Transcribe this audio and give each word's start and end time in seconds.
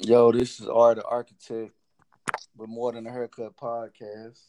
Yo, 0.00 0.32
this 0.32 0.58
is 0.58 0.68
Art 0.68 0.96
the 0.96 1.04
Architect 1.04 1.72
with 2.56 2.68
More 2.68 2.90
Than 2.90 3.06
a 3.06 3.12
Haircut 3.12 3.56
podcast. 3.56 4.40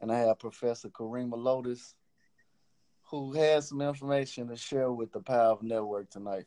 And 0.00 0.10
I 0.10 0.20
have 0.20 0.38
Professor 0.38 0.88
Karima 0.88 1.36
Lotus, 1.36 1.94
who 3.02 3.34
has 3.34 3.68
some 3.68 3.82
information 3.82 4.48
to 4.48 4.56
share 4.56 4.90
with 4.90 5.12
the 5.12 5.20
Power 5.20 5.52
of 5.52 5.62
Network 5.62 6.08
tonight, 6.08 6.46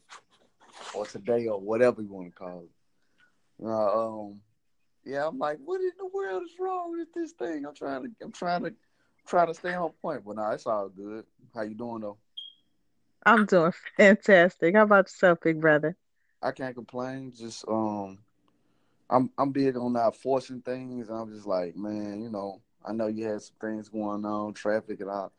or 0.95 1.05
today, 1.05 1.45
or 1.45 1.61
whatever 1.61 2.01
you 2.01 2.11
want 2.11 2.31
to 2.31 2.35
call 2.35 2.63
it. 2.63 3.63
Uh, 3.63 3.67
um, 4.07 4.41
yeah, 5.05 5.27
I'm 5.27 5.37
like, 5.37 5.59
what 5.63 5.79
in 5.79 5.91
the 5.99 6.07
world 6.07 6.41
is 6.43 6.59
wrong 6.59 6.97
with 6.97 7.13
this 7.13 7.33
thing? 7.33 7.63
I'm 7.63 7.75
trying 7.75 8.03
to, 8.03 8.09
I'm 8.23 8.31
trying 8.31 8.63
to, 8.63 8.73
try 9.27 9.45
to 9.45 9.53
stay 9.53 9.75
on 9.75 9.91
point, 10.01 10.23
but 10.25 10.35
nah, 10.35 10.49
it's 10.51 10.65
all 10.65 10.89
good. 10.89 11.25
How 11.53 11.61
you 11.61 11.75
doing 11.75 12.01
though? 12.01 12.17
I'm 13.23 13.45
doing 13.45 13.73
fantastic. 13.97 14.75
How 14.75 14.81
about 14.81 15.05
yourself, 15.05 15.41
big 15.43 15.61
brother? 15.61 15.95
I 16.41 16.51
can't 16.51 16.75
complain. 16.75 17.33
Just 17.35 17.67
um, 17.67 18.19
I'm 19.09 19.31
I'm 19.37 19.51
big 19.51 19.75
on 19.77 19.93
not 19.93 20.15
forcing 20.15 20.61
things. 20.61 21.09
I'm 21.09 21.33
just 21.33 21.47
like, 21.47 21.75
man, 21.75 22.21
you 22.21 22.29
know, 22.29 22.61
I 22.85 22.93
know 22.93 23.07
you 23.07 23.25
had 23.25 23.41
some 23.41 23.55
things 23.59 23.89
going 23.89 24.25
on, 24.25 24.53
traffic 24.53 25.01
and 25.01 25.09
all, 25.09 25.31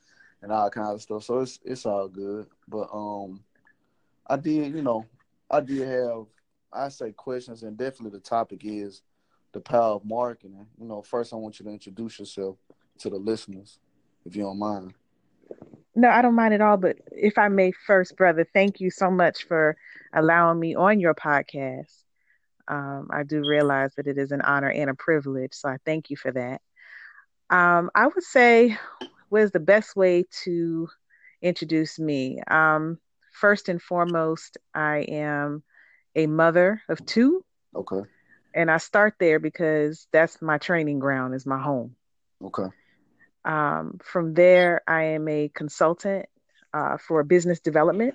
and 0.43 0.53
all 0.53 0.71
kinds 0.71 0.95
of 0.95 1.03
stuff. 1.03 1.25
So 1.25 1.39
it's 1.41 1.59
it's 1.65 1.87
all 1.87 2.09
good. 2.09 2.47
But 2.69 2.89
um, 2.93 3.43
I 4.27 4.37
did, 4.37 4.75
you 4.75 4.83
know, 4.83 5.07
I 5.51 5.61
did 5.61 5.87
have, 5.89 6.27
I 6.73 6.89
say 6.89 7.13
questions, 7.13 7.63
and 7.63 7.77
definitely 7.77 8.19
the 8.19 8.25
topic 8.25 8.61
is 8.65 9.03
the 9.53 9.61
power 9.61 9.95
of 9.95 10.05
marketing. 10.05 10.67
You 10.79 10.87
know, 10.87 11.03
first 11.03 11.33
I 11.33 11.37
want 11.37 11.59
you 11.59 11.65
to 11.65 11.73
introduce 11.73 12.19
yourself 12.19 12.57
to 12.99 13.11
the 13.11 13.17
listeners, 13.17 13.79
if 14.25 14.37
you 14.37 14.43
don't 14.43 14.59
mind. 14.59 14.95
No, 16.01 16.09
I 16.09 16.23
don't 16.23 16.35
mind 16.35 16.55
at 16.55 16.63
all. 16.63 16.79
But 16.79 16.97
if 17.13 17.37
I 17.37 17.49
may 17.49 17.73
first, 17.73 18.17
brother, 18.17 18.47
thank 18.55 18.81
you 18.81 18.91
so 18.91 19.11
much 19.11 19.45
for 19.45 19.77
allowing 20.15 20.59
me 20.59 20.75
on 20.75 20.99
your 20.99 21.15
podcast. 21.15 21.93
Um, 22.69 23.09
I 23.13 23.23
do 23.23 23.47
realize 23.47 23.95
that 23.97 24.07
it 24.07 24.17
is 24.17 24.33
an 24.33 24.41
honor 24.41 24.71
and 24.71 24.89
a 24.89 24.95
privilege. 24.95 25.53
So 25.53 25.69
I 25.69 25.77
thank 25.85 26.09
you 26.09 26.17
for 26.17 26.33
that. 26.33 26.63
Um, 27.55 27.91
I 27.95 28.07
would 28.07 28.23
say, 28.23 28.79
what 29.29 29.43
is 29.43 29.51
the 29.51 29.61
best 29.61 29.95
way 29.95 30.25
to 30.45 30.89
introduce 31.43 31.99
me? 31.99 32.41
Um, 32.49 32.99
first 33.33 33.69
and 33.69 33.83
foremost, 33.83 34.57
I 34.75 35.01
am 35.01 35.63
a 36.17 36.27
mother 36.27 36.81
of 36.89 37.05
two. 37.05 37.45
Okay. 37.77 38.09
And 38.55 38.71
I 38.71 38.79
start 38.79 39.17
there 39.21 39.39
because 39.39 40.09
that's 40.13 40.41
my 40.41 40.57
training 40.57 40.99
ground, 40.99 41.35
is 41.35 41.45
my 41.45 41.61
home. 41.61 41.95
Okay. 42.43 42.69
Um, 43.45 43.99
from 44.03 44.35
there, 44.35 44.83
I 44.87 45.05
am 45.05 45.29
a 45.29 45.51
consultant 45.55 46.27
uh, 46.73 46.99
for 46.99 47.23
business 47.25 47.61
development. 47.61 48.15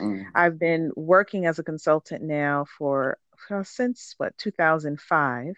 Mm. 0.00 0.26
I've 0.34 0.58
been 0.58 0.92
working 0.96 1.46
as 1.46 1.58
a 1.58 1.64
consultant 1.64 2.22
now 2.22 2.66
for 2.78 3.18
uh, 3.50 3.62
since 3.62 4.14
what 4.18 4.36
2005, 4.38 5.54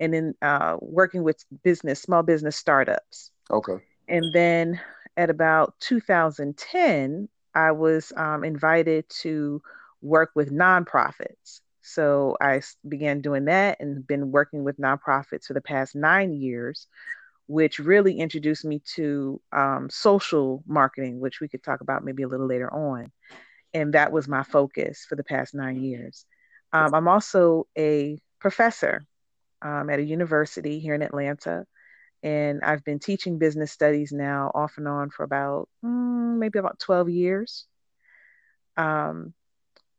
and 0.00 0.14
then 0.14 0.34
uh, 0.42 0.76
working 0.80 1.22
with 1.22 1.44
business, 1.62 2.00
small 2.00 2.22
business 2.22 2.56
startups. 2.56 3.30
Okay. 3.50 3.78
And 4.08 4.32
then 4.32 4.80
at 5.16 5.30
about 5.30 5.74
2010, 5.80 7.28
I 7.54 7.72
was 7.72 8.12
um, 8.16 8.44
invited 8.44 9.08
to 9.20 9.62
work 10.02 10.30
with 10.34 10.52
nonprofits. 10.52 11.60
So 11.80 12.36
I 12.40 12.62
began 12.88 13.20
doing 13.20 13.44
that 13.46 13.78
and 13.80 14.06
been 14.06 14.32
working 14.32 14.64
with 14.64 14.78
nonprofits 14.78 15.44
for 15.44 15.54
the 15.54 15.60
past 15.60 15.94
nine 15.94 16.32
years, 16.32 16.86
which 17.46 17.78
really 17.78 18.18
introduced 18.18 18.64
me 18.64 18.80
to 18.94 19.40
um, 19.52 19.88
social 19.90 20.62
marketing, 20.66 21.20
which 21.20 21.40
we 21.40 21.48
could 21.48 21.62
talk 21.62 21.80
about 21.80 22.04
maybe 22.04 22.22
a 22.22 22.28
little 22.28 22.46
later 22.46 22.72
on. 22.72 23.12
And 23.72 23.94
that 23.94 24.12
was 24.12 24.28
my 24.28 24.42
focus 24.42 25.04
for 25.08 25.16
the 25.16 25.24
past 25.24 25.54
nine 25.54 25.82
years. 25.82 26.24
Um, 26.72 26.94
I'm 26.94 27.08
also 27.08 27.66
a 27.76 28.18
professor 28.40 29.04
um, 29.62 29.90
at 29.90 29.98
a 29.98 30.04
university 30.04 30.78
here 30.78 30.94
in 30.94 31.02
Atlanta. 31.02 31.66
And 32.22 32.62
I've 32.62 32.84
been 32.84 32.98
teaching 32.98 33.38
business 33.38 33.72
studies 33.72 34.10
now 34.10 34.50
off 34.54 34.74
and 34.78 34.88
on 34.88 35.10
for 35.10 35.24
about 35.24 35.68
mm, 35.84 36.38
maybe 36.38 36.58
about 36.58 36.78
12 36.78 37.10
years. 37.10 37.66
Um, 38.76 39.34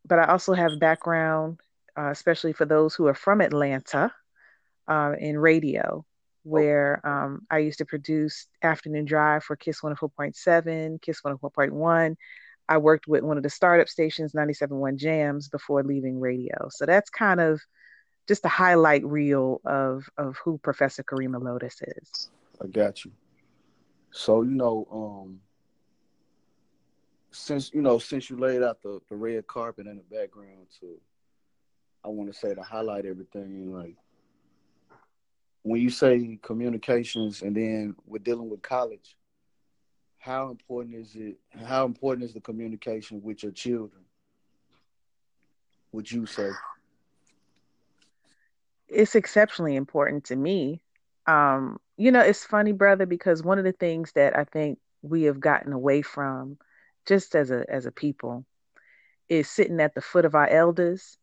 but 0.03 0.19
I 0.19 0.25
also 0.25 0.53
have 0.53 0.79
background, 0.79 1.59
uh, 1.97 2.09
especially 2.09 2.53
for 2.53 2.65
those 2.65 2.95
who 2.95 3.05
are 3.07 3.13
from 3.13 3.41
Atlanta, 3.41 4.11
uh, 4.87 5.13
in 5.19 5.37
radio 5.37 6.05
where 6.45 7.01
um, 7.05 7.41
I 7.49 7.57
used 7.57 7.79
to 7.79 7.85
produce 7.85 8.47
Afternoon 8.61 9.05
Drive 9.05 9.43
for 9.43 9.55
Kiss 9.55 9.81
104.7, 9.81 11.01
Kiss 11.01 11.21
104.1. 11.21 12.15
I 12.69 12.77
worked 12.77 13.07
with 13.07 13.23
one 13.23 13.37
of 13.37 13.43
the 13.43 13.49
startup 13.49 13.89
stations, 13.89 14.33
97.1 14.33 14.95
Jams, 14.97 15.49
before 15.49 15.83
leaving 15.83 16.19
radio. 16.19 16.69
So 16.69 16.85
that's 16.85 17.09
kind 17.09 17.41
of 17.41 17.59
just 18.27 18.45
a 18.45 18.49
highlight 18.49 19.03
reel 19.03 19.59
of, 19.65 20.07
of 20.17 20.37
who 20.43 20.59
Professor 20.59 21.03
Karima 21.03 21.41
Lotus 21.41 21.81
is. 21.81 22.29
I 22.63 22.67
got 22.67 23.03
you. 23.03 23.11
So, 24.11 24.43
you 24.43 24.51
know, 24.51 24.87
um, 24.91 25.39
since 27.31 27.73
you 27.73 27.81
know, 27.81 27.99
since 27.99 28.29
you 28.29 28.37
laid 28.37 28.63
out 28.63 28.81
the, 28.81 29.01
the 29.09 29.15
red 29.15 29.45
carpet 29.47 29.87
in 29.87 29.97
the 29.97 30.15
background 30.15 30.67
to 30.79 30.95
I 32.05 32.07
want 32.07 32.31
to 32.31 32.39
say 32.39 32.53
to 32.53 32.61
highlight 32.61 33.05
everything, 33.05 33.73
like 33.73 33.95
when 35.65 35.81
you 35.81 35.89
say 35.89 36.37
communications 36.43 37.41
and 37.41 37.55
then 37.55 37.95
we're 38.05 38.19
dealing 38.19 38.51
with 38.51 38.61
college, 38.61 39.17
how 40.19 40.51
important 40.51 40.93
is 40.93 41.15
it? 41.15 41.37
How 41.65 41.85
important 41.85 42.23
is 42.23 42.35
the 42.35 42.39
communication 42.39 43.19
with 43.23 43.41
your 43.41 43.51
children? 43.51 44.03
Would 45.91 46.11
you 46.11 46.27
say? 46.27 46.51
It's 48.87 49.15
exceptionally 49.15 49.75
important 49.75 50.25
to 50.25 50.35
me. 50.35 50.83
Um, 51.25 51.79
you 51.97 52.11
know, 52.11 52.21
it's 52.21 52.45
funny, 52.45 52.71
brother, 52.71 53.07
because 53.07 53.41
one 53.41 53.57
of 53.57 53.65
the 53.65 53.71
things 53.71 54.11
that 54.11 54.37
I 54.37 54.43
think 54.43 54.77
we 55.01 55.23
have 55.23 55.39
gotten 55.39 55.73
away 55.73 56.03
from, 56.03 56.59
just 57.07 57.35
as 57.35 57.49
a 57.49 57.65
as 57.67 57.87
a 57.87 57.91
people, 57.91 58.45
is 59.29 59.49
sitting 59.49 59.81
at 59.81 59.95
the 59.95 60.01
foot 60.01 60.25
of 60.25 60.35
our 60.35 60.47
elders. 60.47 61.17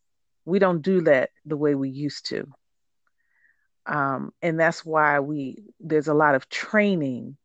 We 0.45 0.59
don't 0.59 0.83
do 0.83 1.03
that 1.03 1.31
the 1.47 1.57
way 1.57 1.77
we 1.77 1.91
used 1.91 2.27
to 2.31 2.53
um, 3.87 4.33
and 4.43 4.59
that's 4.59 4.85
why 4.85 5.21
we 5.21 5.57
there's 5.81 6.09
a 6.09 6.15
lot 6.15 6.35
of 6.35 6.49
training 6.49 7.37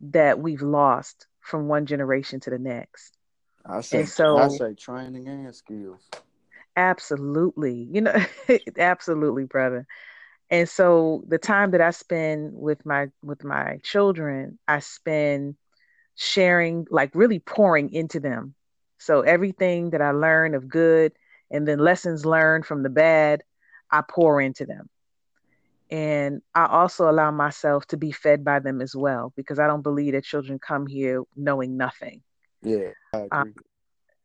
that 0.00 0.38
we've 0.38 0.62
lost 0.62 1.26
from 1.40 1.68
one 1.68 1.86
generation 1.86 2.40
to 2.40 2.50
the 2.50 2.58
next. 2.58 3.16
I 3.64 3.80
say, 3.80 4.04
so, 4.04 4.38
I 4.38 4.48
say 4.48 4.74
training 4.74 5.28
and 5.28 5.54
skills. 5.54 6.08
Absolutely, 6.76 7.88
you 7.90 8.00
know, 8.02 8.14
absolutely, 8.78 9.44
brother. 9.44 9.86
And 10.50 10.68
so 10.68 11.24
the 11.28 11.38
time 11.38 11.70
that 11.72 11.80
I 11.80 11.90
spend 11.90 12.52
with 12.54 12.84
my 12.84 13.08
with 13.22 13.44
my 13.44 13.78
children, 13.82 14.58
I 14.68 14.80
spend 14.80 15.56
sharing, 16.16 16.86
like 16.90 17.10
really 17.14 17.38
pouring 17.40 17.92
into 17.92 18.20
them. 18.20 18.54
So 18.98 19.22
everything 19.22 19.90
that 19.90 20.02
I 20.02 20.10
learn 20.10 20.54
of 20.54 20.68
good, 20.68 21.12
and 21.50 21.66
then 21.66 21.78
lessons 21.78 22.26
learned 22.26 22.66
from 22.66 22.82
the 22.82 22.90
bad, 22.90 23.42
I 23.90 24.02
pour 24.08 24.40
into 24.40 24.66
them 24.66 24.88
and 25.92 26.40
I 26.54 26.64
also 26.64 27.10
allow 27.10 27.30
myself 27.30 27.86
to 27.88 27.98
be 27.98 28.12
fed 28.12 28.42
by 28.42 28.60
them 28.60 28.80
as 28.80 28.96
well 28.96 29.30
because 29.36 29.58
I 29.58 29.66
don't 29.66 29.82
believe 29.82 30.14
that 30.14 30.24
children 30.24 30.58
come 30.58 30.86
here 30.86 31.22
knowing 31.36 31.76
nothing. 31.76 32.22
Yeah, 32.62 32.92
um, 33.30 33.54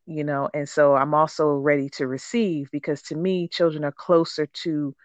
you 0.05 0.23
know, 0.23 0.49
and 0.53 0.67
so 0.69 0.95
I'm 0.95 1.13
also 1.13 1.49
ready 1.49 1.89
to 1.97 2.07
receive 2.07 2.69
because 2.71 3.01
to 3.03 3.15
me, 3.15 3.49
children 3.49 3.83
are 3.83 3.91
closer 3.91 4.45
to 4.45 4.95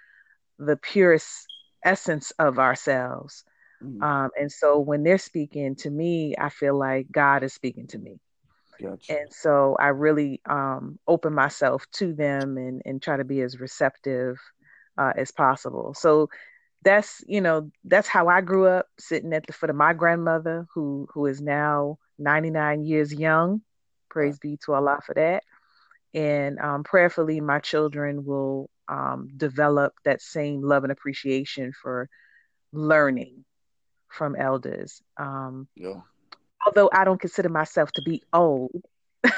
the 0.60 0.76
purest 0.76 1.48
essence 1.84 2.30
of 2.38 2.60
ourselves. 2.60 3.42
Mm-hmm. 3.82 4.00
Um, 4.00 4.30
and 4.38 4.52
so 4.52 4.78
when 4.78 5.02
they're 5.02 5.18
speaking 5.18 5.74
to 5.76 5.90
me, 5.90 6.36
I 6.38 6.48
feel 6.48 6.78
like 6.78 7.10
God 7.10 7.42
is 7.42 7.52
speaking 7.52 7.88
to 7.88 7.98
me. 7.98 8.20
Gotcha. 8.80 9.18
And 9.18 9.32
so 9.32 9.76
I 9.80 9.88
really 9.88 10.40
um, 10.46 11.00
open 11.08 11.34
myself 11.34 11.84
to 11.94 12.14
them 12.14 12.56
and, 12.56 12.82
and 12.84 13.02
try 13.02 13.16
to 13.16 13.24
be 13.24 13.40
as 13.40 13.58
receptive 13.58 14.38
uh, 14.96 15.12
as 15.16 15.32
possible. 15.32 15.94
So 15.94 16.28
that's 16.84 17.22
you 17.26 17.40
know 17.40 17.70
that's 17.84 18.08
how 18.08 18.28
I 18.28 18.40
grew 18.40 18.66
up 18.66 18.86
sitting 18.98 19.32
at 19.32 19.46
the 19.46 19.52
foot 19.52 19.70
of 19.70 19.76
my 19.76 19.92
grandmother 19.92 20.66
who 20.74 21.08
who 21.12 21.26
is 21.26 21.40
now 21.40 21.98
99 22.18 22.82
years 22.82 23.12
young. 23.12 23.62
Praise 24.08 24.38
be 24.38 24.58
to 24.64 24.74
Allah 24.74 25.00
for 25.04 25.14
that. 25.14 25.44
And 26.14 26.58
um, 26.58 26.84
prayerfully 26.84 27.40
my 27.40 27.58
children 27.60 28.24
will 28.24 28.68
um, 28.88 29.28
develop 29.36 29.94
that 30.04 30.20
same 30.20 30.62
love 30.62 30.84
and 30.84 30.92
appreciation 30.92 31.72
for 31.72 32.08
learning 32.72 33.44
from 34.08 34.36
elders. 34.36 35.00
Um, 35.16 35.68
yeah. 35.74 36.00
although 36.66 36.90
I 36.92 37.04
don't 37.04 37.20
consider 37.20 37.48
myself 37.48 37.92
to 37.92 38.02
be 38.02 38.22
old. 38.32 38.82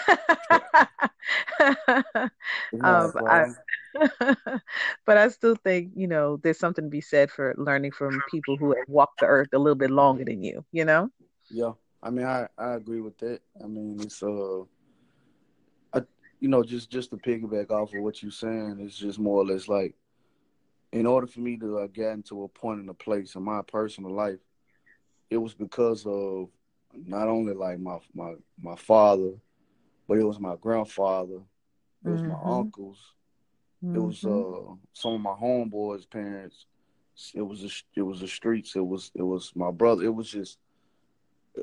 Um, 2.83 3.13
I, 3.29 3.47
but 5.07 5.19
I 5.19 5.29
still 5.29 5.57
think, 5.57 5.93
you 5.95 6.07
know, 6.07 6.39
there's 6.43 6.59
something 6.59 6.85
to 6.85 6.91
be 6.91 7.01
said 7.01 7.31
for 7.31 7.55
learning 7.57 7.93
from 7.93 8.21
people 8.31 8.57
who 8.57 8.75
have 8.75 8.89
walked 8.89 9.21
the 9.21 9.27
earth 9.27 9.49
a 9.53 9.59
little 9.59 9.75
bit 9.75 9.91
longer 9.91 10.25
than 10.25 10.43
you, 10.43 10.65
you 10.73 10.85
know? 10.85 11.11
Yeah. 11.51 11.73
I 12.03 12.11
mean, 12.11 12.27
I, 12.27 12.49
I 12.59 12.75
agree 12.75 13.01
with 13.01 13.17
that. 13.19 13.41
I 13.63 13.67
mean, 13.67 13.99
it's, 14.01 14.23
uh, 14.23 14.61
I, 15.95 16.03
you 16.39 16.49
know, 16.49 16.63
just 16.63 16.91
just 16.91 17.11
to 17.11 17.17
piggyback 17.17 17.71
off 17.71 17.95
of 17.95 18.03
what 18.03 18.23
you're 18.23 18.31
saying, 18.31 18.79
it's 18.81 18.99
just 18.99 19.19
more 19.19 19.39
or 19.39 19.47
less 19.47 19.69
like, 19.69 19.95
in 20.93 21.07
order 21.07 21.27
for 21.27 21.41
me 21.41 21.57
to 21.57 21.79
uh, 21.79 21.87
get 21.87 22.13
into 22.13 22.45
a 22.45 22.49
point 22.49 22.81
in 22.81 22.89
a 22.91 22.95
place 22.95 23.35
in 23.35 23.43
my 23.43 23.63
personal 23.63 24.13
life, 24.13 24.39
it 25.31 25.39
was 25.39 25.55
because 25.55 26.05
of 26.07 26.51
not 27.07 27.29
only 27.29 27.55
like 27.55 27.81
my 27.81 27.99
my 28.15 28.35
my 28.61 28.77
father, 28.77 29.33
but 30.07 30.19
it 30.19 30.25
was 30.25 30.39
my 30.39 30.57
grandfather, 30.61 31.41
it 32.05 32.09
was 32.09 32.21
mm-hmm. 32.21 32.33
my 32.33 32.59
uncles, 32.59 32.99
mm-hmm. 33.85 33.97
it 33.97 34.01
was 34.01 34.21
mm-hmm. 34.21 34.73
uh 34.73 34.75
some 34.93 35.15
of 35.15 35.21
my 35.21 35.33
homeboys' 35.33 36.09
parents, 36.09 36.67
it 37.35 37.43
was 37.43 37.63
a, 37.65 37.71
it 37.99 38.03
was 38.03 38.21
the 38.21 38.29
streets, 38.29 38.77
it 38.77 38.87
was 38.87 39.11
it 39.15 39.23
was 39.23 39.53
my 39.55 39.71
brother, 39.71 40.05
it 40.05 40.15
was 40.15 40.31
just 40.31 40.59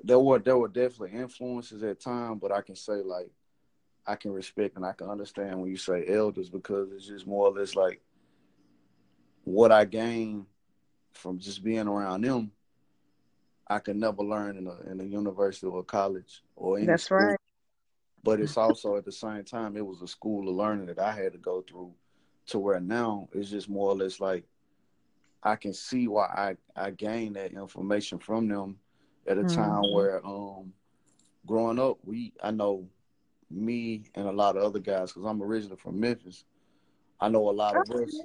there 0.03 0.19
were 0.19 0.39
there 0.39 0.57
were 0.57 0.67
definitely 0.67 1.17
influences 1.17 1.83
at 1.83 1.99
time, 1.99 2.37
but 2.37 2.51
I 2.51 2.61
can 2.61 2.75
say 2.75 2.93
like 2.93 3.29
I 4.05 4.15
can 4.15 4.31
respect 4.31 4.75
and 4.75 4.85
I 4.85 4.93
can 4.93 5.09
understand 5.09 5.59
when 5.59 5.69
you 5.69 5.77
say 5.77 6.05
elders 6.07 6.49
because 6.49 6.91
it's 6.91 7.07
just 7.07 7.27
more 7.27 7.47
or 7.47 7.51
less 7.51 7.75
like 7.75 8.01
what 9.43 9.71
I 9.71 9.85
gained 9.85 10.45
from 11.13 11.39
just 11.39 11.63
being 11.63 11.87
around 11.87 12.21
them. 12.21 12.51
I 13.67 13.79
could 13.79 13.95
never 13.95 14.23
learn 14.23 14.57
in 14.57 14.67
a 14.67 14.91
in 14.91 14.99
a 14.99 15.03
university 15.03 15.67
or 15.67 15.79
a 15.79 15.83
college 15.83 16.41
or 16.55 16.77
any 16.77 16.87
That's 16.87 17.03
school. 17.03 17.19
right. 17.19 17.37
But 18.23 18.39
it's 18.39 18.57
also 18.57 18.97
at 18.97 19.05
the 19.05 19.11
same 19.11 19.43
time 19.43 19.75
it 19.75 19.85
was 19.85 20.01
a 20.01 20.07
school 20.07 20.47
of 20.47 20.55
learning 20.55 20.87
that 20.87 20.99
I 20.99 21.11
had 21.11 21.33
to 21.33 21.39
go 21.39 21.63
through 21.67 21.93
to 22.47 22.59
where 22.59 22.79
now 22.79 23.27
it's 23.33 23.49
just 23.49 23.69
more 23.69 23.89
or 23.89 23.95
less 23.95 24.19
like 24.19 24.43
I 25.43 25.55
can 25.55 25.73
see 25.73 26.07
why 26.07 26.25
I, 26.25 26.85
I 26.87 26.91
gained 26.91 27.35
that 27.35 27.53
information 27.53 28.19
from 28.19 28.47
them 28.47 28.77
at 29.27 29.37
a 29.37 29.41
mm-hmm. 29.41 29.55
time 29.55 29.93
where 29.93 30.25
um 30.25 30.73
growing 31.45 31.79
up 31.79 31.97
we 32.03 32.33
I 32.43 32.51
know 32.51 32.87
me 33.49 34.03
and 34.15 34.27
a 34.27 34.31
lot 34.31 34.55
of 34.55 34.63
other 34.63 34.79
guys 34.79 35.11
because 35.11 35.25
I'm 35.25 35.41
originally 35.41 35.77
from 35.77 35.99
Memphis. 35.99 36.45
I 37.19 37.29
know 37.29 37.49
a 37.49 37.51
lot 37.51 37.75
of 37.75 37.89
us, 37.95 38.19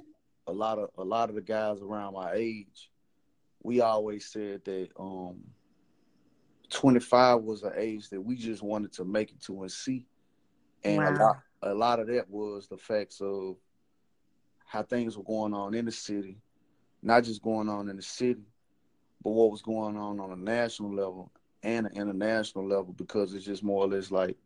a 0.47 0.51
lot 0.51 0.79
of 0.79 0.89
a 0.97 1.03
lot 1.03 1.29
of 1.29 1.35
the 1.35 1.41
guys 1.41 1.81
around 1.81 2.13
my 2.13 2.33
age. 2.33 2.89
We 3.63 3.81
always 3.81 4.25
said 4.25 4.63
that 4.65 4.89
um, 4.97 5.43
25 6.69 7.41
was 7.41 7.63
an 7.63 7.73
age 7.75 8.09
that 8.09 8.21
we 8.21 8.35
just 8.35 8.63
wanted 8.63 8.93
to 8.93 9.05
make 9.05 9.31
it 9.31 9.41
to 9.43 9.61
and 9.61 9.71
see, 9.71 10.05
and 10.83 10.97
wow. 10.97 11.11
a 11.11 11.13
lot 11.13 11.37
a 11.63 11.73
lot 11.73 11.99
of 11.99 12.07
that 12.07 12.29
was 12.29 12.67
the 12.67 12.77
facts 12.77 13.19
of 13.21 13.57
how 14.67 14.83
things 14.83 15.17
were 15.17 15.23
going 15.23 15.53
on 15.53 15.73
in 15.73 15.85
the 15.85 15.91
city, 15.91 16.37
not 17.01 17.23
just 17.23 17.41
going 17.41 17.69
on 17.69 17.89
in 17.89 17.95
the 17.95 18.01
city, 18.01 18.43
but 19.23 19.31
what 19.31 19.49
was 19.49 19.61
going 19.61 19.97
on 19.97 20.19
on 20.19 20.31
a 20.31 20.35
national 20.35 20.93
level 20.93 21.31
and 21.63 21.87
an 21.87 21.93
international 21.95 22.67
level 22.67 22.93
because 22.93 23.33
it's 23.33 23.45
just 23.45 23.63
more 23.63 23.83
or 23.83 23.87
less 23.87 24.11
like 24.11 24.37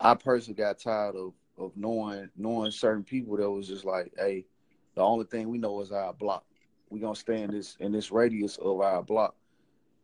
I 0.00 0.14
personally 0.14 0.56
got 0.56 0.78
tired 0.78 1.14
of 1.14 1.34
of 1.58 1.72
knowing 1.76 2.30
knowing 2.36 2.70
certain 2.70 3.04
people 3.04 3.36
that 3.36 3.50
was 3.50 3.68
just 3.68 3.84
like, 3.84 4.12
hey, 4.16 4.46
the 4.94 5.02
only 5.02 5.26
thing 5.26 5.48
we 5.48 5.58
know 5.58 5.80
is 5.80 5.92
our 5.92 6.12
block. 6.14 6.44
We 6.88 6.98
gonna 7.00 7.14
stay 7.14 7.42
in 7.42 7.50
this 7.50 7.76
in 7.80 7.92
this 7.92 8.10
radius 8.10 8.56
of 8.56 8.80
our 8.80 9.02
block. 9.02 9.34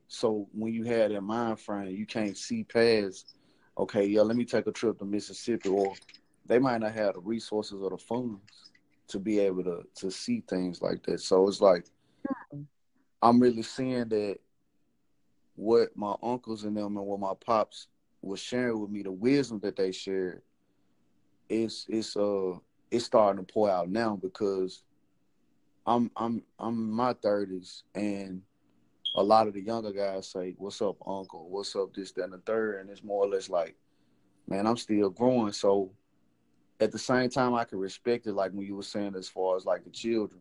So 0.09 0.49
when 0.53 0.73
you 0.75 0.85
had 0.85 1.12
that 1.12 1.23
mind 1.23 1.61
frame, 1.61 1.97
you 1.97 2.05
can't 2.06 2.37
see 2.37 2.65
past. 2.65 3.35
Okay, 3.79 4.05
yeah, 4.06 4.21
let 4.21 4.37
me 4.37 4.44
take 4.44 4.67
a 4.67 4.73
trip 4.73 4.99
to 4.99 5.05
Mississippi, 5.05 5.71
or 5.71 5.94
they 6.47 6.59
might 6.59 6.81
not 6.82 6.93
have 6.93 7.15
the 7.15 7.21
resources 7.21 7.81
or 7.81 7.91
the 7.91 7.97
funds 7.97 8.71
to 9.09 9.19
be 9.19 9.39
able 9.39 9.65
to 9.65 9.83
to 9.97 10.11
see 10.11 10.43
things 10.49 10.83
like 10.83 11.03
that. 11.05 11.21
So 11.21 11.47
it's 11.49 11.61
like 11.61 11.87
hmm. 12.53 12.62
I'm 13.23 13.41
really 13.41 13.62
seeing 13.62 14.09
that 14.09 14.39
what 15.56 15.97
my 15.97 16.15
uncles 16.23 16.65
and 16.65 16.77
them 16.77 16.97
and 16.97 17.06
what 17.06 17.21
my 17.21 17.35
pops 17.45 17.89
was 18.23 18.41
sharing 18.41 18.81
with 18.81 18.91
me, 18.91 19.03
the 19.03 19.12
wisdom 19.12 19.61
that 19.61 19.77
they 19.77 19.93
shared, 19.93 20.43
it's 21.49 21.87
it's 21.89 22.17
uh 22.17 22.55
it's 22.91 23.05
starting 23.05 23.45
to 23.45 23.53
pour 23.53 23.71
out 23.71 23.89
now 23.89 24.17
because 24.21 24.83
I'm 25.87 26.11
I'm 26.17 26.43
I'm 26.59 26.75
in 26.75 26.91
my 26.91 27.12
thirties 27.12 27.85
and 27.95 28.43
a 29.15 29.23
lot 29.23 29.47
of 29.47 29.55
the 29.55 29.61
younger 29.61 29.93
guys 29.93 30.29
say, 30.29 30.55
What's 30.59 30.83
up, 30.83 30.97
uncle? 31.07 31.49
What's 31.49 31.77
up, 31.77 31.95
this, 31.95 32.12
that, 32.12 32.25
and 32.25 32.33
the 32.33 32.39
third? 32.39 32.81
And 32.81 32.91
it's 32.91 33.05
more 33.05 33.25
or 33.25 33.29
less 33.29 33.49
like, 33.49 33.77
man, 34.49 34.67
I'm 34.67 34.77
still 34.77 35.11
growing. 35.11 35.53
So 35.53 35.93
at 36.81 36.93
the 36.93 36.99
same 36.99 37.31
time 37.31 37.55
I 37.55 37.65
can 37.65 37.79
respect 37.79 38.26
it 38.26 38.32
like 38.32 38.53
when 38.53 38.67
you 38.67 38.76
were 38.76 38.82
saying 38.82 39.15
as 39.17 39.29
far 39.29 39.56
as 39.56 39.65
like 39.65 39.85
the 39.85 39.91
children 39.91 40.41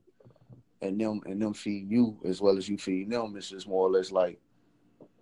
and 0.82 1.00
them 1.00 1.22
and 1.26 1.42
them 1.42 1.54
feed 1.54 1.90
you 1.90 2.20
as 2.26 2.42
well 2.42 2.58
as 2.58 2.68
you 2.68 2.78
feed 2.78 3.10
them, 3.10 3.36
it's 3.38 3.50
just 3.50 3.68
more 3.68 3.88
or 3.88 3.92
less 3.92 4.12
like 4.12 4.40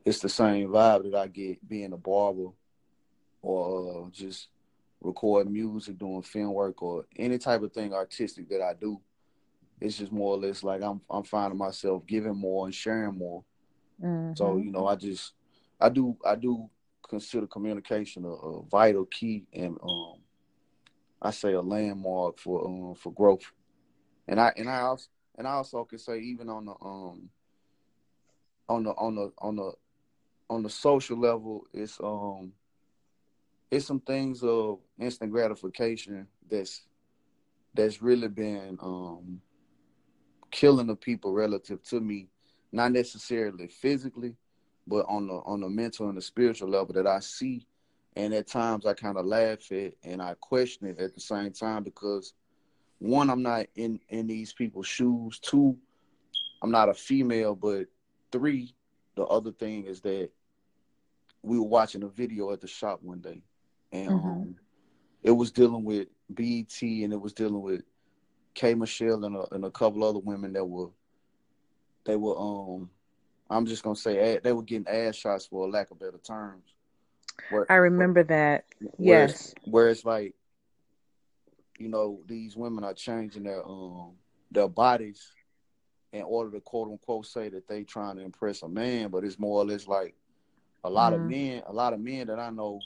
it's 0.06 0.20
the 0.20 0.30
same 0.30 0.70
vibe 0.70 1.04
that 1.04 1.16
I 1.16 1.28
get 1.28 1.68
being 1.68 1.94
a 1.94 1.98
barber 1.98 2.50
or 3.42 4.06
uh, 4.06 4.10
just 4.12 4.48
recording 5.02 5.54
music, 5.54 5.98
doing 5.98 6.22
film 6.22 6.54
work, 6.54 6.82
or 6.82 7.06
any 7.18 7.38
type 7.38 7.62
of 7.62 7.72
thing 7.72 7.94
artistic 7.94 8.50
that 8.50 8.62
I 8.62 8.74
do. 8.74 9.00
It's 9.80 9.98
just 9.98 10.12
more 10.12 10.36
or 10.36 10.38
less 10.38 10.64
like 10.64 10.82
I'm 10.82 11.02
I'm 11.10 11.24
finding 11.24 11.58
myself 11.58 12.06
giving 12.06 12.36
more 12.36 12.66
and 12.66 12.74
sharing 12.74 13.18
more. 13.18 13.44
Mm-hmm. 14.02 14.36
So 14.36 14.58
you 14.58 14.72
know, 14.72 14.88
I 14.88 14.96
just 14.96 15.34
I 15.80 15.90
do 15.90 16.18
I 16.26 16.36
do 16.36 16.70
consider 17.08 17.48
communication 17.48 18.24
a, 18.26 18.30
a 18.30 18.64
vital 18.64 19.06
key 19.06 19.46
and 19.54 19.78
um 19.84 20.21
I 21.22 21.32
say 21.32 21.54
a 21.54 21.62
landmark 21.62 22.40
for 22.40 22.66
um 22.66 22.96
for 22.96 23.14
growth. 23.14 23.52
And 24.28 24.40
I 24.40 24.54
and 24.58 24.70
I 24.70 24.82
also 24.82 25.08
and 25.38 25.48
I 25.48 25.52
also 25.52 25.84
can 25.86 26.00
say 26.00 26.20
even 26.20 26.50
on 26.50 26.66
the 26.66 26.74
um 26.82 27.30
on 28.70 28.84
the 28.84 28.92
on 28.92 29.16
the 29.16 29.32
on 29.40 29.56
the 29.56 29.74
on 30.50 30.64
the 30.64 30.70
social 30.70 31.18
level, 31.18 31.66
it's 31.74 32.00
um, 32.04 32.52
it's 33.70 33.86
some 33.86 34.02
things 34.02 34.44
of 34.44 34.80
instant 35.00 35.32
gratification 35.32 36.28
that's 36.50 36.84
that's 37.74 38.02
really 38.02 38.28
been 38.28 38.78
um 38.82 39.42
killing 40.52 40.88
the 40.88 40.96
people 40.96 41.32
relative 41.32 41.82
to 41.84 42.02
me, 42.02 42.28
not 42.72 42.92
necessarily 42.92 43.68
physically, 43.68 44.36
but 44.86 45.06
on 45.08 45.28
the 45.28 45.36
on 45.46 45.62
the 45.62 45.70
mental 45.70 46.10
and 46.10 46.18
the 46.18 46.22
spiritual 46.22 46.70
level 46.70 46.94
that 46.94 47.08
I 47.08 47.20
see. 47.20 47.66
And 48.16 48.34
at 48.34 48.48
times 48.48 48.86
I 48.86 48.94
kind 48.94 49.18
of 49.18 49.26
laugh 49.26 49.72
at 49.72 49.78
it 49.78 49.98
and 50.04 50.22
I 50.22 50.36
question 50.40 50.88
it 50.88 51.00
at 51.00 51.14
the 51.16 51.22
same 51.22 51.52
time 51.52 51.84
because 51.84 52.34
one, 53.00 53.30
I'm 53.32 53.42
not 53.42 53.66
in 53.76 54.00
in 54.10 54.28
these 54.28 54.54
people's 54.54 54.86
shoes. 54.86 55.40
Two, 55.40 55.76
I'm 56.62 56.70
not 56.70 56.90
a 56.90 56.94
female, 56.94 57.56
but 57.56 57.88
three, 58.32 58.76
the 59.16 59.24
other 59.24 59.52
thing 59.52 59.86
is 59.86 60.02
that 60.02 60.30
we 61.42 61.58
were 61.58 61.66
watching 61.66 62.04
a 62.04 62.08
video 62.08 62.52
at 62.52 62.62
the 62.62 62.68
shop 62.68 63.00
one 63.02 63.20
day, 63.20 63.42
and 63.92 64.10
mm-hmm. 64.10 64.28
um, 64.28 64.56
it 65.24 65.32
was 65.32 65.52
dealing 65.52 65.84
with 65.84 66.10
BET, 66.30 66.80
and 66.82 67.12
it 67.12 67.20
was 67.20 67.34
dealing 67.34 67.62
with 67.62 67.82
K 68.54 68.76
Michelle 68.76 69.26
and 69.26 69.36
a, 69.36 69.54
and 69.54 69.66
a 69.66 69.72
couple 69.72 70.04
other 70.04 70.20
women 70.20 70.54
that 70.54 70.66
were 70.66 70.90
they 72.06 72.16
were 72.16 72.38
um 72.38 72.90
I'm 73.50 73.66
just 73.66 73.84
gonna 73.84 73.96
say 73.96 74.40
they 74.44 74.54
were 74.54 74.62
getting 74.62 74.88
ass 74.88 75.16
shots 75.16 75.48
for 75.48 75.70
lack 75.70 75.90
of 75.92 76.00
better 76.00 76.20
terms. 76.20 76.76
Where, 77.50 77.72
I 77.72 77.76
remember 77.76 78.24
that. 78.24 78.66
Yes. 78.98 79.54
Where 79.66 79.90
it's 79.90 80.06
like, 80.06 80.36
you 81.78 81.90
know, 81.90 82.22
these 82.28 82.56
women 82.56 82.84
are 82.84 82.94
changing 82.94 83.44
their 83.44 83.66
um 83.66 84.14
their 84.52 84.68
bodies 84.68 85.34
in 86.14 86.24
order 86.24 86.52
to 86.52 86.60
quote 86.60 86.90
unquote 86.90 87.26
say 87.26 87.50
that 87.50 87.68
they 87.68 87.84
trying 87.84 88.18
to 88.18 88.22
impress 88.22 88.64
a 88.64 88.70
man, 88.70 89.10
but 89.10 89.24
it's 89.24 89.40
more 89.40 89.62
or 89.62 89.66
less 89.66 89.88
like 89.88 90.16
a 90.84 90.90
lot 90.90 91.14
mm-hmm. 91.14 91.24
of 91.24 91.30
men, 91.30 91.64
a 91.68 91.74
lot 91.74 91.94
of 91.94 92.00
men 92.00 92.28
that 92.28 92.40
I 92.40 92.50
know, 92.50 92.80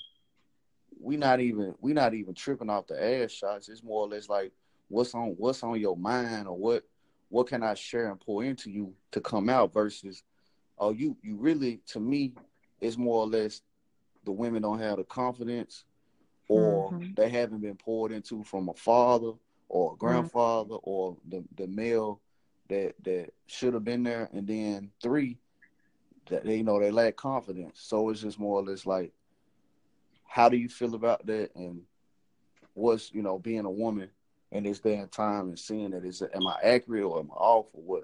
we 0.99 1.17
not 1.17 1.39
even 1.39 1.75
we 1.81 1.93
not 1.93 2.13
even 2.13 2.33
tripping 2.33 2.69
off 2.69 2.87
the 2.87 3.23
ass 3.23 3.31
shots. 3.31 3.69
It's 3.69 3.83
more 3.83 4.01
or 4.01 4.07
less 4.07 4.29
like 4.29 4.51
what's 4.87 5.13
on 5.15 5.35
what's 5.37 5.63
on 5.63 5.79
your 5.79 5.97
mind 5.97 6.47
or 6.47 6.57
what 6.57 6.83
what 7.29 7.47
can 7.47 7.63
I 7.63 7.73
share 7.73 8.09
and 8.09 8.19
pour 8.19 8.43
into 8.43 8.69
you 8.69 8.93
to 9.11 9.21
come 9.21 9.49
out 9.49 9.73
versus 9.73 10.23
oh 10.77 10.91
you 10.91 11.17
you 11.21 11.37
really 11.37 11.81
to 11.87 11.99
me 11.99 12.33
it's 12.79 12.97
more 12.97 13.21
or 13.21 13.27
less 13.27 13.61
the 14.25 14.31
women 14.31 14.61
don't 14.61 14.79
have 14.79 14.97
the 14.97 15.03
confidence 15.03 15.85
or 16.47 16.91
mm-hmm. 16.91 17.13
they 17.15 17.29
haven't 17.29 17.61
been 17.61 17.75
poured 17.75 18.11
into 18.11 18.43
from 18.43 18.69
a 18.69 18.73
father 18.73 19.31
or 19.69 19.91
a 19.91 19.95
mm-hmm. 19.95 20.05
grandfather 20.05 20.75
mm-hmm. 20.75 20.89
or 20.89 21.17
the, 21.29 21.43
the 21.57 21.67
male 21.67 22.19
that 22.69 22.93
that 23.03 23.31
should 23.47 23.73
have 23.73 23.83
been 23.83 24.03
there 24.03 24.29
and 24.33 24.47
then 24.47 24.89
three 25.01 25.37
that 26.29 26.43
they 26.43 26.57
you 26.57 26.63
know 26.63 26.79
they 26.79 26.91
lack 26.91 27.15
confidence. 27.15 27.79
So 27.81 28.09
it's 28.09 28.21
just 28.21 28.39
more 28.39 28.59
or 28.59 28.63
less 28.63 28.85
like, 28.85 29.11
how 30.25 30.49
do 30.49 30.57
you 30.57 30.69
feel 30.69 30.95
about 30.95 31.25
that, 31.27 31.55
and 31.55 31.81
what's 32.73 33.13
you 33.13 33.21
know 33.21 33.39
being 33.39 33.65
a 33.65 33.71
woman 33.71 34.09
in 34.51 34.63
this 34.63 34.79
day 34.79 34.97
and 34.97 35.11
time 35.11 35.49
and 35.49 35.59
seeing 35.59 35.91
that 35.91 36.05
is 36.05 36.21
am 36.21 36.47
I 36.47 36.57
accurate 36.63 37.03
or 37.03 37.19
am 37.19 37.31
I 37.31 37.35
off 37.35 37.67
or 37.73 37.81
what? 37.83 38.03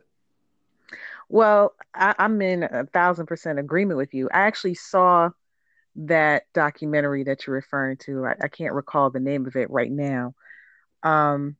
Well, 1.30 1.74
I, 1.94 2.14
I'm 2.20 2.42
in 2.42 2.64
a 2.64 2.86
thousand 2.86 3.26
percent 3.26 3.60
agreement 3.60 3.98
with 3.98 4.14
you. 4.14 4.30
I 4.34 4.42
actually 4.42 4.76
saw 4.76 5.30
that 5.96 6.44
documentary 6.54 7.24
that 7.26 7.46
you're 7.46 7.56
referring 7.56 7.98
to. 7.98 8.26
I, 8.26 8.36
I 8.44 8.48
can't 8.48 8.74
recall 8.74 9.10
the 9.10 9.20
name 9.20 9.46
of 9.46 9.56
it 9.56 9.70
right 9.70 9.92
now. 9.92 10.34
Um, 11.04 11.56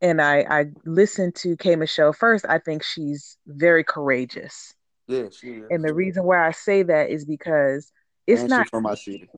and 0.00 0.20
I, 0.20 0.40
I 0.48 0.66
listened 0.84 1.34
to 1.36 1.56
K 1.56 1.76
Michelle 1.76 2.12
first. 2.12 2.46
I 2.48 2.58
think 2.58 2.82
she's 2.82 3.36
very 3.46 3.84
courageous. 3.84 4.74
Yeah, 5.06 5.24
she 5.30 5.48
is. 5.48 5.64
And 5.70 5.84
the 5.84 5.92
reason 5.92 6.24
why 6.24 6.46
I 6.46 6.52
say 6.52 6.82
that 6.82 7.10
is 7.10 7.24
because 7.24 7.92
it's 8.26 8.42
and 8.42 8.50
not 8.50 8.68
from 8.70 8.84
my 8.84 8.94
city. 8.94 9.28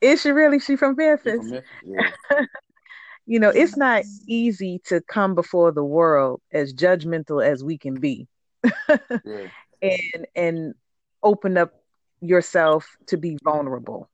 Is 0.00 0.22
she 0.22 0.30
really? 0.30 0.60
She 0.60 0.76
from 0.76 0.94
Memphis? 0.96 1.32
She 1.32 1.38
from 1.38 1.50
Memphis? 1.50 2.10
Yeah. 2.30 2.40
you 3.26 3.40
know, 3.40 3.48
it's 3.48 3.76
not 3.76 4.04
easy 4.28 4.80
to 4.86 5.00
come 5.00 5.34
before 5.34 5.72
the 5.72 5.84
world 5.84 6.40
as 6.52 6.72
judgmental 6.72 7.44
as 7.44 7.64
we 7.64 7.78
can 7.78 7.94
be. 7.98 8.28
yeah. 8.88 9.48
And 9.82 10.26
and 10.36 10.74
open 11.22 11.56
up 11.56 11.72
yourself 12.20 12.96
to 13.06 13.16
be 13.16 13.38
vulnerable 13.44 14.08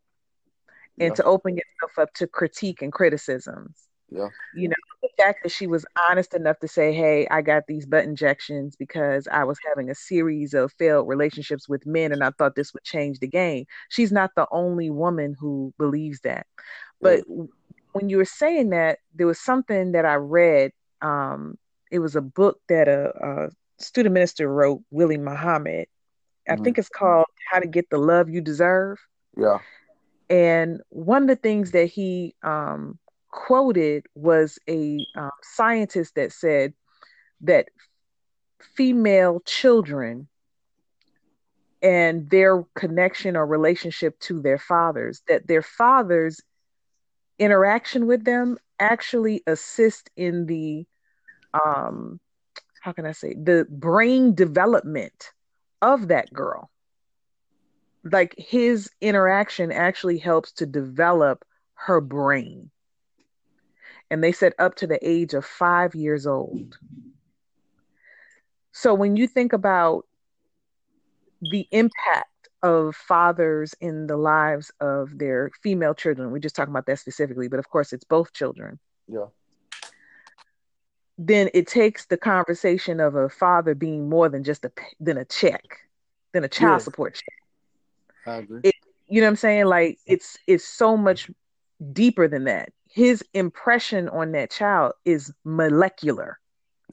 and 0.99 1.11
Yeah. 1.11 1.15
to 1.15 1.25
open 1.25 1.57
yourself 1.57 1.99
up 1.99 2.13
to 2.15 2.27
critique 2.27 2.83
and 2.83 2.93
criticisms. 2.93 3.89
Yeah. 4.11 4.29
You 4.55 4.69
know, 4.69 4.75
the 5.01 5.09
fact 5.17 5.43
that 5.43 5.51
she 5.51 5.67
was 5.67 5.87
honest 6.11 6.35
enough 6.35 6.59
to 6.59 6.69
say, 6.69 6.93
Hey, 6.93 7.27
I 7.31 7.41
got 7.41 7.67
these 7.67 7.87
butt 7.87 8.05
injections 8.05 8.77
because 8.77 9.27
I 9.27 9.45
was 9.45 9.59
having 9.67 9.89
a 9.89 9.95
series 9.95 10.53
of 10.53 10.71
failed 10.73 11.09
relationships 11.09 11.67
with 11.67 11.87
men 11.87 12.13
and 12.13 12.23
I 12.23 12.31
thought 12.31 12.55
this 12.55 12.75
would 12.75 12.85
change 12.85 13.21
the 13.21 13.27
game. 13.27 13.65
She's 13.89 14.13
not 14.13 14.33
the 14.37 14.47
only 14.51 14.91
woman 14.91 15.35
who 15.39 15.73
believes 15.79 16.21
that. 16.21 16.47
But 17.01 17.25
when 17.93 18.11
you 18.11 18.19
were 18.19 18.27
saying 18.27 18.71
that, 18.71 18.99
there 19.15 19.27
was 19.27 19.41
something 19.41 19.93
that 19.93 20.05
I 20.05 20.15
read. 20.17 20.73
Um, 21.01 21.57
it 21.91 21.99
was 21.99 22.15
a 22.15 22.21
book 22.23 22.61
that 22.69 22.89
a, 22.89 23.13
a 23.27 23.51
student 23.79 24.13
minister 24.13 24.47
wrote, 24.47 24.83
Willie 24.91 25.17
Muhammad. 25.19 25.87
I 26.49 26.57
Mhm. 26.57 26.65
think 26.65 26.79
it's 26.79 26.89
called 26.89 27.27
How 27.51 27.61
to 27.61 27.67
Get 27.67 27.91
the 27.91 27.99
Love 27.99 28.29
You 28.29 28.41
Deserve. 28.41 28.99
Yeah. 29.37 29.59
And 30.29 30.81
one 30.89 31.23
of 31.23 31.29
the 31.29 31.37
things 31.37 31.73
that 31.73 31.87
he 31.87 32.35
um, 32.43 32.99
quoted 33.31 34.07
was 34.15 34.59
a 34.69 35.07
um, 35.15 35.31
scientist 35.43 36.15
that 36.15 36.33
said 36.33 36.75
that 37.43 37.69
female 38.61 39.41
children 39.45 40.29
and 41.83 42.31
their 42.31 42.63
connection 42.75 43.37
or 43.37 43.45
relationship 43.47 44.19
to 44.21 44.41
their 44.41 44.59
fathers, 44.59 45.23
that 45.27 45.49
their 45.49 45.63
fathers' 45.63 46.41
interaction 47.39 48.07
with 48.07 48.25
them 48.25 48.57
actually 48.79 49.43
assist 49.47 50.11
in 50.17 50.47
the, 50.47 50.87
um, 51.53 52.21
how 52.83 52.93
can 52.93 53.05
I 53.05 53.13
say, 53.13 53.35
the 53.35 53.67
brain 53.69 54.35
development 54.35 55.33
of 55.83 56.09
that 56.09 56.33
girl 56.33 56.71
like 58.05 58.35
his 58.37 58.91
interaction 59.01 59.71
actually 59.71 60.19
helps 60.19 60.53
to 60.53 60.67
develop 60.67 61.45
her 61.75 62.01
brain. 62.01 62.71
And 64.11 64.23
they 64.23 64.33
said 64.33 64.55
up 64.59 64.75
to 64.77 64.87
the 64.87 64.99
age 65.09 65.35
of 65.35 65.45
five 65.45 65.95
years 65.95 66.27
old. 66.27 66.79
So 68.73 68.95
when 68.95 69.17
you 69.17 69.27
think 69.27 69.53
about 69.53 70.07
the 71.41 71.67
impact 71.71 72.29
of 72.63 72.95
fathers 72.95 73.75
in 73.81 74.07
the 74.07 74.17
lives 74.17 74.71
of 74.81 75.19
their 75.19 75.51
female 75.63 75.95
children, 75.95 76.31
we're 76.31 76.39
just 76.39 76.57
talking 76.57 76.73
about 76.73 76.87
that 76.87 76.99
specifically, 76.99 77.49
but 77.49 77.59
of 77.59 77.69
course 77.69 77.93
it's 77.93 78.05
both 78.05 78.33
children. 78.33 78.79
Yeah. 79.09 79.27
Then 81.19 81.51
it 81.55 81.67
takes 81.67 82.07
the 82.07 82.17
conversation 82.17 83.01
of 83.01 83.15
a 83.15 83.29
father 83.29 83.75
being 83.75 84.09
more 84.09 84.29
than 84.29 84.45
just 84.45 84.65
a 84.65 84.73
than 84.99 85.19
a 85.19 85.25
check, 85.25 85.79
than 86.33 86.45
a 86.45 86.49
child 86.49 86.81
Yeah. 86.81 86.85
support 86.85 87.15
check. 87.15 88.27
I 88.27 88.37
agree. 88.39 88.61
It- 88.65 88.75
you 89.09 89.21
know 89.21 89.27
what 89.27 89.33
I'm 89.33 89.37
saying? 89.37 89.67
Like 89.67 89.99
it's 90.07 90.39
it's 90.47 90.65
so 90.67 90.97
much 90.97 91.31
deeper 91.93 92.29
than 92.29 92.45
that. 92.45 92.71
His 92.89 93.23
impression 93.35 94.09
on 94.09 94.33
that 94.33 94.51
child 94.51 94.95
is 95.05 95.33
molecular, 95.45 96.39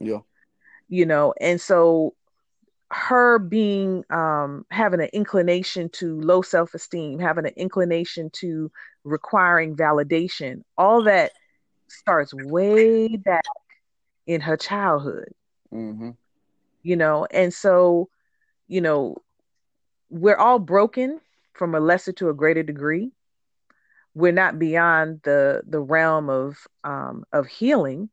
yeah. 0.01 0.19
you 0.89 1.05
know, 1.05 1.33
and 1.39 1.61
so 1.61 2.13
her 2.91 3.39
being 3.39 4.03
um 4.09 4.65
having 4.71 4.99
an 4.99 5.09
inclination 5.13 5.87
to 5.89 6.19
low 6.19 6.41
self-esteem, 6.41 7.19
having 7.19 7.45
an 7.45 7.53
inclination 7.55 8.29
to 8.31 8.69
requiring 9.05 9.75
validation, 9.77 10.63
all 10.77 11.03
that 11.03 11.31
starts 11.87 12.33
way 12.33 13.15
back 13.15 13.43
in 14.29 14.41
her 14.41 14.57
childhood 14.57 15.33
Mm-hmm. 15.73 16.11
you 16.83 16.95
know? 16.95 17.27
And 17.31 17.53
so 17.53 18.09
you 18.67 18.81
know 18.81 19.17
we're 20.09 20.37
all 20.37 20.59
broken 20.59 21.19
from 21.53 21.75
a 21.75 21.79
lesser 21.79 22.13
to 22.13 22.29
a 22.29 22.33
greater 22.33 22.63
degree. 22.63 23.11
We're 24.15 24.31
not 24.33 24.59
beyond 24.59 25.21
the 25.23 25.63
the 25.67 25.81
realm 25.81 26.29
of 26.29 26.67
um 26.83 27.23
of 27.33 27.47
healing 27.47 28.09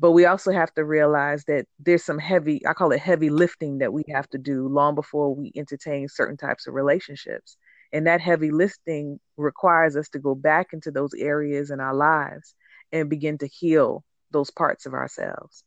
but 0.00 0.12
we 0.12 0.26
also 0.26 0.52
have 0.52 0.74
to 0.74 0.84
realize 0.84 1.44
that 1.46 1.66
there's 1.78 2.04
some 2.04 2.18
heavy 2.18 2.66
i 2.66 2.74
call 2.74 2.92
it 2.92 3.00
heavy 3.00 3.30
lifting 3.30 3.78
that 3.78 3.92
we 3.92 4.04
have 4.08 4.28
to 4.30 4.38
do 4.38 4.68
long 4.68 4.94
before 4.94 5.34
we 5.34 5.52
entertain 5.56 6.08
certain 6.08 6.36
types 6.36 6.66
of 6.66 6.74
relationships. 6.74 7.56
And 7.92 8.06
that 8.06 8.20
heavy 8.20 8.50
lifting 8.50 9.20
requires 9.36 9.96
us 9.96 10.08
to 10.10 10.18
go 10.18 10.34
back 10.34 10.72
into 10.72 10.90
those 10.90 11.14
areas 11.14 11.70
in 11.70 11.80
our 11.80 11.94
lives 11.94 12.54
and 12.92 13.10
begin 13.10 13.38
to 13.38 13.48
heal 13.48 14.04
those 14.30 14.50
parts 14.50 14.86
of 14.86 14.94
ourselves 14.94 15.64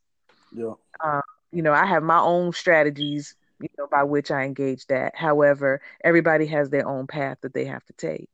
Yeah. 0.52 0.74
you 1.52 1.62
know, 1.62 1.72
I 1.72 1.86
have 1.86 2.02
my 2.02 2.18
own 2.20 2.52
strategies, 2.52 3.36
you 3.60 3.68
know, 3.78 3.86
by 3.90 4.04
which 4.04 4.30
I 4.30 4.44
engage 4.44 4.86
that. 4.86 5.14
However, 5.16 5.80
everybody 6.02 6.46
has 6.46 6.70
their 6.70 6.86
own 6.88 7.06
path 7.06 7.38
that 7.42 7.54
they 7.54 7.64
have 7.66 7.84
to 7.86 7.92
take. 7.94 8.30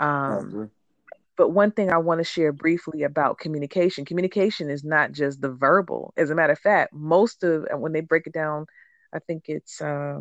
Um, 0.00 0.58
but 1.36 1.50
one 1.50 1.70
thing 1.72 1.90
I 1.90 1.98
want 1.98 2.18
to 2.18 2.24
share 2.24 2.52
briefly 2.52 3.02
about 3.02 3.38
communication 3.38 4.04
communication 4.04 4.70
is 4.70 4.84
not 4.84 5.12
just 5.12 5.40
the 5.40 5.50
verbal. 5.50 6.12
As 6.16 6.30
a 6.30 6.34
matter 6.34 6.52
of 6.52 6.58
fact, 6.58 6.92
most 6.92 7.42
of 7.42 7.66
when 7.72 7.92
they 7.92 8.00
break 8.00 8.26
it 8.26 8.32
down, 8.32 8.66
I 9.12 9.18
think 9.20 9.44
it's, 9.48 9.80
uh, 9.80 10.20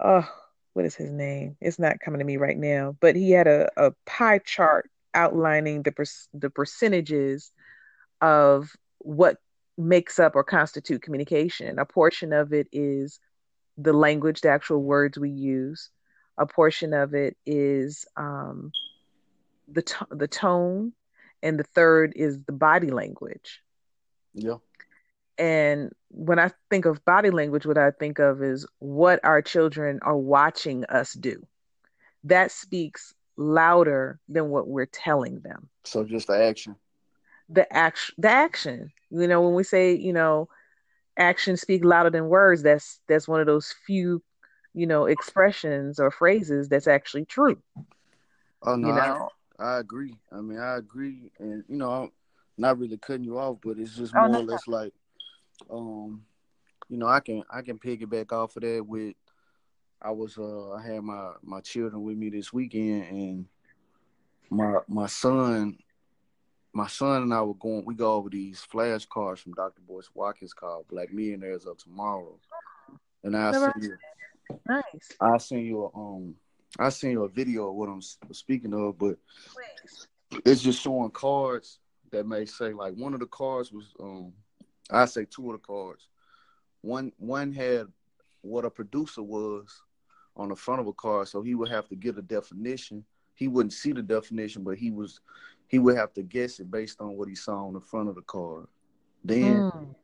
oh, 0.00 0.28
what 0.72 0.84
is 0.84 0.94
his 0.94 1.10
name? 1.10 1.56
It's 1.60 1.78
not 1.78 2.00
coming 2.00 2.18
to 2.20 2.24
me 2.24 2.36
right 2.38 2.56
now, 2.56 2.96
but 3.00 3.16
he 3.16 3.30
had 3.32 3.46
a, 3.46 3.70
a 3.76 3.92
pie 4.06 4.38
chart 4.38 4.90
outlining 5.14 5.82
the, 5.82 5.92
per- 5.92 6.04
the 6.34 6.50
percentages 6.50 7.52
of 8.22 8.74
what 8.98 9.36
makes 9.76 10.18
up 10.18 10.34
or 10.34 10.44
constitute 10.44 11.02
communication. 11.02 11.78
A 11.78 11.84
portion 11.84 12.32
of 12.32 12.52
it 12.52 12.68
is 12.72 13.20
the 13.76 13.92
language, 13.92 14.40
the 14.40 14.48
actual 14.48 14.82
words 14.82 15.18
we 15.18 15.30
use. 15.30 15.90
A 16.38 16.46
portion 16.46 16.94
of 16.94 17.14
it 17.14 17.36
is 17.44 18.06
um, 18.16 18.72
the 19.68 19.82
to- 19.82 20.06
the 20.10 20.28
tone, 20.28 20.92
and 21.42 21.58
the 21.58 21.64
third 21.64 22.12
is 22.16 22.42
the 22.44 22.52
body 22.52 22.90
language. 22.90 23.60
Yeah. 24.32 24.56
And 25.38 25.90
when 26.08 26.38
I 26.38 26.50
think 26.70 26.84
of 26.84 27.04
body 27.04 27.30
language, 27.30 27.66
what 27.66 27.78
I 27.78 27.90
think 27.90 28.18
of 28.18 28.42
is 28.42 28.66
what 28.78 29.20
our 29.24 29.42
children 29.42 29.98
are 30.02 30.16
watching 30.16 30.84
us 30.84 31.12
do. 31.14 31.44
That 32.24 32.50
speaks 32.50 33.14
louder 33.36 34.20
than 34.28 34.50
what 34.50 34.68
we're 34.68 34.86
telling 34.86 35.40
them. 35.40 35.68
So 35.84 36.04
just 36.04 36.28
the 36.28 36.34
action. 36.34 36.76
The 37.48 37.70
action 37.74 38.14
the 38.18 38.28
action 38.28 38.92
you 39.10 39.26
know 39.26 39.40
when 39.42 39.54
we 39.54 39.62
say 39.64 39.92
you 39.94 40.12
know 40.12 40.48
actions 41.18 41.60
speak 41.60 41.84
louder 41.84 42.10
than 42.10 42.28
words 42.28 42.62
that's 42.62 43.00
that's 43.08 43.28
one 43.28 43.40
of 43.40 43.46
those 43.46 43.74
few 43.86 44.22
you 44.74 44.86
know 44.86 45.06
expressions 45.06 45.98
or 45.98 46.10
phrases 46.10 46.68
that's 46.68 46.86
actually 46.88 47.24
true 47.24 47.60
Oh 48.62 48.76
no, 48.76 48.88
you 48.88 48.92
I- 48.92 49.14
know 49.14 49.28
I, 49.58 49.78
agree. 49.78 50.18
I 50.32 50.40
mean, 50.40 50.58
I 50.58 50.76
agree, 50.76 51.30
and 51.38 51.64
you 51.68 51.76
know, 51.76 51.90
I'm 51.90 52.12
not 52.56 52.78
really 52.78 52.98
cutting 52.98 53.24
you 53.24 53.38
off, 53.38 53.58
but 53.62 53.78
it's 53.78 53.96
just 53.96 54.14
Oh, 54.16 54.26
more 54.26 54.28
no. 54.28 54.40
or 54.40 54.42
less 54.42 54.66
like, 54.66 54.92
um, 55.70 56.24
you 56.88 56.96
know, 56.98 57.06
I 57.06 57.20
can 57.20 57.44
I 57.50 57.62
can 57.62 57.78
piggyback 57.78 58.32
off 58.32 58.56
of 58.56 58.62
that 58.62 58.84
with. 58.86 59.14
I 60.02 60.10
was 60.10 60.38
uh 60.38 60.72
I 60.72 60.82
had 60.82 61.02
my 61.04 61.32
my 61.42 61.60
children 61.60 62.02
with 62.02 62.16
me 62.16 62.30
this 62.30 62.52
weekend, 62.52 63.04
and 63.04 63.46
my 64.50 64.78
my 64.88 65.06
son, 65.06 65.78
my 66.72 66.86
son 66.86 67.22
and 67.22 67.34
I 67.34 67.42
were 67.42 67.54
going. 67.54 67.84
We 67.84 67.94
go 67.94 68.14
over 68.14 68.30
these 68.30 68.66
flashcards 68.72 69.38
from 69.38 69.52
Dr. 69.52 69.82
Boyce 69.86 70.10
Watkins 70.14 70.54
called 70.54 70.88
"Black 70.88 71.12
Millionaires 71.12 71.66
of 71.66 71.78
Tomorrow," 71.78 72.38
and 73.22 73.36
I 73.36 73.52
send 73.52 73.74
you 73.82 73.96
nice 74.66 75.08
I 75.20 75.38
send 75.38 75.66
you 75.66 75.84
a 75.84 75.98
um 75.98 76.34
I 76.78 76.88
send 76.88 77.12
you 77.12 77.24
a 77.24 77.28
video 77.28 77.68
of 77.68 77.74
what 77.74 77.88
I'm 77.88 78.00
speaking 78.32 78.72
of, 78.72 78.98
but 78.98 79.18
it's 80.46 80.62
just 80.62 80.80
showing 80.80 81.10
cards 81.10 81.78
that 82.10 82.26
may 82.26 82.46
say 82.46 82.72
like 82.72 82.94
one 82.94 83.14
of 83.14 83.20
the 83.20 83.26
cards 83.26 83.72
was 83.72 83.92
um 84.00 84.32
I 84.90 85.04
say 85.04 85.24
two 85.24 85.46
of 85.46 85.60
the 85.60 85.66
cards. 85.66 86.08
One 86.80 87.12
one 87.18 87.52
had 87.52 87.86
what 88.40 88.64
a 88.64 88.70
producer 88.70 89.22
was 89.22 89.82
on 90.36 90.48
the 90.48 90.56
front 90.56 90.80
of 90.80 90.86
a 90.86 90.92
card, 90.92 91.28
so 91.28 91.42
he 91.42 91.54
would 91.54 91.68
have 91.68 91.88
to 91.88 91.96
get 91.96 92.18
a 92.18 92.22
definition. 92.22 93.04
He 93.34 93.48
wouldn't 93.48 93.72
see 93.72 93.92
the 93.92 94.02
definition, 94.02 94.62
but 94.62 94.78
he 94.78 94.90
was 94.90 95.20
he 95.72 95.80
would 95.80 95.96
have 95.98 96.14
to 96.14 96.22
guess 96.22 96.60
it 96.60 96.70
based 96.70 97.02
on 97.02 97.16
what 97.18 97.28
he 97.28 97.36
saw 97.36 97.66
on 97.66 97.74
the 97.74 97.80
front 97.80 98.10
of 98.10 98.16
the 98.16 98.22
card. 98.22 98.68
Then 99.24 99.66
Mm, 99.70 99.96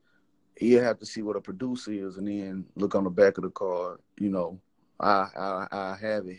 he'll 0.56 0.82
have 0.84 0.98
to 1.00 1.06
see 1.06 1.22
what 1.22 1.37
a 1.37 1.40
producer 1.42 1.92
is 1.92 2.18
and 2.18 2.28
then 2.28 2.66
look 2.76 2.96
on 2.96 3.04
the 3.04 3.10
back 3.10 3.38
of 3.38 3.44
the 3.44 3.50
card. 3.50 4.00
You 4.18 4.30
know, 4.30 4.60
I 5.00 5.28
I, 5.37 5.68
I 5.72 5.98
have 6.00 6.26
it 6.28 6.38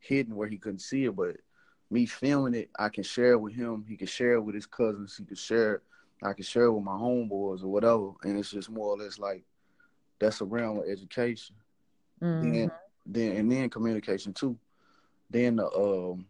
hidden 0.00 0.36
where 0.36 0.48
he 0.48 0.58
couldn't 0.58 0.80
see 0.80 1.04
it, 1.06 1.16
but 1.16 1.36
me 1.90 2.06
filming 2.06 2.54
it, 2.54 2.70
I 2.78 2.88
can 2.90 3.04
share 3.04 3.32
it 3.32 3.40
with 3.40 3.54
him. 3.54 3.84
He 3.88 3.96
can 3.96 4.08
share 4.08 4.34
it 4.34 4.42
with 4.42 4.54
his 4.56 4.66
cousins. 4.66 5.16
He 5.18 5.24
can 5.24 5.36
share 5.36 5.74
it. 5.76 5.82
I 6.22 6.34
can 6.34 6.44
share 6.44 6.64
it 6.64 6.72
with 6.72 6.84
my 6.84 6.92
homeboys 6.96 7.62
or 7.64 7.68
whatever. 7.68 8.12
And 8.24 8.38
it's 8.38 8.50
just 8.50 8.70
more 8.70 8.88
or 8.88 8.98
less 8.98 9.18
like 9.18 9.44
that's 10.20 10.40
a 10.42 10.46
realm 10.46 10.78
of 10.78 10.84
education. 10.88 11.56
mhm. 12.20 12.40
Then 12.40 12.70
then 13.06 13.36
and 13.36 13.52
then 13.52 13.70
communication 13.70 14.34
too. 14.34 14.58
Then 15.30 15.56
the 15.56 15.66
um 15.72 16.26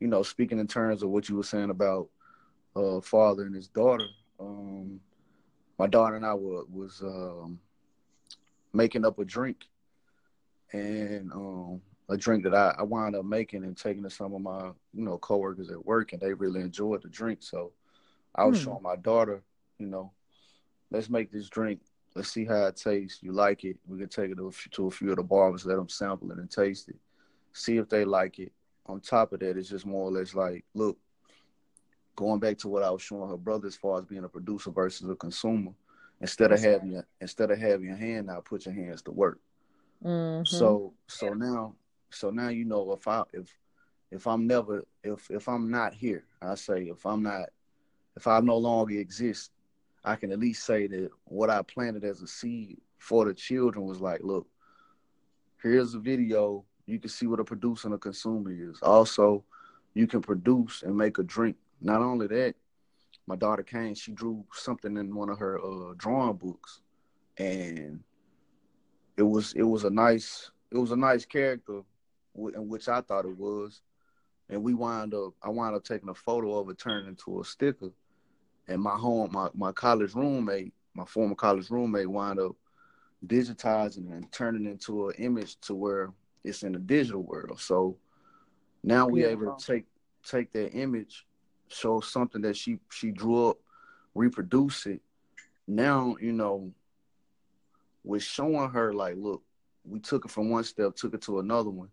you 0.00 0.08
know, 0.08 0.22
speaking 0.22 0.58
in 0.58 0.66
terms 0.66 1.02
of 1.02 1.10
what 1.10 1.28
you 1.28 1.36
were 1.36 1.42
saying 1.42 1.70
about 1.70 2.08
uh, 2.74 3.00
father 3.00 3.44
and 3.44 3.54
his 3.54 3.68
daughter, 3.68 4.06
um, 4.40 4.98
my 5.78 5.86
daughter 5.86 6.16
and 6.16 6.26
I 6.26 6.34
were, 6.34 6.64
was 6.72 7.02
um, 7.02 7.60
making 8.72 9.04
up 9.04 9.18
a 9.18 9.24
drink, 9.24 9.66
and 10.72 11.30
um, 11.32 11.80
a 12.08 12.16
drink 12.16 12.44
that 12.44 12.54
I, 12.54 12.74
I 12.78 12.82
wound 12.82 13.14
up 13.14 13.24
making 13.24 13.64
and 13.64 13.76
taking 13.76 14.02
to 14.02 14.10
some 14.10 14.34
of 14.34 14.40
my 14.40 14.70
you 14.94 15.04
know 15.04 15.18
coworkers 15.18 15.70
at 15.70 15.84
work, 15.84 16.12
and 16.12 16.20
they 16.20 16.32
really 16.32 16.60
enjoyed 16.60 17.02
the 17.02 17.08
drink. 17.08 17.42
So 17.42 17.72
I 18.34 18.44
was 18.44 18.58
hmm. 18.58 18.64
showing 18.64 18.82
my 18.82 18.96
daughter, 18.96 19.42
you 19.78 19.86
know, 19.86 20.12
let's 20.90 21.10
make 21.10 21.30
this 21.30 21.48
drink. 21.48 21.80
Let's 22.14 22.32
see 22.32 22.44
how 22.44 22.66
it 22.66 22.76
tastes. 22.76 23.22
You 23.22 23.32
like 23.32 23.64
it? 23.64 23.76
We 23.86 23.98
can 23.98 24.08
take 24.08 24.30
it 24.30 24.36
to 24.36 24.48
a, 24.48 24.50
few, 24.50 24.70
to 24.72 24.86
a 24.86 24.90
few 24.90 25.10
of 25.10 25.16
the 25.16 25.22
barbers, 25.22 25.64
let 25.64 25.76
them 25.76 25.88
sample 25.88 26.32
it 26.32 26.38
and 26.38 26.50
taste 26.50 26.88
it, 26.88 26.96
see 27.52 27.76
if 27.76 27.88
they 27.88 28.04
like 28.04 28.40
it. 28.40 28.52
On 28.90 29.00
top 29.00 29.32
of 29.32 29.40
that, 29.40 29.56
it's 29.56 29.68
just 29.68 29.86
more 29.86 30.08
or 30.08 30.10
less 30.10 30.34
like, 30.34 30.64
look, 30.74 30.98
going 32.16 32.40
back 32.40 32.58
to 32.58 32.68
what 32.68 32.82
I 32.82 32.90
was 32.90 33.02
showing 33.02 33.30
her 33.30 33.36
brother 33.36 33.68
as 33.68 33.76
far 33.76 33.98
as 33.98 34.04
being 34.04 34.24
a 34.24 34.28
producer 34.28 34.70
versus 34.70 35.08
a 35.08 35.14
consumer. 35.14 35.72
Instead 36.20 36.52
of 36.52 36.60
having 36.60 36.90
your, 36.90 37.06
instead 37.20 37.50
of 37.50 37.58
having 37.58 37.86
your 37.86 37.96
hand 37.96 38.26
now, 38.26 38.40
put 38.40 38.66
your 38.66 38.74
hands 38.74 39.00
to 39.02 39.10
work. 39.10 39.38
Mm-hmm. 40.04 40.44
So 40.44 40.92
so 41.06 41.30
now 41.34 41.74
so 42.10 42.30
now 42.30 42.48
you 42.48 42.64
know 42.64 42.92
if 42.92 43.06
I 43.06 43.22
if 43.32 43.56
if 44.10 44.26
I'm 44.26 44.46
never 44.46 44.84
if 45.04 45.30
if 45.30 45.48
I'm 45.48 45.70
not 45.70 45.94
here, 45.94 46.24
I 46.42 46.56
say 46.56 46.84
if 46.84 47.06
I'm 47.06 47.22
not 47.22 47.48
if 48.16 48.26
I 48.26 48.40
no 48.40 48.56
longer 48.56 48.98
exist, 48.98 49.52
I 50.04 50.16
can 50.16 50.32
at 50.32 50.40
least 50.40 50.66
say 50.66 50.86
that 50.88 51.10
what 51.24 51.48
I 51.48 51.62
planted 51.62 52.04
as 52.04 52.22
a 52.22 52.26
seed 52.26 52.78
for 52.98 53.24
the 53.24 53.34
children 53.34 53.86
was 53.86 54.00
like, 54.00 54.20
look, 54.22 54.46
here's 55.62 55.94
a 55.94 55.98
video. 55.98 56.64
You 56.90 56.98
can 56.98 57.10
see 57.10 57.26
what 57.26 57.40
a 57.40 57.44
producer 57.44 57.86
and 57.86 57.94
a 57.94 57.98
consumer 57.98 58.50
is. 58.50 58.80
Also, 58.82 59.44
you 59.94 60.06
can 60.06 60.20
produce 60.20 60.82
and 60.82 60.96
make 60.96 61.18
a 61.18 61.22
drink. 61.22 61.56
Not 61.80 62.02
only 62.02 62.26
that, 62.26 62.54
my 63.26 63.36
daughter 63.36 63.62
Kane, 63.62 63.94
she 63.94 64.10
drew 64.10 64.44
something 64.52 64.96
in 64.96 65.14
one 65.14 65.28
of 65.30 65.38
her 65.38 65.60
uh, 65.60 65.94
drawing 65.96 66.36
books, 66.36 66.80
and 67.38 68.00
it 69.16 69.22
was 69.22 69.52
it 69.54 69.62
was 69.62 69.84
a 69.84 69.90
nice 69.90 70.50
it 70.72 70.78
was 70.78 70.90
a 70.90 70.96
nice 70.96 71.24
character, 71.24 71.82
in 72.34 72.68
which 72.68 72.88
I 72.88 73.00
thought 73.02 73.24
it 73.24 73.36
was, 73.36 73.82
and 74.48 74.62
we 74.62 74.74
wound 74.74 75.14
up 75.14 75.34
I 75.42 75.48
wound 75.48 75.76
up 75.76 75.84
taking 75.84 76.08
a 76.08 76.14
photo 76.14 76.58
of 76.58 76.68
it, 76.70 76.78
turning 76.78 77.08
into 77.08 77.40
a 77.40 77.44
sticker, 77.44 77.92
and 78.66 78.82
my 78.82 78.96
home, 78.96 79.30
my, 79.32 79.48
my 79.54 79.70
college 79.70 80.14
roommate, 80.14 80.72
my 80.94 81.04
former 81.04 81.36
college 81.36 81.70
roommate, 81.70 82.10
wound 82.10 82.40
up 82.40 82.56
digitizing 83.24 84.10
and 84.12 84.32
turning 84.32 84.64
into 84.64 85.08
an 85.08 85.14
image 85.18 85.60
to 85.60 85.74
where 85.74 86.12
it's 86.44 86.62
in 86.62 86.72
the 86.72 86.78
digital 86.78 87.22
world. 87.22 87.60
So 87.60 87.96
now 88.82 89.06
we're 89.06 89.28
able 89.28 89.54
to 89.54 89.66
take 89.66 89.86
take 90.26 90.52
that 90.52 90.72
image, 90.72 91.26
show 91.68 92.00
something 92.00 92.42
that 92.42 92.56
she 92.56 92.78
she 92.90 93.10
drew 93.10 93.48
up, 93.48 93.58
reproduce 94.14 94.86
it. 94.86 95.00
Now 95.66 96.16
you 96.20 96.32
know, 96.32 96.72
we're 98.04 98.20
showing 98.20 98.70
her 98.70 98.92
like, 98.92 99.16
look, 99.16 99.42
we 99.84 100.00
took 100.00 100.24
it 100.24 100.30
from 100.30 100.50
one 100.50 100.64
step, 100.64 100.94
took 100.94 101.14
it 101.14 101.22
to 101.22 101.40
another 101.40 101.70
one. 101.70 101.90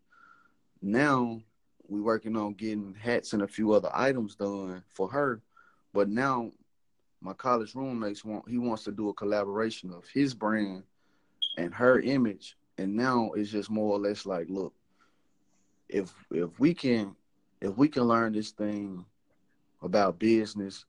Now 0.81 1.41
we 1.87 2.01
working 2.01 2.35
on 2.35 2.53
getting 2.53 2.95
hats 2.99 3.33
and 3.33 3.41
a 3.41 3.47
few 3.47 3.71
other 3.71 3.89
items 3.93 4.35
done 4.35 4.83
for 4.89 5.09
her. 5.09 5.41
But 5.93 6.09
now 6.09 6.51
my 7.21 7.33
college 7.33 7.73
roommates 7.75 8.23
want 8.23 8.47
he 8.47 8.57
wants 8.57 8.83
to 8.83 8.91
do 8.91 9.09
a 9.09 9.13
collaboration 9.13 9.91
of 9.91 10.05
his 10.13 10.33
brand 10.33 10.83
and 11.57 11.73
her 11.73 11.99
image 11.99 12.55
and 12.77 12.95
now 12.95 13.31
it's 13.35 13.51
just 13.51 13.69
more 13.69 13.93
or 13.93 13.99
less 13.99 14.25
like 14.25 14.47
look 14.49 14.73
if 15.89 16.13
if 16.31 16.59
we 16.59 16.73
can 16.73 17.15
if 17.61 17.75
we 17.77 17.87
can 17.87 18.03
learn 18.03 18.33
this 18.33 18.51
thing 18.51 19.05
about 19.81 20.19
business 20.19 20.85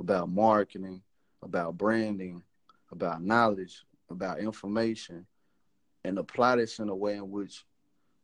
about 0.00 0.28
marketing 0.28 1.02
about 1.42 1.76
branding 1.76 2.42
about 2.90 3.22
knowledge 3.22 3.84
about 4.10 4.40
information 4.40 5.26
and 6.04 6.18
apply 6.18 6.56
this 6.56 6.78
in 6.78 6.88
a 6.88 6.94
way 6.94 7.14
in 7.14 7.30
which 7.30 7.64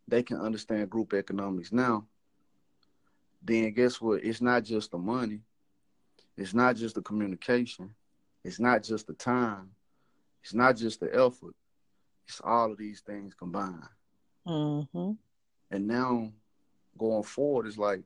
they 0.07 0.23
can 0.23 0.39
understand 0.39 0.91
group 0.91 1.15
economics 1.15 1.73
now 1.73 2.05
then 3.43 3.73
guess 3.73 4.01
what 4.01 4.23
it's 4.25 4.41
not 4.41 4.65
just 4.65 4.91
the 4.91 4.99
money 4.99 5.41
it's 6.39 6.55
not 6.55 6.77
just 6.77 6.95
the 6.95 7.03
communication. 7.03 7.93
It's 8.45 8.61
not 8.61 8.85
just 8.85 9.09
the 9.09 9.13
time. 9.15 9.71
It's 10.45 10.55
not 10.55 10.77
just 10.77 11.01
the 11.01 11.13
effort. 11.13 11.55
It's 12.29 12.41
all 12.45 12.71
of 12.71 12.79
these 12.79 13.01
things 13.01 13.35
combined. 13.35 13.89
Mm-hmm. 14.47 15.13
And 15.71 15.87
now, 15.87 16.31
going 16.97 17.23
forward, 17.23 17.67
it's 17.67 17.79
like 17.79 18.03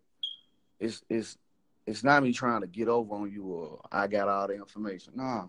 it's 0.78 1.02
it's 1.08 1.36
it's 1.86 2.04
not 2.04 2.22
me 2.22 2.32
trying 2.32 2.60
to 2.60 2.66
get 2.66 2.88
over 2.88 3.14
on 3.14 3.32
you 3.32 3.44
or 3.44 3.80
I 3.90 4.06
got 4.06 4.28
all 4.28 4.46
the 4.46 4.54
information. 4.54 5.14
Nah, 5.16 5.46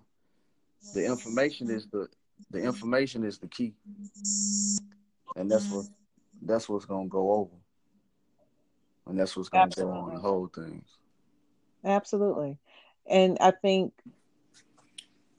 the 0.93 1.05
information 1.05 1.69
is 1.69 1.88
the 1.88 2.07
the 2.49 2.62
information 2.62 3.23
is 3.23 3.38
the 3.38 3.47
key, 3.47 3.73
and 5.36 5.49
that's 5.49 5.69
what 5.69 5.86
that's 6.41 6.67
what's 6.67 6.86
gonna 6.86 7.07
go 7.07 7.31
over, 7.31 7.55
and 9.07 9.19
that's 9.19 9.36
what's 9.38 9.49
gonna 9.49 9.65
Absolutely. 9.65 9.99
go 9.99 10.07
on 10.07 10.13
the 10.15 10.19
whole 10.19 10.47
things. 10.47 10.88
Absolutely. 11.86 12.57
And 13.09 13.38
I 13.39 13.51
think 13.51 13.93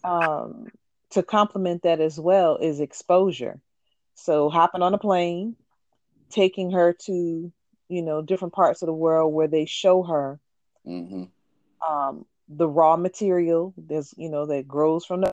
um, 0.04 0.68
to 1.14 1.22
complement 1.22 1.82
that 1.82 2.00
as 2.00 2.18
well 2.18 2.56
is 2.56 2.80
exposure. 2.80 3.60
So 4.14 4.48
hopping 4.48 4.82
on 4.82 4.94
a 4.94 4.98
plane, 4.98 5.56
taking 6.30 6.72
her 6.72 6.92
to, 7.06 7.52
you 7.88 8.02
know, 8.02 8.22
different 8.22 8.54
parts 8.54 8.82
of 8.82 8.86
the 8.86 8.92
world 8.92 9.32
where 9.32 9.48
they 9.48 9.64
show 9.64 10.02
her 10.02 10.40
mm-hmm. 10.86 11.24
um, 11.88 12.26
the 12.48 12.68
raw 12.68 12.96
material 12.96 13.72
there's, 13.76 14.12
you 14.16 14.28
know, 14.28 14.46
that 14.46 14.68
grows 14.68 15.04
from 15.04 15.22
the 15.22 15.32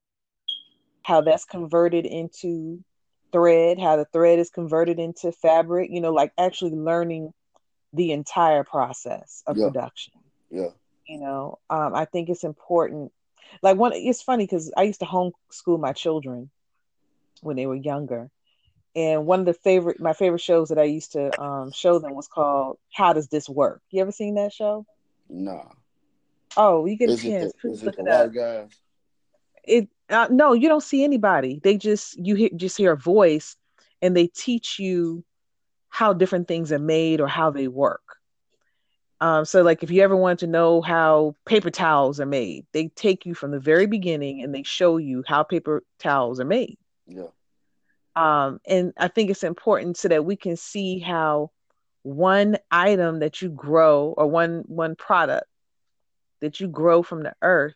how 1.04 1.22
that's 1.22 1.46
converted 1.46 2.06
into 2.06 2.84
thread, 3.32 3.80
how 3.80 3.96
the 3.96 4.06
thread 4.06 4.38
is 4.38 4.50
converted 4.50 5.00
into 5.00 5.32
fabric, 5.32 5.90
you 5.92 6.00
know, 6.00 6.14
like 6.14 6.32
actually 6.38 6.72
learning 6.72 7.34
the 7.94 8.12
entire 8.12 8.64
process 8.64 9.42
of 9.48 9.58
yeah. 9.58 9.66
production. 9.66 10.14
Yeah 10.52 10.70
you 11.12 11.20
know 11.20 11.60
um, 11.70 11.94
i 11.94 12.06
think 12.06 12.30
it's 12.30 12.44
important 12.44 13.12
like 13.62 13.78
one 13.78 13.94
it's 13.94 14.22
funny 14.22 14.46
because 14.46 14.72
i 14.78 14.84
used 14.84 15.00
to 15.00 15.06
homeschool 15.06 15.80
my 15.80 15.94
children 15.94 16.50
when 17.42 17.56
they 17.56 17.66
were 17.66 17.76
younger. 17.76 18.30
And 18.96 19.26
one 19.26 19.40
of 19.40 19.46
the 19.46 19.54
favorite 19.54 20.00
my 20.00 20.14
favorite 20.14 20.42
shows 20.42 20.70
that 20.70 20.78
i 20.78 20.84
used 20.84 21.14
to 21.14 21.42
um, 21.42 21.72
show 21.72 22.00
them 22.00 22.14
was 22.14 22.28
called 22.28 22.78
how 22.94 23.14
does 23.14 23.28
this 23.30 23.50
work? 23.50 23.82
You 23.90 24.02
ever 24.02 24.12
seen 24.12 24.36
that 24.36 24.54
show? 24.54 24.86
No. 25.30 25.72
Oh 26.58 26.86
you 26.86 26.98
get 26.98 27.10
is 27.10 27.24
a 27.24 27.30
chance. 27.30 27.54
it 27.54 27.62
the, 27.64 27.70
is 27.72 27.84
it 27.84 27.96
the 27.96 28.04
white 28.04 28.34
guys? 28.34 28.70
It 29.64 29.90
uh, 30.10 30.28
no 30.30 30.54
you 30.54 30.68
don't 30.68 30.84
see 30.84 31.04
anybody. 31.04 31.60
They 31.64 31.78
just 31.78 32.18
you 32.18 32.36
hear, 32.36 32.50
just 32.56 32.78
hear 32.78 32.92
a 32.92 32.98
voice 32.98 33.56
and 34.02 34.16
they 34.16 34.28
teach 34.28 34.78
you 34.78 35.24
how 35.90 36.14
different 36.14 36.48
things 36.48 36.72
are 36.72 36.80
made 36.80 37.22
or 37.22 37.28
how 37.28 37.50
they 37.50 37.68
work 37.68 38.18
um, 39.22 39.46
so, 39.46 39.62
like, 39.62 39.84
if 39.84 39.92
you 39.92 40.02
ever 40.02 40.16
want 40.16 40.40
to 40.40 40.48
know 40.48 40.82
how 40.82 41.36
paper 41.46 41.70
towels 41.70 42.20
are 42.20 42.26
made, 42.26 42.66
they 42.74 42.88
take 42.88 43.24
you 43.24 43.36
from 43.36 43.52
the 43.52 43.60
very 43.60 43.86
beginning 43.86 44.42
and 44.42 44.54
they 44.54 44.64
show 44.64 44.98
you 44.98 45.24
how 45.28 45.44
paper 45.44 45.84
towels 46.00 46.40
are 46.40 46.46
made. 46.46 46.80
Yeah. 47.06 47.28
Um, 48.16 48.60
and 48.66 48.94
I 48.98 49.10
think 49.10 49.30
it's 49.30 49.44
important 49.44 49.98
so 49.98 50.08
that 50.08 50.26
we 50.26 50.36
can 50.36 50.58
see 50.58 50.98
how 50.98 51.52
one 52.02 52.58
item 52.72 53.20
that 53.20 53.44
you 53.44 53.50
grow 53.50 54.16
or 54.18 54.26
one 54.26 54.64
one 54.66 54.96
product 54.96 55.46
that 56.40 56.60
you 56.60 56.68
grow 56.68 57.04
from 57.04 57.22
the 57.22 57.36
earth, 57.44 57.76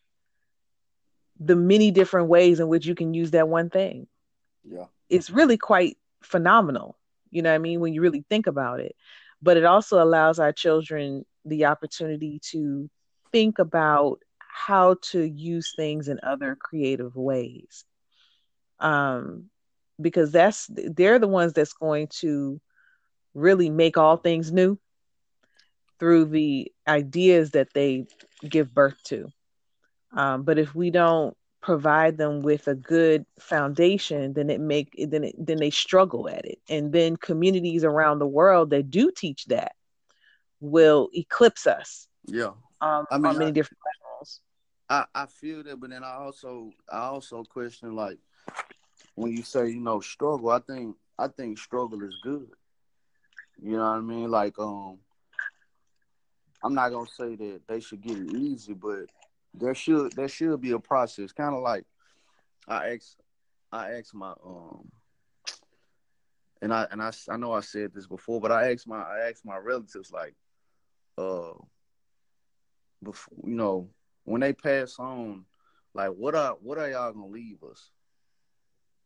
the 1.40 1.56
many 1.56 1.92
different 1.92 2.28
ways 2.28 2.60
in 2.60 2.68
which 2.68 2.88
you 2.88 2.96
can 2.96 3.14
use 3.14 3.32
that 3.32 3.48
one 3.48 3.70
thing. 3.70 4.08
Yeah. 4.64 4.86
It's 5.10 5.30
really 5.30 5.58
quite 5.58 5.96
phenomenal. 6.24 6.98
You 7.30 7.44
know 7.44 7.52
what 7.52 7.56
I 7.56 7.60
mean? 7.60 7.82
When 7.82 7.94
you 7.94 8.02
really 8.02 8.26
think 8.32 8.48
about 8.48 8.80
it. 8.80 8.96
But 9.44 9.58
it 9.58 9.64
also 9.64 10.02
allows 10.02 10.40
our 10.40 10.52
children 10.52 11.24
the 11.46 11.66
opportunity 11.66 12.40
to 12.52 12.90
think 13.32 13.60
about 13.60 14.20
how 14.38 14.96
to 15.02 15.22
use 15.22 15.74
things 15.76 16.08
in 16.08 16.20
other 16.24 16.56
creative 16.56 17.16
ways. 17.16 17.84
Um, 18.80 19.50
because 20.00 20.32
that's 20.32 20.70
they're 20.70 21.20
the 21.20 21.28
ones 21.28 21.54
that's 21.54 21.74
going 21.74 22.08
to 22.08 22.60
really 23.34 23.70
make 23.70 23.98
all 23.98 24.18
things 24.18 24.52
new 24.52 24.78
through 26.00 26.26
the 26.26 26.72
ideas 26.88 27.52
that 27.52 27.74
they 27.74 28.06
give 28.48 28.74
birth 28.74 29.02
to. 29.06 29.30
Um, 30.12 30.44
but 30.44 30.58
if 30.58 30.76
we 30.76 30.90
don't 30.90 31.36
provide 31.62 32.18
them 32.18 32.42
with 32.42 32.68
a 32.68 32.76
good 32.76 33.26
foundation, 33.40 34.34
then 34.34 34.50
it 34.50 34.60
make 34.60 34.94
then 34.98 35.26
it, 35.26 35.36
then 35.38 35.58
they 35.58 35.70
struggle 35.70 36.30
at 36.30 36.46
it. 36.46 36.60
And 36.70 36.92
then 36.92 37.18
communities 37.18 37.84
around 37.84 38.20
the 38.20 38.28
world 38.28 38.70
that 38.70 38.90
do 38.90 39.12
teach 39.16 39.46
that 39.46 39.74
will 40.66 41.10
eclipse 41.14 41.68
us. 41.68 42.08
Yeah. 42.26 42.52
Um, 42.82 43.06
I 43.10 43.18
mean, 43.18 43.26
on 43.28 43.38
many 43.38 43.52
I, 43.52 43.54
different 43.54 43.80
levels. 44.04 44.42
I, 44.90 45.06
I 45.14 45.26
feel 45.26 45.64
that, 45.64 45.80
but 45.80 45.90
then 45.90 46.04
I 46.04 46.14
also 46.16 46.72
I 46.92 47.00
also 47.00 47.44
question 47.44 47.96
like 47.96 48.18
when 49.16 49.32
you 49.32 49.44
say 49.44 49.70
you 49.70 49.80
know 49.80 50.00
struggle. 50.00 50.50
I 50.50 50.60
think 50.60 50.96
I 51.18 51.28
think 51.28 51.58
struggle 51.58 52.04
is 52.04 52.16
good. 52.24 52.48
You 53.62 53.78
know 53.78 53.84
what 53.84 53.98
I 53.98 54.02
mean? 54.02 54.30
Like 54.30 54.60
um, 54.60 55.00
I'm 56.64 56.74
not 56.74 56.90
gonna 56.90 57.08
say 57.08 57.36
that 57.36 57.62
they 57.68 57.80
should 57.80 58.02
get 58.02 58.18
it 58.18 58.32
easy, 58.34 58.74
but 58.74 59.06
there 59.54 59.76
should 59.76 60.12
there 60.14 60.28
should 60.28 60.62
be 60.62 60.72
a 60.72 60.80
process. 60.80 61.32
Kind 61.32 61.56
of 61.56 61.62
like 61.62 61.86
I 62.68 62.94
asked 62.94 63.18
I 63.72 63.92
asked 63.92 64.14
my 64.14 64.34
um 64.46 64.92
and 66.62 66.74
I 66.74 66.88
and 66.92 67.02
I 67.02 67.12
I 67.30 67.38
know 67.38 67.54
I 67.54 67.62
said 67.62 67.94
this 67.94 68.08
before, 68.08 68.42
but 68.42 68.52
I 68.52 68.72
asked 68.72 68.88
my 68.88 68.98
I 68.98 69.30
asked 69.30 69.46
my 69.46 69.58
relatives 69.58 70.12
like, 70.12 70.34
uh, 71.18 71.54
before 73.04 73.38
you 73.44 73.56
know 73.56 73.90
when 74.24 74.42
they 74.42 74.54
pass 74.54 74.96
on, 75.00 75.46
like 75.94 76.10
what 76.10 76.36
are 76.36 76.56
what 76.62 76.78
are 76.78 76.90
y'all 76.90 77.14
gonna 77.14 77.28
leave 77.28 77.64
us? 77.64 77.92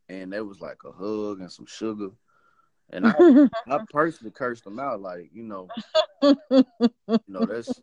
And 0.07 0.33
it 0.33 0.45
was 0.45 0.59
like 0.59 0.79
a 0.85 0.91
hug 0.91 1.39
and 1.39 1.51
some 1.51 1.67
sugar. 1.67 2.09
And 2.91 3.05
I, 3.05 3.13
I 3.67 3.79
personally 3.91 4.31
cursed 4.31 4.63
them 4.63 4.79
out, 4.79 5.01
like 5.01 5.29
you 5.33 5.43
know, 5.43 5.67
you 6.21 6.33
know 7.27 7.45
that's 7.45 7.79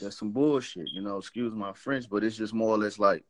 that's 0.00 0.18
some 0.18 0.30
bullshit. 0.30 0.88
You 0.92 1.02
know, 1.02 1.18
excuse 1.18 1.54
my 1.54 1.72
French, 1.74 2.08
but 2.08 2.24
it's 2.24 2.36
just 2.36 2.54
more 2.54 2.70
or 2.70 2.78
less 2.78 2.98
like 2.98 3.24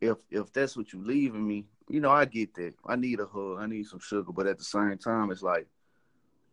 if 0.00 0.18
if 0.30 0.52
that's 0.52 0.76
what 0.76 0.92
you 0.92 1.02
leaving 1.02 1.46
me, 1.46 1.66
you 1.88 2.00
know, 2.00 2.10
I 2.10 2.24
get 2.24 2.54
that. 2.54 2.74
I 2.86 2.96
need 2.96 3.20
a 3.20 3.26
hug, 3.26 3.58
I 3.58 3.66
need 3.66 3.86
some 3.86 4.00
sugar, 4.00 4.32
but 4.32 4.46
at 4.46 4.58
the 4.58 4.64
same 4.64 4.98
time, 4.98 5.30
it's 5.30 5.42
like 5.42 5.66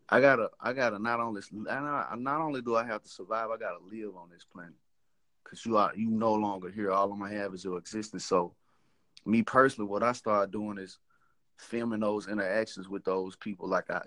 I 0.09 0.21
gotta 0.21 0.49
I 0.59 0.73
gotta 0.73 0.99
not 0.99 1.19
only 1.19 1.41
not, 1.51 2.41
only 2.41 2.61
do 2.61 2.75
I 2.75 2.85
have 2.85 3.03
to 3.03 3.09
survive, 3.09 3.49
I 3.49 3.57
gotta 3.57 3.83
live 3.91 4.15
on 4.15 4.29
this 4.29 4.45
planet. 4.45 4.73
Cause 5.43 5.65
you 5.65 5.77
are 5.77 5.91
you 5.95 6.09
no 6.09 6.33
longer 6.33 6.69
here. 6.69 6.91
All 6.91 7.11
I'm 7.11 7.19
gonna 7.19 7.35
have 7.35 7.53
is 7.53 7.63
your 7.63 7.77
existence. 7.77 8.25
So, 8.25 8.53
me 9.25 9.43
personally, 9.43 9.89
what 9.89 10.03
I 10.03 10.13
started 10.13 10.51
doing 10.51 10.77
is 10.77 10.97
filming 11.57 12.01
those 12.01 12.27
interactions 12.27 12.87
with 12.87 13.03
those 13.03 13.35
people. 13.35 13.67
Like 13.67 13.89
I, 13.89 14.01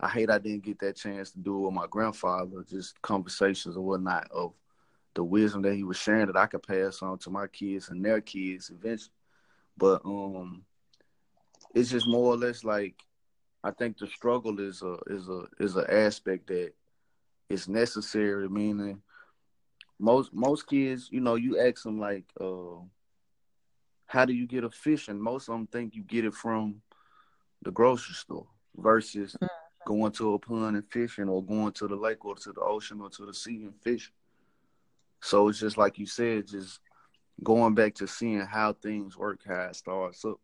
I 0.00 0.08
hate 0.08 0.30
I 0.30 0.38
didn't 0.38 0.64
get 0.64 0.78
that 0.80 0.96
chance 0.96 1.30
to 1.32 1.38
do 1.38 1.56
it 1.56 1.66
with 1.66 1.74
my 1.74 1.86
grandfather, 1.88 2.64
just 2.68 3.00
conversations 3.02 3.76
and 3.76 3.84
whatnot 3.84 4.30
of 4.30 4.52
the 5.14 5.22
wisdom 5.22 5.62
that 5.62 5.74
he 5.74 5.84
was 5.84 5.96
sharing 5.96 6.26
that 6.26 6.36
I 6.36 6.46
could 6.46 6.62
pass 6.62 7.02
on 7.02 7.18
to 7.18 7.30
my 7.30 7.46
kids 7.46 7.88
and 7.88 8.04
their 8.04 8.20
kids 8.20 8.70
eventually. 8.70 9.12
But 9.76 10.02
um, 10.04 10.64
it's 11.74 11.90
just 11.90 12.06
more 12.06 12.32
or 12.32 12.36
less 12.36 12.64
like 12.64 13.02
I 13.64 13.70
think 13.70 13.98
the 13.98 14.06
struggle 14.06 14.58
is 14.60 14.82
a 14.82 14.98
is 15.06 15.28
a 15.28 15.44
is 15.60 15.76
an 15.76 15.86
aspect 15.88 16.48
that 16.48 16.72
is 17.48 17.68
necessary. 17.68 18.48
Meaning, 18.48 19.02
most 19.98 20.32
most 20.32 20.66
kids, 20.66 21.08
you 21.10 21.20
know, 21.20 21.36
you 21.36 21.60
ask 21.60 21.82
them 21.84 22.00
like, 22.00 22.24
uh, 22.40 22.80
how 24.06 24.24
do 24.24 24.32
you 24.32 24.46
get 24.46 24.64
a 24.64 24.70
fish? 24.70 25.08
And 25.08 25.22
most 25.22 25.48
of 25.48 25.54
them 25.54 25.66
think 25.66 25.94
you 25.94 26.02
get 26.02 26.24
it 26.24 26.34
from 26.34 26.82
the 27.62 27.70
grocery 27.70 28.14
store 28.14 28.46
versus 28.76 29.34
mm-hmm. 29.34 29.46
going 29.86 30.12
to 30.12 30.34
a 30.34 30.38
pond 30.38 30.76
and 30.76 30.90
fishing 30.90 31.28
or 31.28 31.44
going 31.44 31.72
to 31.72 31.86
the 31.86 31.96
lake 31.96 32.24
or 32.24 32.34
to 32.34 32.52
the 32.52 32.60
ocean 32.60 33.00
or 33.00 33.10
to 33.10 33.26
the 33.26 33.34
sea 33.34 33.62
and 33.62 33.74
fish. 33.82 34.12
So 35.20 35.48
it's 35.48 35.60
just 35.60 35.78
like 35.78 35.98
you 35.98 36.06
said, 36.06 36.48
just 36.48 36.80
going 37.42 37.74
back 37.74 37.94
to 37.96 38.08
seeing 38.08 38.40
how 38.40 38.72
things 38.72 39.16
work, 39.16 39.40
how 39.46 39.62
it 39.62 39.76
starts 39.76 40.24
up. 40.24 40.40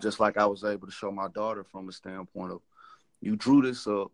Just 0.00 0.20
like 0.20 0.36
I 0.36 0.46
was 0.46 0.64
able 0.64 0.86
to 0.86 0.92
show 0.92 1.10
my 1.10 1.28
daughter 1.28 1.64
from 1.64 1.88
a 1.88 1.92
standpoint 1.92 2.52
of 2.52 2.60
you 3.20 3.36
drew 3.36 3.62
this 3.62 3.86
up, 3.86 4.10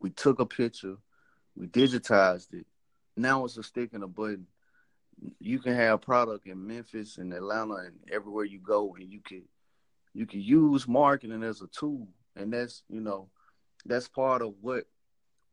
we 0.00 0.10
took 0.10 0.38
a 0.38 0.46
picture, 0.46 0.96
we 1.56 1.66
digitized 1.66 2.52
it. 2.52 2.66
Now 3.16 3.44
it's 3.44 3.56
a 3.56 3.62
stick 3.62 3.90
and 3.92 4.02
a 4.02 4.08
button. 4.08 4.46
You 5.38 5.60
can 5.60 5.74
have 5.74 6.02
product 6.02 6.46
in 6.46 6.66
Memphis 6.66 7.18
and 7.18 7.32
Atlanta 7.32 7.74
and 7.74 7.96
everywhere 8.12 8.44
you 8.44 8.58
go, 8.58 8.96
and 8.96 9.10
you 9.10 9.20
can 9.20 9.42
you 10.12 10.26
can 10.26 10.40
use 10.40 10.86
marketing 10.86 11.42
as 11.42 11.62
a 11.62 11.68
tool, 11.68 12.08
and 12.36 12.52
that's 12.52 12.82
you 12.88 13.00
know 13.00 13.28
that's 13.86 14.08
part 14.08 14.42
of 14.42 14.54
what 14.60 14.84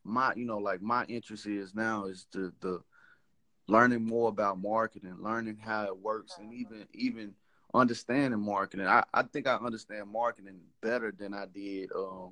my 0.03 0.33
you 0.35 0.45
know 0.45 0.57
like 0.57 0.81
my 0.81 1.05
interest 1.05 1.45
is 1.45 1.75
now 1.75 2.05
is 2.05 2.25
the 2.31 2.51
the 2.61 2.81
learning 3.67 4.05
more 4.05 4.29
about 4.29 4.59
marketing, 4.59 5.15
learning 5.19 5.57
how 5.61 5.85
it 5.85 5.97
works, 5.97 6.37
and 6.39 6.53
even 6.53 6.85
even 6.93 7.33
understanding 7.73 8.39
marketing. 8.39 8.87
I, 8.87 9.03
I 9.13 9.23
think 9.23 9.47
I 9.47 9.55
understand 9.55 10.09
marketing 10.09 10.59
better 10.81 11.13
than 11.17 11.33
I 11.33 11.45
did 11.45 11.91
um, 11.95 12.31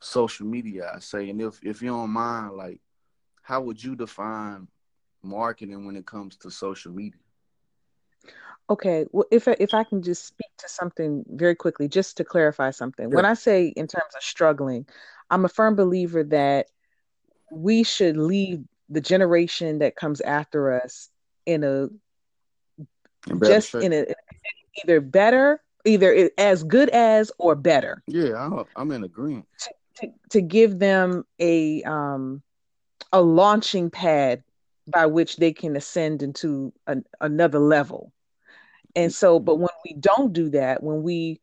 social 0.00 0.46
media. 0.46 0.92
I 0.94 0.98
say, 1.00 1.30
and 1.30 1.40
if 1.40 1.58
if 1.62 1.82
you 1.82 1.88
don't 1.88 2.10
mind, 2.10 2.54
like, 2.54 2.80
how 3.42 3.62
would 3.62 3.82
you 3.82 3.96
define 3.96 4.68
marketing 5.22 5.86
when 5.86 5.96
it 5.96 6.06
comes 6.06 6.36
to 6.38 6.50
social 6.50 6.92
media? 6.92 7.20
Okay, 8.70 9.06
well, 9.12 9.26
if 9.30 9.48
I, 9.48 9.56
if 9.58 9.72
I 9.72 9.82
can 9.84 10.02
just 10.02 10.26
speak 10.26 10.50
to 10.58 10.68
something 10.68 11.24
very 11.26 11.54
quickly, 11.54 11.88
just 11.88 12.18
to 12.18 12.24
clarify 12.24 12.70
something. 12.70 13.10
When 13.10 13.24
I 13.24 13.32
say 13.32 13.68
in 13.68 13.86
terms 13.86 14.14
of 14.14 14.22
struggling, 14.22 14.86
I'm 15.30 15.46
a 15.46 15.48
firm 15.48 15.74
believer 15.74 16.22
that 16.24 16.66
we 17.50 17.82
should 17.82 18.18
leave 18.18 18.64
the 18.90 19.00
generation 19.00 19.78
that 19.78 19.96
comes 19.96 20.20
after 20.20 20.72
us 20.82 21.08
in 21.46 21.64
a 21.64 21.88
in 23.30 23.40
just 23.42 23.74
in 23.74 23.92
a 23.92 24.06
either 24.82 25.00
better, 25.00 25.62
either 25.84 26.30
as 26.38 26.64
good 26.64 26.88
as 26.90 27.30
or 27.38 27.54
better. 27.54 28.02
Yeah, 28.06 28.34
I'm, 28.34 28.64
I'm 28.76 28.90
in 28.92 29.04
agreement. 29.04 29.46
To, 29.60 29.70
to, 30.00 30.12
to 30.30 30.40
give 30.40 30.78
them 30.78 31.24
a 31.38 31.82
um 31.82 32.42
a 33.12 33.20
launching 33.22 33.90
pad 33.90 34.42
by 34.86 35.06
which 35.06 35.36
they 35.36 35.52
can 35.52 35.76
ascend 35.76 36.22
into 36.22 36.72
an, 36.86 37.04
another 37.20 37.58
level. 37.58 38.12
And 38.96 39.12
so, 39.12 39.38
but 39.38 39.56
when 39.56 39.68
we 39.84 39.94
don't 39.94 40.32
do 40.32 40.50
that, 40.50 40.82
when 40.82 41.02
we 41.02 41.40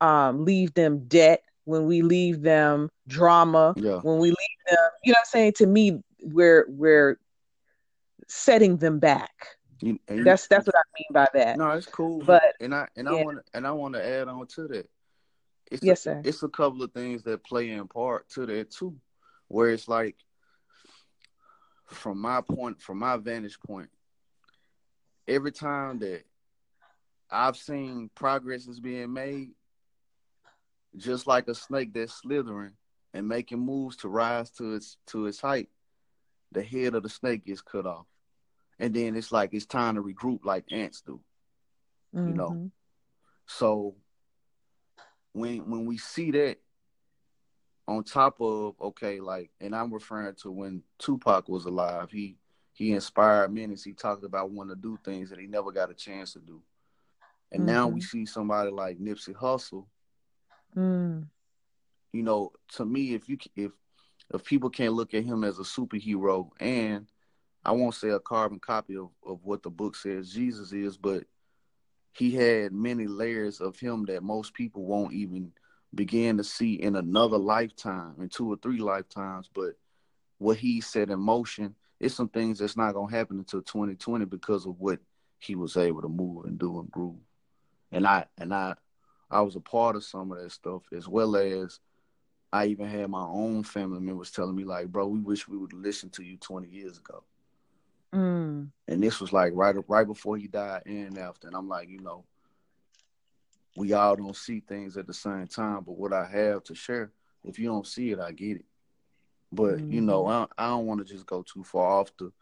um, 0.00 0.44
leave 0.44 0.74
them 0.74 1.06
debt, 1.06 1.42
when 1.64 1.86
we 1.86 2.02
leave 2.02 2.42
them 2.42 2.88
drama, 3.06 3.74
yeah. 3.76 3.98
when 4.00 4.18
we 4.18 4.28
leave 4.28 4.36
them, 4.68 4.78
you 5.04 5.12
know, 5.12 5.18
I'm 5.18 5.26
saying 5.26 5.52
to 5.56 5.66
me, 5.66 6.00
we're 6.20 6.66
we're 6.68 7.18
setting 8.28 8.78
them 8.78 8.98
back. 8.98 9.30
You, 9.80 9.98
that's 10.08 10.46
that's 10.46 10.66
what 10.66 10.74
I 10.74 10.82
mean 10.98 11.06
by 11.12 11.28
that. 11.34 11.58
No, 11.58 11.70
it's 11.70 11.86
cool. 11.86 12.22
But 12.24 12.54
and 12.60 12.74
I 12.74 12.88
and 12.96 13.08
yeah. 13.10 13.18
I 13.18 13.24
want 13.24 13.38
and 13.52 13.66
I 13.66 13.70
want 13.72 13.94
to 13.94 14.04
add 14.04 14.28
on 14.28 14.46
to 14.46 14.68
that. 14.68 14.88
It's 15.70 15.82
yes, 15.82 16.00
a, 16.00 16.02
sir. 16.02 16.22
It's 16.24 16.42
a 16.42 16.48
couple 16.48 16.82
of 16.82 16.92
things 16.92 17.22
that 17.24 17.44
play 17.44 17.70
in 17.70 17.86
part 17.88 18.28
to 18.30 18.46
that 18.46 18.70
too, 18.70 18.96
where 19.48 19.70
it's 19.70 19.88
like 19.88 20.16
from 21.86 22.20
my 22.20 22.40
point, 22.40 22.80
from 22.80 22.98
my 22.98 23.16
vantage 23.16 23.58
point, 23.60 23.90
every 25.28 25.52
time 25.52 25.98
that 25.98 26.22
I've 27.30 27.56
seen 27.56 28.10
progress 28.14 28.66
is 28.66 28.80
being 28.80 29.12
made, 29.12 29.50
just 30.96 31.26
like 31.26 31.48
a 31.48 31.54
snake 31.54 31.92
that's 31.92 32.14
slithering 32.14 32.72
and 33.12 33.28
making 33.28 33.58
moves 33.58 33.96
to 33.98 34.08
rise 34.08 34.50
to 34.52 34.74
its 34.74 34.96
to 35.08 35.26
its 35.26 35.40
height, 35.40 35.68
the 36.52 36.62
head 36.62 36.94
of 36.94 37.02
the 37.02 37.08
snake 37.08 37.44
gets 37.44 37.60
cut 37.60 37.86
off. 37.86 38.06
And 38.78 38.92
then 38.94 39.16
it's 39.16 39.32
like 39.32 39.54
it's 39.54 39.66
time 39.66 39.94
to 39.94 40.02
regroup 40.02 40.40
like 40.44 40.64
ants 40.70 41.00
do. 41.00 41.20
Mm-hmm. 42.14 42.28
You 42.28 42.34
know. 42.34 42.50
Mm-hmm. 42.50 42.66
So 43.46 43.96
when 45.32 45.70
when 45.70 45.86
we 45.86 45.98
see 45.98 46.30
that 46.32 46.58
on 47.88 48.02
top 48.02 48.40
of 48.40 48.74
okay, 48.80 49.20
like, 49.20 49.50
and 49.60 49.74
I'm 49.74 49.92
referring 49.92 50.34
to 50.42 50.50
when 50.50 50.82
Tupac 50.98 51.48
was 51.48 51.66
alive, 51.66 52.10
he 52.10 52.36
he 52.72 52.92
inspired 52.92 53.52
many. 53.52 53.76
He 53.76 53.92
talked 53.92 54.24
about 54.24 54.50
wanting 54.50 54.74
to 54.74 54.80
do 54.80 54.98
things 55.04 55.30
that 55.30 55.38
he 55.38 55.46
never 55.46 55.70
got 55.70 55.90
a 55.90 55.94
chance 55.94 56.32
to 56.32 56.40
do, 56.40 56.62
and 57.52 57.60
mm-hmm. 57.60 57.72
now 57.72 57.86
we 57.86 58.00
mm-hmm. 58.00 58.18
see 58.18 58.26
somebody 58.26 58.70
like 58.70 58.98
Nipsey 58.98 59.34
Hussle. 59.34 59.86
Mm. 60.76 61.26
You 62.12 62.22
know, 62.22 62.52
to 62.74 62.84
me, 62.84 63.14
if 63.14 63.28
you 63.28 63.38
if 63.54 63.72
if 64.34 64.44
people 64.44 64.70
can't 64.70 64.94
look 64.94 65.14
at 65.14 65.24
him 65.24 65.44
as 65.44 65.58
a 65.58 65.62
superhero, 65.62 66.50
and 66.58 67.06
I 67.66 67.72
won't 67.72 67.96
say 67.96 68.10
a 68.10 68.20
carbon 68.20 68.60
copy 68.60 68.96
of, 68.96 69.08
of 69.26 69.40
what 69.42 69.64
the 69.64 69.70
book 69.70 69.96
says 69.96 70.32
Jesus 70.32 70.72
is, 70.72 70.96
but 70.96 71.24
he 72.12 72.30
had 72.30 72.72
many 72.72 73.08
layers 73.08 73.60
of 73.60 73.76
him 73.76 74.04
that 74.04 74.22
most 74.22 74.54
people 74.54 74.84
won't 74.84 75.12
even 75.12 75.50
begin 75.92 76.36
to 76.36 76.44
see 76.44 76.74
in 76.74 76.94
another 76.94 77.36
lifetime, 77.36 78.14
in 78.20 78.28
two 78.28 78.52
or 78.52 78.56
three 78.58 78.78
lifetimes. 78.78 79.50
But 79.52 79.72
what 80.38 80.58
he 80.58 80.80
set 80.80 81.10
in 81.10 81.18
motion, 81.18 81.74
it's 81.98 82.14
some 82.14 82.28
things 82.28 82.60
that's 82.60 82.76
not 82.76 82.94
gonna 82.94 83.10
happen 83.10 83.38
until 83.38 83.62
2020 83.62 84.26
because 84.26 84.64
of 84.64 84.78
what 84.78 85.00
he 85.40 85.56
was 85.56 85.76
able 85.76 86.02
to 86.02 86.08
move 86.08 86.44
and 86.44 86.60
do 86.60 86.78
and 86.78 86.88
groove. 86.92 87.18
And 87.90 88.06
I 88.06 88.26
and 88.38 88.54
I 88.54 88.76
I 89.28 89.40
was 89.40 89.56
a 89.56 89.60
part 89.60 89.96
of 89.96 90.04
some 90.04 90.30
of 90.30 90.38
that 90.38 90.52
stuff 90.52 90.82
as 90.96 91.08
well 91.08 91.34
as 91.34 91.80
I 92.52 92.66
even 92.66 92.86
had 92.86 93.10
my 93.10 93.26
own 93.26 93.64
family 93.64 93.98
members 93.98 94.30
telling 94.30 94.54
me 94.54 94.62
like, 94.62 94.86
bro, 94.86 95.08
we 95.08 95.18
wish 95.18 95.48
we 95.48 95.58
would 95.58 95.72
listen 95.72 96.10
to 96.10 96.22
you 96.22 96.36
20 96.36 96.68
years 96.68 96.98
ago. 96.98 97.24
Mm. 98.14 98.70
And 98.88 99.02
this 99.02 99.20
was 99.20 99.32
like 99.32 99.52
right 99.54 99.74
right 99.88 100.06
before 100.06 100.36
he 100.36 100.46
died 100.46 100.82
and 100.86 101.18
after. 101.18 101.46
And 101.46 101.56
I'm 101.56 101.68
like, 101.68 101.88
you 101.88 102.00
know, 102.00 102.24
we 103.76 103.92
all 103.92 104.16
don't 104.16 104.36
see 104.36 104.60
things 104.60 104.96
at 104.96 105.06
the 105.06 105.14
same 105.14 105.46
time. 105.46 105.82
But 105.84 105.98
what 105.98 106.12
I 106.12 106.24
have 106.26 106.64
to 106.64 106.74
share, 106.74 107.12
if 107.44 107.58
you 107.58 107.66
don't 107.66 107.86
see 107.86 108.12
it, 108.12 108.20
I 108.20 108.32
get 108.32 108.58
it. 108.58 108.64
But 109.52 109.76
mm-hmm. 109.76 109.92
you 109.92 110.00
know, 110.00 110.24
mm-hmm. 110.24 110.52
I, 110.58 110.66
I 110.66 110.68
don't 110.68 110.86
want 110.86 111.06
to 111.06 111.12
just 111.12 111.26
go 111.26 111.42
too 111.42 111.64
far 111.64 112.00
off 112.00 112.10
the 112.18 112.32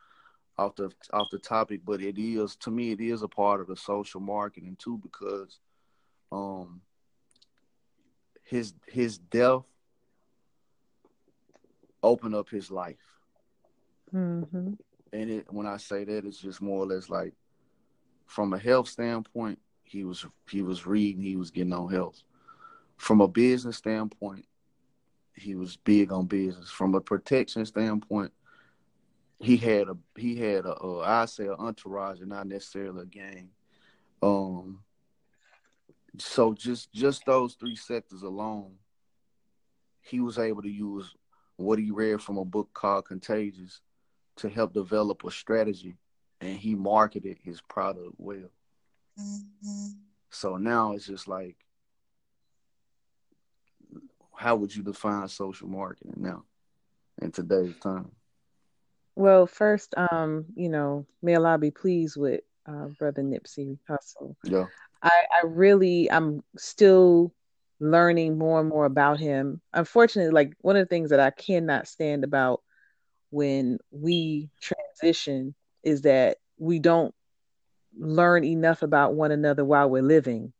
off 0.56 0.76
the 0.76 0.90
off 1.12 1.28
the 1.30 1.38
topic. 1.38 1.80
But 1.84 2.00
it 2.00 2.18
is 2.18 2.56
to 2.56 2.70
me, 2.70 2.92
it 2.92 3.00
is 3.00 3.22
a 3.22 3.28
part 3.28 3.60
of 3.60 3.66
the 3.66 3.76
social 3.76 4.20
marketing 4.20 4.76
too, 4.78 4.98
because 4.98 5.58
um 6.30 6.80
his 8.44 8.74
his 8.86 9.18
death 9.18 9.62
opened 12.02 12.34
up 12.34 12.48
his 12.48 12.70
life. 12.70 12.96
Mm-hmm. 14.14 14.74
And 15.14 15.30
it, 15.30 15.46
when 15.48 15.66
I 15.66 15.76
say 15.76 16.02
that, 16.02 16.24
it's 16.24 16.40
just 16.40 16.60
more 16.60 16.82
or 16.82 16.86
less 16.86 17.08
like, 17.08 17.34
from 18.26 18.52
a 18.52 18.58
health 18.58 18.88
standpoint, 18.88 19.60
he 19.84 20.02
was 20.02 20.26
he 20.50 20.60
was 20.60 20.86
reading, 20.86 21.22
he 21.22 21.36
was 21.36 21.52
getting 21.52 21.72
on 21.72 21.92
health. 21.92 22.20
From 22.96 23.20
a 23.20 23.28
business 23.28 23.76
standpoint, 23.76 24.44
he 25.36 25.54
was 25.54 25.76
big 25.76 26.10
on 26.10 26.26
business. 26.26 26.70
From 26.70 26.96
a 26.96 27.00
protection 27.00 27.64
standpoint, 27.64 28.32
he 29.38 29.56
had 29.56 29.88
a 29.88 29.96
he 30.16 30.34
had 30.36 30.64
a, 30.64 30.74
a 30.82 31.00
I 31.02 31.26
say 31.26 31.44
an 31.44 31.56
entourage 31.58 32.18
and 32.18 32.30
not 32.30 32.48
necessarily 32.48 33.02
a 33.02 33.06
gang. 33.06 33.50
Um, 34.20 34.80
so 36.18 36.54
just 36.54 36.92
just 36.92 37.24
those 37.24 37.54
three 37.54 37.76
sectors 37.76 38.22
alone, 38.22 38.72
he 40.00 40.18
was 40.18 40.38
able 40.38 40.62
to 40.62 40.70
use 40.70 41.14
what 41.56 41.78
he 41.78 41.92
read 41.92 42.20
from 42.20 42.38
a 42.38 42.44
book 42.44 42.70
called 42.72 43.04
Contagious 43.04 43.80
to 44.36 44.48
help 44.48 44.72
develop 44.72 45.24
a 45.24 45.30
strategy, 45.30 45.96
and 46.40 46.56
he 46.56 46.74
marketed 46.74 47.38
his 47.42 47.60
product 47.60 48.14
well. 48.18 48.50
Mm-hmm. 49.20 49.86
So 50.30 50.56
now 50.56 50.92
it's 50.92 51.06
just 51.06 51.28
like, 51.28 51.56
how 54.34 54.56
would 54.56 54.74
you 54.74 54.82
define 54.82 55.28
social 55.28 55.68
marketing 55.68 56.14
now 56.16 56.42
in 57.22 57.30
today's 57.30 57.76
time? 57.78 58.10
Well, 59.14 59.46
first, 59.46 59.94
um, 59.96 60.46
you 60.56 60.68
know, 60.68 61.06
may 61.22 61.36
Allah 61.36 61.56
be 61.56 61.70
pleased 61.70 62.16
with 62.16 62.40
uh, 62.66 62.88
brother 62.98 63.22
Nipsey 63.22 63.78
Hussle. 63.88 64.34
Yeah. 64.42 64.66
I, 65.00 65.22
I 65.30 65.46
really, 65.46 66.10
I'm 66.10 66.42
still 66.56 67.32
learning 67.78 68.38
more 68.38 68.58
and 68.58 68.68
more 68.68 68.86
about 68.86 69.20
him. 69.20 69.60
Unfortunately, 69.72 70.32
like 70.32 70.54
one 70.62 70.74
of 70.74 70.82
the 70.82 70.88
things 70.88 71.10
that 71.10 71.20
I 71.20 71.30
cannot 71.30 71.86
stand 71.86 72.24
about 72.24 72.62
when 73.34 73.78
we 73.90 74.48
transition 74.60 75.56
is 75.82 76.02
that 76.02 76.38
we 76.56 76.78
don't 76.78 77.12
learn 77.98 78.44
enough 78.44 78.82
about 78.82 79.14
one 79.14 79.32
another 79.32 79.64
while 79.64 79.90
we're 79.90 80.02
living. 80.02 80.52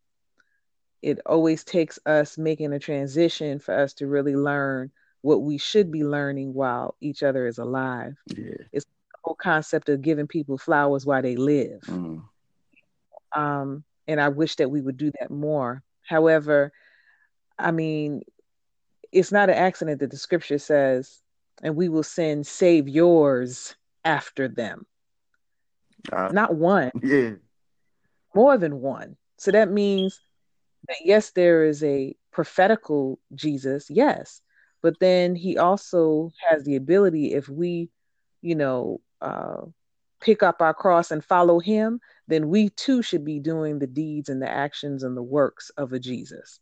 It 1.00 1.20
always 1.24 1.62
takes 1.62 2.00
us 2.04 2.36
making 2.36 2.72
a 2.72 2.80
transition 2.80 3.60
for 3.60 3.78
us 3.78 3.94
to 3.94 4.08
really 4.08 4.34
learn 4.34 4.90
what 5.20 5.42
we 5.42 5.56
should 5.56 5.92
be 5.92 6.02
learning 6.02 6.52
while 6.52 6.96
each 7.00 7.22
other 7.22 7.46
is 7.46 7.58
alive. 7.58 8.16
Yeah. 8.26 8.56
It's 8.72 8.84
the 8.84 9.18
whole 9.22 9.36
concept 9.36 9.88
of 9.88 10.02
giving 10.02 10.26
people 10.26 10.58
flowers 10.58 11.06
while 11.06 11.22
they 11.22 11.36
live. 11.36 11.80
Mm. 11.82 12.24
Um, 13.36 13.84
and 14.08 14.20
I 14.20 14.30
wish 14.30 14.56
that 14.56 14.70
we 14.70 14.80
would 14.80 14.96
do 14.96 15.12
that 15.20 15.30
more. 15.30 15.84
However, 16.02 16.72
I 17.56 17.70
mean, 17.70 18.22
it's 19.12 19.30
not 19.30 19.48
an 19.48 19.54
accident 19.54 20.00
that 20.00 20.10
the 20.10 20.16
scripture 20.16 20.58
says, 20.58 21.20
and 21.62 21.76
we 21.76 21.88
will 21.88 22.02
send 22.02 22.46
save 22.46 22.88
yours 22.88 23.74
after 24.04 24.48
them. 24.48 24.86
Uh, 26.12 26.28
not 26.32 26.54
one. 26.54 26.90
Yeah. 27.02 27.32
More 28.34 28.58
than 28.58 28.80
one. 28.80 29.16
So 29.38 29.50
that 29.50 29.70
means 29.70 30.20
that 30.88 30.98
yes, 31.04 31.30
there 31.30 31.64
is 31.64 31.82
a 31.82 32.14
prophetical 32.30 33.18
Jesus, 33.34 33.88
yes, 33.88 34.42
but 34.82 34.98
then 35.00 35.34
he 35.34 35.56
also 35.56 36.32
has 36.48 36.64
the 36.64 36.76
ability, 36.76 37.32
if 37.32 37.48
we, 37.48 37.88
you 38.42 38.54
know, 38.54 39.00
uh, 39.22 39.62
pick 40.20 40.42
up 40.42 40.60
our 40.60 40.74
cross 40.74 41.10
and 41.10 41.24
follow 41.24 41.58
him, 41.58 42.00
then 42.28 42.48
we 42.48 42.70
too 42.70 43.02
should 43.02 43.24
be 43.24 43.38
doing 43.38 43.78
the 43.78 43.86
deeds 43.86 44.28
and 44.28 44.42
the 44.42 44.50
actions 44.50 45.02
and 45.02 45.16
the 45.16 45.22
works 45.22 45.70
of 45.76 45.92
a 45.92 45.98
Jesus. 45.98 46.60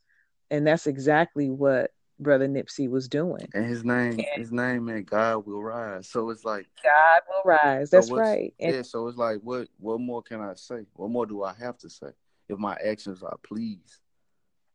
And 0.51 0.67
that's 0.67 0.87
exactly 0.87 1.49
what 1.49 1.91
brother 2.23 2.49
Nipsey 2.49 2.89
was 2.89 3.09
doing. 3.09 3.49
And 3.55 3.67
his 3.67 3.85
name, 3.85 4.19
and 4.19 4.27
his 4.37 4.53
name 4.53 4.87
meant 4.87 5.07
God 5.07 5.47
will 5.47 5.63
rise. 5.63 6.09
So 6.09 6.31
it's 6.31 6.45
like 6.45 6.67
God 6.83 7.21
will 7.29 7.43
rise. 7.45 7.91
That's 7.91 8.09
so 8.09 8.17
right. 8.17 8.55
And, 8.61 8.75
yeah. 8.75 8.83
So 8.83 9.09
it's 9.09 9.19
like, 9.19 9.41
what, 9.43 9.69
what 9.79 10.01
more 10.01 10.23
can 10.23 10.41
I 10.41 10.55
say? 10.55 10.87
What 10.95 11.11
more 11.11 11.27
do 11.27 11.43
I 11.43 11.55
have 11.55 11.79
to 11.79 11.91
say 11.91 12.09
if 12.49 12.59
my 12.59 12.77
actions 12.85 13.23
are 13.23 13.39
pleased? 13.43 13.99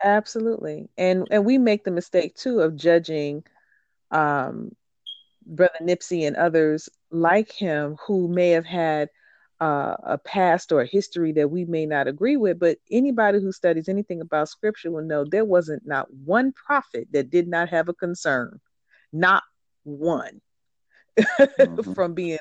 Absolutely. 0.03 0.89
And 0.97 1.27
and 1.31 1.43
we 1.43 1.57
make 1.57 1.83
the 1.83 1.91
mistake 1.91 2.35
too 2.35 2.59
of 2.59 2.75
judging 2.75 3.43
um 4.11 4.75
brother 5.45 5.79
Nipsey 5.81 6.27
and 6.27 6.35
others 6.35 6.87
like 7.09 7.51
him 7.51 7.97
who 8.05 8.27
may 8.27 8.51
have 8.51 8.65
had 8.65 9.09
uh, 9.59 9.95
a 10.03 10.17
past 10.17 10.71
or 10.71 10.81
a 10.81 10.87
history 10.87 11.31
that 11.33 11.49
we 11.49 11.65
may 11.65 11.85
not 11.85 12.07
agree 12.07 12.37
with, 12.37 12.59
but 12.59 12.77
anybody 12.91 13.39
who 13.39 13.51
studies 13.51 13.89
anything 13.89 14.21
about 14.21 14.49
scripture 14.49 14.91
will 14.91 15.03
know 15.03 15.23
there 15.23 15.45
wasn't 15.45 15.85
not 15.85 16.11
one 16.13 16.51
prophet 16.51 17.07
that 17.11 17.29
did 17.29 17.47
not 17.47 17.69
have 17.69 17.89
a 17.89 17.93
concern, 17.93 18.59
not 19.11 19.43
one, 19.83 20.41
mm-hmm. 21.17 21.93
from 21.93 22.13
being 22.13 22.37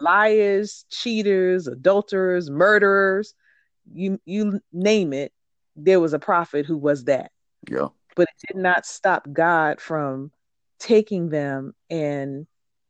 liars, 0.00 0.84
cheaters, 0.90 1.66
adulterers, 1.66 2.50
murderers, 2.50 3.34
you 3.92 4.20
you 4.24 4.60
name 4.72 5.12
it, 5.12 5.32
there 5.76 6.00
was 6.00 6.12
a 6.12 6.18
prophet 6.18 6.66
who 6.66 6.76
was 6.76 7.04
that. 7.04 7.30
Yeah. 7.68 7.88
But 8.14 8.28
it 8.28 8.52
did 8.52 8.62
not 8.62 8.86
stop 8.86 9.26
God 9.32 9.80
from 9.80 10.32
taking 10.78 11.28
them 11.28 11.74
and 11.90 12.46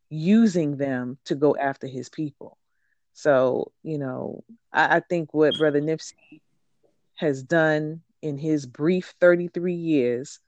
using 0.09 0.77
them 0.77 1.19
to 1.25 1.35
go 1.35 1.57
after 1.57 1.87
his 1.87 2.09
people. 2.09 2.57
So, 3.17 3.73
you 3.83 3.97
know, 3.97 4.45
I, 4.75 4.97
I 4.97 5.01
think 5.01 5.33
what 5.33 5.57
Brother 5.57 5.81
Nipsey 5.81 6.43
has 7.15 7.43
done 7.43 8.03
in 8.21 8.37
his 8.37 8.67
brief 8.67 9.15
33 9.23 9.73
years 9.73 10.39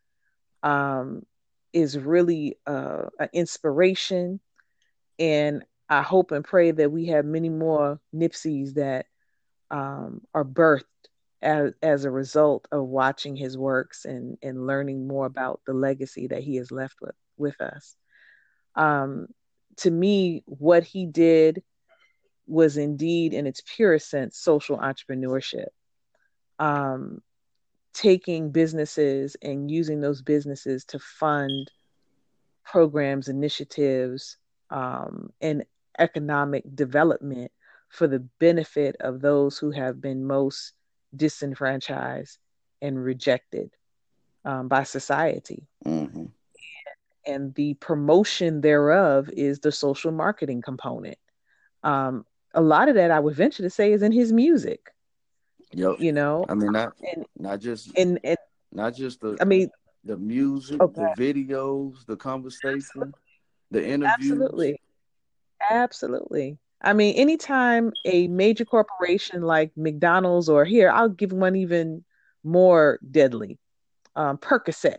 um, 0.62 1.24
is 1.72 1.98
really 1.98 2.58
uh, 2.66 3.04
an 3.18 3.30
inspiration. 3.32 4.38
And 5.18 5.64
I 5.88 6.02
hope 6.02 6.30
and 6.30 6.44
pray 6.44 6.70
that 6.72 6.92
we 6.92 7.06
have 7.06 7.24
many 7.24 7.48
more 7.48 8.00
Nipseys 8.14 8.74
that 8.74 9.06
um, 9.70 10.20
are 10.34 10.44
birthed 10.44 10.82
as, 11.40 11.72
as 11.82 12.04
a 12.04 12.10
result 12.10 12.68
of 12.70 12.84
watching 12.84 13.34
his 13.34 13.56
works 13.56 14.04
and, 14.04 14.36
and 14.42 14.66
learning 14.66 15.08
more 15.08 15.24
about 15.24 15.62
the 15.66 15.72
legacy 15.72 16.26
that 16.26 16.42
he 16.42 16.56
has 16.56 16.70
left 16.70 16.96
with, 17.00 17.16
with 17.38 17.58
us. 17.62 17.96
Um, 18.74 19.28
to 19.78 19.90
me, 19.90 20.42
what 20.44 20.84
he 20.84 21.06
did 21.06 21.62
was 22.48 22.76
indeed, 22.76 23.34
in 23.34 23.46
its 23.46 23.62
purest 23.76 24.10
sense, 24.10 24.38
social 24.38 24.78
entrepreneurship. 24.78 25.68
Um, 26.58 27.22
taking 27.94 28.50
businesses 28.50 29.36
and 29.42 29.70
using 29.70 30.00
those 30.00 30.22
businesses 30.22 30.84
to 30.84 30.98
fund 30.98 31.70
programs, 32.64 33.28
initiatives, 33.28 34.36
um, 34.70 35.32
and 35.40 35.64
economic 35.98 36.64
development 36.74 37.50
for 37.88 38.06
the 38.06 38.20
benefit 38.38 38.96
of 39.00 39.20
those 39.20 39.58
who 39.58 39.70
have 39.70 40.00
been 40.00 40.24
most 40.24 40.74
disenfranchised 41.16 42.38
and 42.82 43.02
rejected 43.02 43.70
um, 44.44 44.68
by 44.68 44.82
society. 44.82 45.66
Mm-hmm. 45.84 46.26
And 47.26 47.54
the 47.54 47.74
promotion 47.74 48.60
thereof 48.60 49.28
is 49.30 49.60
the 49.60 49.72
social 49.72 50.12
marketing 50.12 50.62
component. 50.62 51.18
Um, 51.82 52.24
a 52.54 52.60
lot 52.60 52.88
of 52.88 52.94
that, 52.94 53.10
I 53.10 53.20
would 53.20 53.34
venture 53.34 53.62
to 53.62 53.70
say, 53.70 53.92
is 53.92 54.02
in 54.02 54.12
his 54.12 54.32
music. 54.32 54.90
Yep. 55.72 55.96
You 56.00 56.12
know, 56.12 56.46
I 56.48 56.54
mean, 56.54 56.72
not 56.72 56.94
and, 57.12 57.26
not 57.38 57.60
just 57.60 57.96
and, 57.96 58.18
and 58.24 58.38
not 58.72 58.94
just 58.94 59.20
the. 59.20 59.36
I 59.40 59.44
mean, 59.44 59.68
the 60.04 60.16
music, 60.16 60.80
okay. 60.80 61.12
the 61.16 61.22
videos, 61.22 62.06
the 62.06 62.16
conversation, 62.16 62.80
Absolutely. 62.80 63.12
the 63.70 63.86
interviews. 63.86 64.32
Absolutely. 64.32 64.80
Absolutely. 65.70 66.58
I 66.80 66.92
mean, 66.92 67.16
anytime 67.16 67.92
a 68.04 68.28
major 68.28 68.64
corporation 68.64 69.42
like 69.42 69.72
McDonald's 69.76 70.48
or 70.48 70.64
here, 70.64 70.90
I'll 70.90 71.08
give 71.08 71.32
one 71.32 71.56
even 71.56 72.04
more 72.44 73.00
deadly, 73.10 73.58
um, 74.14 74.38
Percocet, 74.38 74.98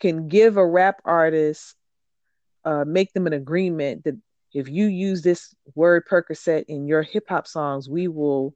can 0.00 0.28
give 0.28 0.56
a 0.56 0.66
rap 0.66 1.00
artist, 1.04 1.76
uh, 2.64 2.84
make 2.86 3.12
them 3.12 3.26
an 3.26 3.32
agreement 3.32 4.04
that 4.04 4.16
if 4.54 4.68
you 4.68 4.86
use 4.86 5.22
this 5.22 5.54
word 5.74 6.06
Percocet 6.08 6.64
in 6.68 6.86
your 6.86 7.02
hip 7.02 7.24
hop 7.28 7.46
songs, 7.46 7.88
we 7.88 8.08
will 8.08 8.54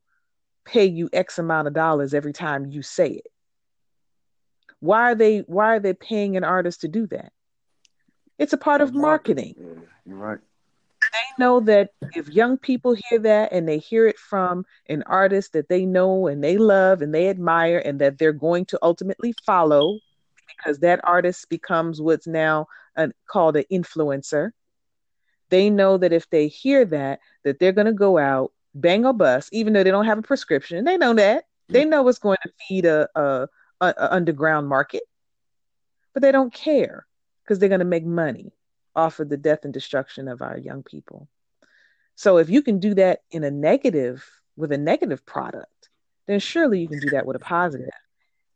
pay 0.65 0.87
you 0.87 1.09
X 1.13 1.39
amount 1.39 1.69
of 1.69 1.75
dollars 1.75 2.15
every 2.15 2.33
time 2.33 2.67
you 2.67 2.83
say 2.83 3.09
it. 3.09 3.27
Why 4.81 5.13
are 5.13 5.15
they 5.15 5.41
why 5.41 5.75
are 5.75 5.81
they 5.81 5.93
paying 5.93 6.37
an 6.37 6.45
artist 6.45 6.83
to 6.83 6.89
do 6.89 7.07
that? 7.09 7.33
It's 8.39 8.53
a 8.53 8.59
part 8.59 8.81
of 8.81 8.95
marketing. 8.95 9.55
Yeah, 9.59 9.83
you're 10.07 10.17
right 10.17 10.39
they 11.13 11.43
know 11.45 11.61
that 11.61 11.91
if 12.15 12.29
young 12.29 12.59
people 12.59 12.97
hear 13.09 13.19
that 13.21 13.53
and 13.53 13.69
they 13.69 13.79
hear 13.79 14.07
it 14.07 14.19
from 14.19 14.65
an 14.89 15.03
artist 15.05 15.53
that 15.53 15.69
they 15.69 15.87
know 15.87 16.27
and 16.27 16.43
they 16.43 16.59
love 16.59 17.03
and 17.03 17.15
they 17.15 17.29
admire 17.29 17.83
and 17.85 18.01
that 18.01 18.19
they're 18.19 18.33
going 18.33 18.65
to 18.67 18.79
ultimately 18.83 19.35
follow 19.45 19.99
because 20.47 20.79
that 20.81 21.01
artist 21.05 21.49
becomes 21.49 22.01
what's 22.01 22.27
now 22.27 22.67
a, 22.97 23.11
called 23.31 23.57
an 23.57 23.65
influencer 23.73 24.51
they 25.51 25.71
know 25.71 25.97
that 25.99 26.13
if 26.13 26.29
they 26.31 26.49
hear 26.49 26.85
that 26.85 27.21
that 27.45 27.59
they're 27.59 27.73
going 27.73 27.87
to 27.87 27.93
go 27.93 28.19
out 28.19 28.53
bang 28.75 29.05
a 29.05 29.13
bus, 29.13 29.49
even 29.53 29.73
though 29.73 29.83
they 29.83 29.91
don't 29.91 30.07
have 30.07 30.19
a 30.19 30.23
prescription 30.23 30.85
they 30.85 30.97
know 30.97 31.15
that 31.15 31.45
they 31.69 31.85
know 31.85 32.07
it's 32.09 32.19
going 32.19 32.39
to 32.43 32.53
feed 32.67 32.87
a, 32.87 33.09
a, 33.15 33.49
a 33.81 34.15
underground 34.15 34.69
market 34.69 35.03
but 36.13 36.23
they 36.23 36.33
don't 36.33 36.53
care 36.53 37.07
because 37.45 37.59
they're 37.59 37.69
going 37.69 37.79
to 37.79 37.85
make 37.85 38.05
money 38.05 38.53
off 38.97 39.21
of 39.21 39.29
the 39.29 39.37
death 39.37 39.61
and 39.65 39.73
destruction 39.73 40.27
of 40.27 40.43
our 40.43 40.59
young 40.59 40.83
people. 40.83 41.29
So 42.17 42.39
if 42.39 42.51
you 42.51 42.63
can 42.63 42.81
do 42.81 42.95
that 42.95 43.21
in 43.31 43.45
a 43.45 43.51
negative 43.51 44.29
with 44.57 44.73
a 44.73 44.77
negative 44.79 45.25
product, 45.25 45.89
then 46.27 46.41
surely 46.41 46.81
you 46.81 46.89
can 46.89 46.99
do 46.99 47.11
that 47.11 47.25
with 47.25 47.37
a 47.37 47.39
positive. 47.39 47.89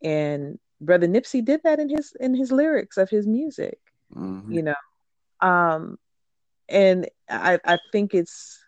And 0.03 0.59
brother 0.81 1.07
Nipsey 1.07 1.45
did 1.45 1.63
that 1.63 1.79
in 1.79 1.89
his 1.89 2.13
in 2.19 2.35
his 2.35 2.51
lyrics 2.51 2.97
of 2.97 3.09
his 3.09 3.27
music. 3.27 3.79
Mm-hmm. 4.15 4.53
You 4.53 4.63
know. 4.63 4.75
Um 5.41 5.99
and 6.73 7.09
I 7.29 7.59
I 7.65 7.79
think 7.93 8.15
it's 8.15 8.59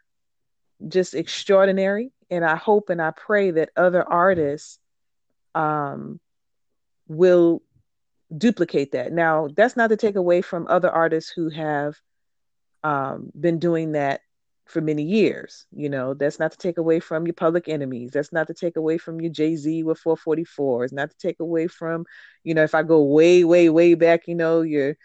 just 0.86 1.14
extraordinary 1.14 2.12
and 2.30 2.44
I 2.44 2.56
hope 2.56 2.90
and 2.90 3.00
I 3.00 3.10
pray 3.10 3.52
that 3.52 3.70
other 3.76 4.02
artists 4.02 4.78
um 5.54 6.20
will 7.08 7.62
duplicate 8.36 8.92
that. 8.92 9.12
Now, 9.12 9.48
that's 9.54 9.76
not 9.76 9.88
to 9.88 9.96
take 9.96 10.16
away 10.16 10.42
from 10.42 10.66
other 10.68 10.90
artists 10.90 11.30
who 11.30 11.50
have 11.50 11.96
um, 12.82 13.30
been 13.38 13.58
doing 13.58 13.92
that 13.92 14.20
for 14.66 14.80
many 14.80 15.02
years. 15.02 15.66
You 15.72 15.88
know, 15.88 16.14
that's 16.14 16.38
not 16.38 16.52
to 16.52 16.58
take 16.58 16.78
away 16.78 17.00
from 17.00 17.26
your 17.26 17.34
public 17.34 17.68
enemies. 17.68 18.12
That's 18.12 18.32
not 18.32 18.46
to 18.48 18.54
take 18.54 18.76
away 18.76 18.98
from 18.98 19.20
your 19.20 19.32
Jay 19.32 19.56
Z 19.56 19.82
with 19.84 19.98
444. 19.98 20.84
It's 20.84 20.92
not 20.92 21.10
to 21.10 21.16
take 21.18 21.40
away 21.40 21.66
from, 21.66 22.06
you 22.42 22.54
know, 22.54 22.62
if 22.62 22.74
I 22.74 22.82
go 22.82 23.02
way, 23.02 23.44
way, 23.44 23.68
way 23.68 23.94
back, 23.94 24.26
you 24.26 24.34
know, 24.34 24.62
your 24.62 24.96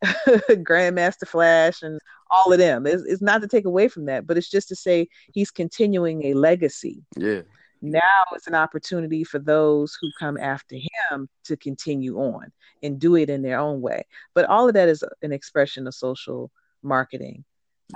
Grandmaster 0.04 1.26
Flash 1.26 1.82
and 1.82 2.00
all 2.30 2.52
of 2.52 2.58
them. 2.58 2.86
It's, 2.86 3.02
it's 3.04 3.22
not 3.22 3.40
to 3.42 3.48
take 3.48 3.64
away 3.64 3.88
from 3.88 4.06
that, 4.06 4.26
but 4.26 4.36
it's 4.36 4.50
just 4.50 4.68
to 4.68 4.76
say 4.76 5.08
he's 5.32 5.50
continuing 5.50 6.26
a 6.26 6.34
legacy. 6.34 7.02
Yeah. 7.16 7.42
Now 7.80 8.24
it's 8.32 8.46
an 8.46 8.54
opportunity 8.54 9.24
for 9.24 9.38
those 9.38 9.96
who 10.00 10.10
come 10.18 10.36
after 10.36 10.76
him 10.76 11.28
to 11.44 11.56
continue 11.56 12.18
on 12.18 12.52
and 12.82 12.98
do 12.98 13.16
it 13.16 13.30
in 13.30 13.42
their 13.42 13.58
own 13.58 13.80
way. 13.80 14.04
But 14.34 14.46
all 14.46 14.68
of 14.68 14.74
that 14.74 14.88
is 14.88 15.04
an 15.22 15.32
expression 15.32 15.86
of 15.86 15.94
social 15.94 16.50
marketing 16.82 17.44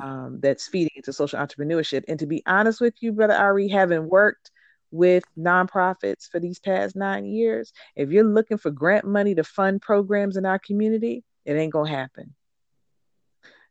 um, 0.00 0.38
that's 0.40 0.68
feeding 0.68 0.92
into 0.96 1.12
social 1.12 1.38
entrepreneurship. 1.38 2.04
And 2.08 2.18
to 2.20 2.26
be 2.26 2.42
honest 2.46 2.80
with 2.80 2.94
you, 3.00 3.12
Brother 3.12 3.34
Ari, 3.34 3.68
having 3.68 4.08
worked 4.08 4.50
with 4.90 5.24
nonprofits 5.38 6.28
for 6.28 6.38
these 6.38 6.58
past 6.58 6.94
nine 6.94 7.24
years, 7.24 7.72
if 7.96 8.10
you're 8.10 8.24
looking 8.24 8.58
for 8.58 8.70
grant 8.70 9.06
money 9.06 9.34
to 9.34 9.44
fund 9.44 9.82
programs 9.82 10.36
in 10.36 10.46
our 10.46 10.58
community, 10.58 11.24
it 11.44 11.54
ain't 11.54 11.72
going 11.72 11.90
to 11.90 11.96
happen. 11.96 12.34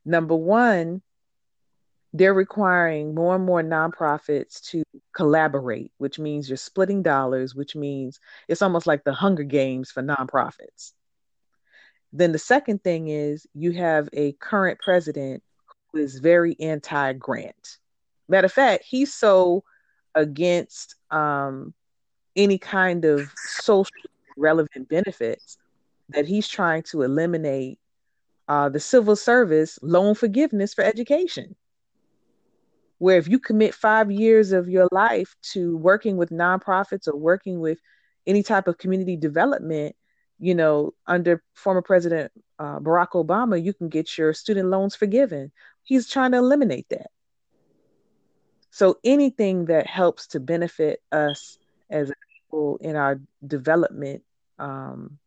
Number 0.05 0.35
one, 0.35 1.01
they're 2.13 2.33
requiring 2.33 3.15
more 3.15 3.35
and 3.35 3.45
more 3.45 3.61
nonprofits 3.61 4.61
to 4.69 4.83
collaborate, 5.15 5.91
which 5.97 6.19
means 6.19 6.49
you're 6.49 6.57
splitting 6.57 7.01
dollars, 7.03 7.55
which 7.55 7.75
means 7.75 8.19
it's 8.47 8.61
almost 8.61 8.87
like 8.87 9.03
the 9.03 9.13
Hunger 9.13 9.43
Games 9.43 9.91
for 9.91 10.03
nonprofits. 10.03 10.91
Then 12.11 12.33
the 12.33 12.39
second 12.39 12.83
thing 12.83 13.07
is 13.07 13.47
you 13.53 13.71
have 13.71 14.09
a 14.11 14.33
current 14.33 14.79
president 14.79 15.41
who 15.91 15.99
is 15.99 16.19
very 16.19 16.57
anti 16.59 17.13
grant. 17.13 17.77
Matter 18.27 18.45
of 18.45 18.51
fact, 18.51 18.83
he's 18.85 19.13
so 19.13 19.63
against 20.13 20.95
um, 21.11 21.73
any 22.35 22.57
kind 22.57 23.05
of 23.05 23.31
social 23.35 23.91
relevant 24.37 24.89
benefits 24.89 25.57
that 26.13 26.27
he's 26.27 26.47
trying 26.47 26.83
to 26.83 27.01
eliminate 27.01 27.79
uh, 28.47 28.69
the 28.69 28.79
civil 28.79 29.15
service 29.15 29.79
loan 29.81 30.15
forgiveness 30.15 30.73
for 30.73 30.83
education. 30.83 31.55
Where 32.97 33.17
if 33.17 33.27
you 33.27 33.39
commit 33.39 33.73
five 33.73 34.11
years 34.11 34.51
of 34.51 34.69
your 34.69 34.87
life 34.91 35.35
to 35.53 35.77
working 35.77 36.17
with 36.17 36.29
nonprofits 36.29 37.07
or 37.07 37.15
working 37.15 37.59
with 37.59 37.79
any 38.27 38.43
type 38.43 38.67
of 38.67 38.77
community 38.77 39.17
development, 39.17 39.95
you 40.37 40.53
know, 40.53 40.93
under 41.07 41.43
former 41.53 41.81
President 41.81 42.31
uh, 42.59 42.79
Barack 42.79 43.11
Obama, 43.13 43.63
you 43.63 43.73
can 43.73 43.89
get 43.89 44.17
your 44.17 44.33
student 44.33 44.69
loans 44.69 44.95
forgiven. 44.95 45.51
He's 45.83 46.07
trying 46.07 46.31
to 46.33 46.37
eliminate 46.37 46.89
that. 46.89 47.07
So 48.69 48.97
anything 49.03 49.65
that 49.65 49.87
helps 49.87 50.27
to 50.27 50.39
benefit 50.39 51.01
us 51.11 51.57
as 51.89 52.11
people 52.49 52.77
in 52.81 52.95
our 52.95 53.19
development 53.45 54.23
um, 54.59 55.17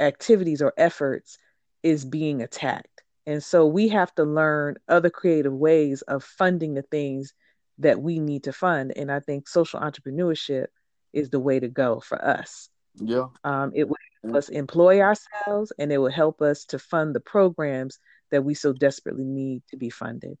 activities 0.00 0.62
or 0.62 0.72
efforts 0.76 1.38
is 1.82 2.04
being 2.04 2.42
attacked. 2.42 3.02
And 3.26 3.42
so 3.42 3.66
we 3.66 3.88
have 3.88 4.14
to 4.14 4.24
learn 4.24 4.76
other 4.88 5.10
creative 5.10 5.52
ways 5.52 6.02
of 6.02 6.24
funding 6.24 6.74
the 6.74 6.82
things 6.82 7.34
that 7.78 8.00
we 8.00 8.18
need 8.18 8.44
to 8.44 8.52
fund. 8.52 8.92
And 8.96 9.12
I 9.12 9.20
think 9.20 9.48
social 9.48 9.80
entrepreneurship 9.80 10.66
is 11.12 11.30
the 11.30 11.40
way 11.40 11.60
to 11.60 11.68
go 11.68 12.00
for 12.00 12.22
us. 12.24 12.68
Yeah. 12.96 13.26
Um, 13.44 13.72
it 13.74 13.88
will 13.88 13.96
help 14.22 14.36
us 14.36 14.48
employ 14.48 15.00
ourselves 15.00 15.72
and 15.78 15.92
it 15.92 15.98
will 15.98 16.10
help 16.10 16.42
us 16.42 16.64
to 16.66 16.78
fund 16.78 17.14
the 17.14 17.20
programs 17.20 17.98
that 18.30 18.44
we 18.44 18.54
so 18.54 18.72
desperately 18.72 19.24
need 19.24 19.62
to 19.70 19.76
be 19.76 19.90
funded. 19.90 20.36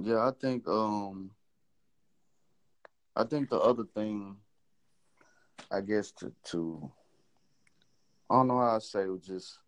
Yeah, 0.00 0.26
I 0.26 0.30
think 0.32 0.66
um 0.68 1.30
I 3.14 3.24
think 3.24 3.50
the 3.50 3.58
other 3.58 3.84
thing 3.84 4.36
I 5.70 5.80
guess 5.80 6.12
to 6.12 6.32
to 6.44 6.90
I 8.32 8.36
don't 8.36 8.48
know 8.48 8.60
how 8.60 8.76
I 8.76 8.78
say 8.78 9.02
it 9.02 9.22
just 9.22 9.58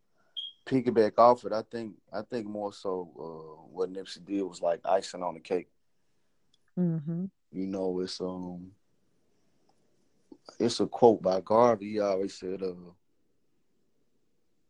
piggyback 0.64 1.18
off 1.18 1.44
it. 1.44 1.52
I 1.52 1.60
think 1.70 1.96
I 2.10 2.22
think 2.22 2.46
more 2.46 2.72
so 2.72 3.10
uh, 3.18 3.62
what 3.70 3.92
Nipsey 3.92 4.24
did 4.24 4.40
was 4.42 4.62
like 4.62 4.80
icing 4.86 5.22
on 5.22 5.34
the 5.34 5.40
cake. 5.40 5.68
Mm-hmm. 6.78 7.26
You 7.52 7.66
know, 7.66 8.00
it's 8.00 8.22
um 8.22 8.70
it's 10.58 10.80
a 10.80 10.86
quote 10.86 11.20
by 11.20 11.42
Garvey. 11.42 11.92
He 11.92 12.00
always 12.00 12.38
said, 12.38 12.62
uh, 12.62 12.72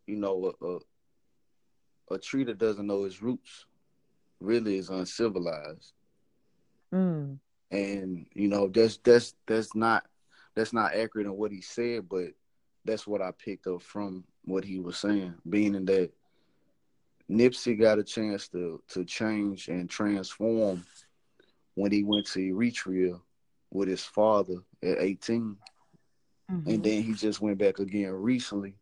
you 0.09 0.17
know, 0.17 0.53
a, 0.61 0.67
a, 0.67 2.15
a 2.17 2.19
tree 2.19 2.43
that 2.45 2.59
doesn't 2.59 2.89
know 2.89 3.05
its 3.05 3.23
roots 3.23 3.67
really 4.41 4.77
is 4.77 4.91
uncivilized. 4.91 5.93
Mm. 6.93 7.39
And 7.71 8.27
you 8.35 8.49
know, 8.49 8.67
that's 8.67 8.97
that's 8.97 9.37
that's 9.47 9.77
not 9.77 10.05
that's 10.57 10.73
not 10.73 10.97
accurate 10.97 11.29
in 11.29 11.37
what 11.37 11.53
he 11.53 11.61
said, 11.61 12.09
but 12.09 12.31
that's 12.85 13.07
what 13.07 13.23
I 13.23 13.31
picked 13.33 13.67
up 13.67 13.83
from 13.83 14.25
what 14.45 14.65
he 14.65 14.79
was 14.79 14.99
saying, 14.99 15.35
being 15.49 15.75
in 15.75 15.85
that 15.87 16.11
Nipsey 17.31 17.79
got 17.79 17.99
a 17.99 18.05
chance 18.05 18.49
to 18.49 18.83
to 18.89 19.05
change 19.05 19.69
and 19.69 19.89
transform 19.89 20.85
when 21.75 21.91
he 21.91 22.05
went 22.05 22.27
to 22.27 22.39
Eritrea 22.39 23.21
with 23.71 23.89
his 23.89 24.05
father 24.05 24.57
at 24.83 24.99
18. 25.01 25.57
Mm-hmm. 26.51 26.71
And 26.71 26.85
then 26.85 27.03
he 27.03 27.15
just 27.15 27.41
went 27.41 27.59
back 27.59 27.79
again 27.79 28.13
recently. 28.13 28.75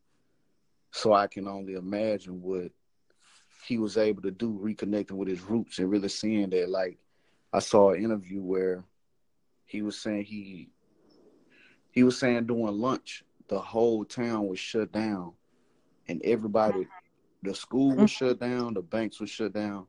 So 0.91 1.13
I 1.13 1.27
can 1.27 1.49
only 1.49 1.75
imagine 1.75 2.43
what 2.43 2.71
he 3.67 3.79
was 3.79 3.97
able 3.97 4.23
to 4.23 4.31
do, 4.31 4.61
reconnecting 4.63 5.13
with 5.13 5.29
his 5.29 5.41
roots 5.43 5.79
and 5.79 5.91
really 5.91 6.09
seeing 6.09 6.51
that. 6.51 6.69
Like, 6.69 6.99
I 7.53 7.61
saw 7.61 7.93
an 7.93 8.05
interview 8.05 8.43
where 8.43 8.85
he 9.65 9.81
was 9.83 9.99
saying 9.99 10.25
he 10.25 10.69
he 11.93 12.03
was 12.03 12.19
saying 12.19 12.47
during 12.47 12.79
lunch 12.79 13.25
the 13.53 13.61
whole 13.61 14.03
town 14.03 14.49
was 14.49 14.59
shut 14.59 14.91
down, 14.93 15.35
and 16.09 16.23
everybody, 16.25 16.89
the 17.43 17.55
school 17.55 17.89
was 17.91 18.11
mm-hmm. 18.11 18.27
shut 18.27 18.41
down, 18.41 18.73
the 18.73 18.81
banks 18.81 19.21
were 19.21 19.27
shut 19.27 19.53
down, 19.53 19.87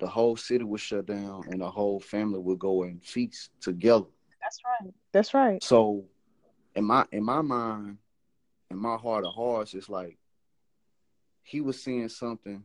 the 0.00 0.06
whole 0.06 0.36
city 0.36 0.64
was 0.64 0.82
shut 0.82 1.06
down, 1.06 1.44
and 1.48 1.62
the 1.62 1.70
whole 1.70 1.98
family 1.98 2.38
would 2.38 2.58
go 2.58 2.82
and 2.82 3.02
feast 3.02 3.52
together. 3.62 4.04
That's 4.42 4.60
right. 4.66 4.92
That's 5.12 5.32
right. 5.32 5.64
So, 5.64 6.04
in 6.74 6.84
my 6.84 7.06
in 7.10 7.24
my 7.24 7.40
mind, 7.40 7.96
in 8.70 8.76
my 8.76 8.96
heart 8.96 9.24
of 9.24 9.32
hearts, 9.32 9.72
it's 9.72 9.88
like 9.88 10.18
he 11.42 11.62
was 11.62 11.82
seeing 11.82 12.10
something 12.10 12.62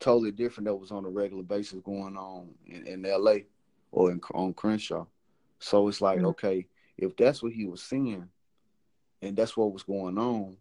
totally 0.00 0.32
different 0.32 0.66
that 0.66 0.76
was 0.76 0.90
on 0.90 1.04
a 1.04 1.10
regular 1.10 1.42
basis 1.42 1.78
going 1.84 2.16
on 2.16 2.48
in, 2.64 2.86
in 2.86 3.04
L.A. 3.04 3.44
or 3.90 4.12
in, 4.12 4.20
on 4.32 4.54
Crenshaw. 4.54 5.04
So 5.58 5.88
it's 5.88 6.00
like, 6.00 6.16
mm-hmm. 6.16 6.28
okay, 6.28 6.66
if 6.96 7.14
that's 7.18 7.42
what 7.42 7.52
he 7.52 7.66
was 7.66 7.82
seeing, 7.82 8.30
and 9.22 9.36
that's 9.36 9.56
what 9.56 9.72
was 9.72 9.84
going 9.84 10.18
on, 10.18 10.56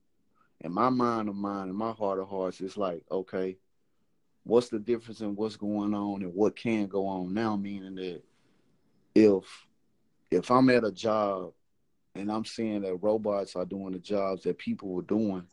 in 0.62 0.72
my 0.72 0.90
mind 0.90 1.28
of 1.28 1.36
mind, 1.36 1.70
in 1.70 1.76
my 1.76 1.92
heart 1.92 2.20
of 2.20 2.30
hearts, 2.30 2.62
it's 2.62 2.78
like, 2.78 3.04
okay, 3.12 3.58
what's 4.44 4.70
the 4.70 4.80
difference 4.80 5.22
in 5.22 5.36
what's 5.36 5.56
going 5.56 5.94
on 5.94 6.22
and 6.22 6.34
what 6.34 6.56
can 6.56 6.86
go 6.86 7.08
on 7.08 7.34
now? 7.34 7.56
Meaning 7.56 7.96
that 7.96 8.22
if 9.16 9.44
if 10.30 10.50
I'm 10.52 10.70
at 10.70 10.84
a 10.84 10.92
job 10.92 11.52
and 12.16 12.32
I'm 12.32 12.46
seeing 12.46 12.82
that 12.82 12.96
robots 12.96 13.56
are 13.56 13.66
doing 13.66 13.94
the 13.94 14.00
jobs 14.00 14.44
that 14.44 14.58
people 14.58 14.90
were 14.90 15.02
doing, 15.02 15.44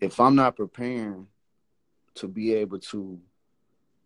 if 0.00 0.20
I'm 0.20 0.36
not 0.36 0.56
preparing 0.56 1.26
to 2.14 2.28
be 2.28 2.54
able 2.54 2.78
to 2.78 3.18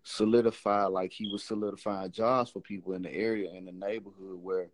solidify 0.03 0.85
like 0.85 1.13
he 1.13 1.31
was 1.31 1.45
solidifying 1.45 2.11
jobs 2.11 2.51
for 2.51 2.61
people 2.61 2.93
in 2.93 3.03
the 3.03 3.13
area 3.13 3.51
in 3.53 3.65
the 3.65 3.73
neighborhood 3.73 4.39
where 4.43 4.69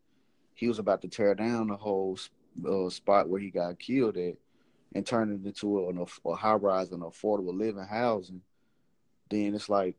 he 0.54 0.66
was 0.66 0.78
about 0.78 1.00
to 1.02 1.08
tear 1.08 1.34
down 1.34 1.68
the 1.68 1.76
whole 1.76 2.18
uh, 2.66 2.88
spot 2.90 3.28
where 3.28 3.40
he 3.40 3.50
got 3.50 3.78
killed 3.78 4.16
at 4.16 4.34
and 4.94 5.06
turn 5.06 5.30
it 5.32 5.46
into 5.46 5.78
a, 5.78 6.28
a 6.28 6.34
high 6.34 6.54
rise 6.54 6.90
and 6.90 7.02
affordable 7.02 7.56
living 7.56 7.84
housing, 7.84 8.42
then 9.30 9.54
it's 9.54 9.68
like, 9.68 9.96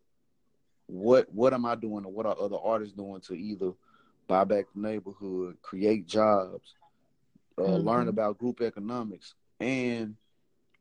what 0.88 1.34
what 1.34 1.54
am 1.54 1.66
I 1.66 1.76
doing 1.76 2.06
or 2.06 2.12
what 2.12 2.26
are 2.26 2.38
other 2.38 2.58
artists 2.62 2.94
doing 2.94 3.22
to 3.22 3.34
either 3.34 3.72
buy 4.28 4.44
back 4.44 4.66
the 4.76 4.82
neighborhood, 4.82 5.58
create 5.62 6.06
jobs, 6.06 6.76
uh, 7.58 7.62
mm-hmm. 7.62 7.88
learn 7.88 8.08
about 8.10 8.38
group 8.38 8.62
economics, 8.62 9.34
and 9.60 10.16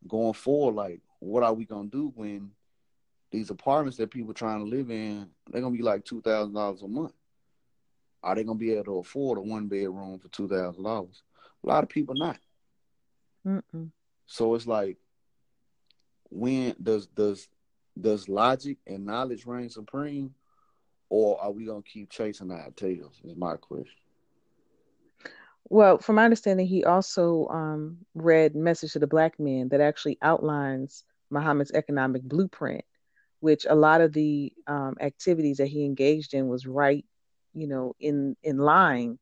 going 0.08 0.32
forward, 0.32 0.74
like 0.74 1.00
what 1.20 1.44
are 1.44 1.54
we 1.54 1.64
gonna 1.64 1.88
do 1.88 2.12
when 2.16 2.50
these 3.30 3.50
apartments 3.50 3.96
that 3.98 4.10
people 4.10 4.34
trying 4.34 4.58
to 4.58 4.64
live 4.64 4.90
in, 4.90 5.28
they're 5.50 5.62
gonna 5.62 5.76
be 5.76 5.82
like 5.82 6.04
two 6.04 6.20
thousand 6.20 6.54
dollars 6.54 6.82
a 6.82 6.88
month. 6.88 7.12
Are 8.22 8.34
they 8.34 8.42
gonna 8.42 8.58
be 8.58 8.72
able 8.72 8.84
to 8.84 8.98
afford 8.98 9.38
a 9.38 9.40
one 9.40 9.68
bedroom 9.68 10.18
for 10.18 10.28
two 10.28 10.48
thousand 10.48 10.82
dollars? 10.82 11.22
A 11.64 11.66
lot 11.66 11.82
of 11.82 11.90
people 11.90 12.14
not. 12.14 12.38
Mm-mm. 13.46 13.90
So 14.26 14.54
it's 14.54 14.66
like, 14.66 14.98
when 16.30 16.74
does 16.82 17.06
does 17.06 17.48
does 18.00 18.28
logic 18.28 18.78
and 18.86 19.04
knowledge 19.04 19.46
reign 19.46 19.68
supreme, 19.68 20.34
or 21.08 21.40
are 21.40 21.50
we 21.50 21.66
gonna 21.66 21.82
keep 21.82 22.10
chasing 22.10 22.50
our 22.50 22.70
tails? 22.76 23.20
Is 23.24 23.36
my 23.36 23.56
question. 23.56 23.86
Well, 25.68 25.98
from 25.98 26.16
my 26.16 26.24
understanding, 26.24 26.66
he 26.66 26.84
also 26.84 27.46
um, 27.48 27.98
read 28.14 28.56
Message 28.56 28.92
to 28.94 28.98
the 28.98 29.06
Black 29.06 29.38
Man 29.38 29.68
that 29.68 29.80
actually 29.80 30.18
outlines 30.22 31.04
Muhammad's 31.30 31.70
economic 31.72 32.22
blueprint, 32.22 32.84
which 33.40 33.66
a 33.68 33.74
lot 33.74 34.00
of 34.00 34.12
the 34.12 34.52
um, 34.66 34.96
activities 35.00 35.58
that 35.58 35.68
he 35.68 35.84
engaged 35.84 36.34
in 36.34 36.48
was 36.48 36.66
right, 36.66 37.04
you 37.54 37.66
know, 37.66 37.94
in 38.00 38.36
in 38.42 38.58
line 38.58 39.18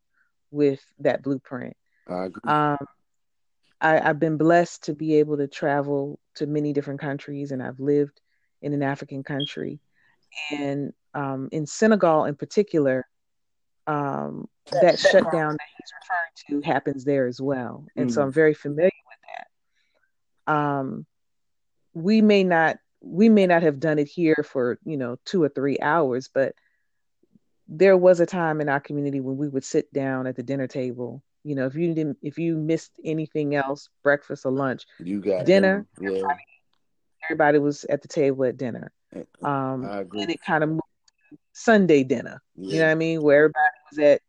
with 0.51 0.81
that 1.01 1.23
blueprint. 1.23 1.77
I 2.09 2.25
agree. 2.27 2.41
Um, 2.45 2.79
I, 3.81 3.99
have 3.99 4.19
been 4.19 4.37
blessed 4.37 4.85
to 4.85 4.95
be 4.95 5.17
able 5.17 5.37
to 5.37 5.47
travel 5.47 6.19
to 6.37 6.47
many 6.47 6.73
different 6.73 7.01
countries, 7.01 7.53
and 7.53 7.63
I've 7.63 7.81
lived 7.81 8.21
in 8.63 8.73
an 8.73 8.83
African 8.83 9.23
country. 9.23 9.81
And 10.51 10.93
um, 11.15 11.49
in 11.53 11.67
Senegal, 11.67 12.25
in 12.25 12.35
particular, 12.35 13.07
um, 13.87 14.49
that 14.71 14.99
shutdown 14.99 15.53
that 15.53 15.69
he's 15.77 15.93
referring 16.49 16.63
to 16.63 16.69
happens 16.69 17.05
there 17.05 17.27
as 17.27 17.41
well. 17.41 17.87
And 17.97 18.11
mm. 18.11 18.13
so 18.13 18.23
I'm 18.23 18.33
very 18.33 18.55
familiar 18.55 18.91
with 19.07 19.19
that. 20.47 20.53
Um, 20.53 21.07
we 21.95 22.21
may 22.21 22.45
not 22.45 22.79
we 23.01 23.29
may 23.29 23.47
not 23.47 23.63
have 23.63 23.81
done 23.81 23.99
it 23.99 24.09
here 24.09 24.45
for 24.45 24.79
you 24.85 24.97
know 24.97 25.17
two 25.25 25.43
or 25.43 25.49
three 25.49 25.79
hours, 25.81 26.29
but 26.33 26.55
there 27.67 27.97
was 27.97 28.21
a 28.21 28.27
time 28.27 28.61
in 28.61 28.69
our 28.69 28.81
community 28.81 29.21
when 29.21 29.37
we 29.37 29.49
would 29.49 29.65
sit 29.65 29.93
down 29.93 30.27
at 30.27 30.37
the 30.37 30.43
dinner 30.43 30.67
table 30.67 31.23
you 31.49 31.55
know, 31.55 31.65
if 31.65 31.75
you 31.75 31.95
didn't, 31.95 32.19
if 32.21 32.37
you 32.37 32.59
missed 32.59 32.93
anything 33.03 33.55
else, 33.55 33.89
breakfast 34.03 34.45
or 34.45 34.53
lunch, 34.53 34.85
you 34.99 35.19
got 35.23 35.47
dinner. 35.47 35.87
Yeah. 35.99 36.09
Everybody, 36.09 36.41
everybody, 37.25 37.59
was 37.59 37.85
at 37.85 38.03
the 38.03 38.09
table 38.09 38.45
at 38.45 38.59
dinner. 38.59 38.93
Eh, 39.15 39.23
um, 39.43 39.87
I 39.87 40.01
agree. 40.01 40.21
And 40.21 40.31
it 40.31 40.43
kind 40.47 40.63
of 40.63 40.69
moved 40.69 40.83
Sunday 41.55 42.05
dinner. 42.05 42.43
Yeah. 42.55 42.73
You 42.73 42.79
know 42.81 42.85
what 42.85 42.91
I 42.91 42.97
mean? 42.97 43.23
Where 43.23 43.39
everybody 43.39 43.75
was 43.91 43.99
at, 43.99 44.21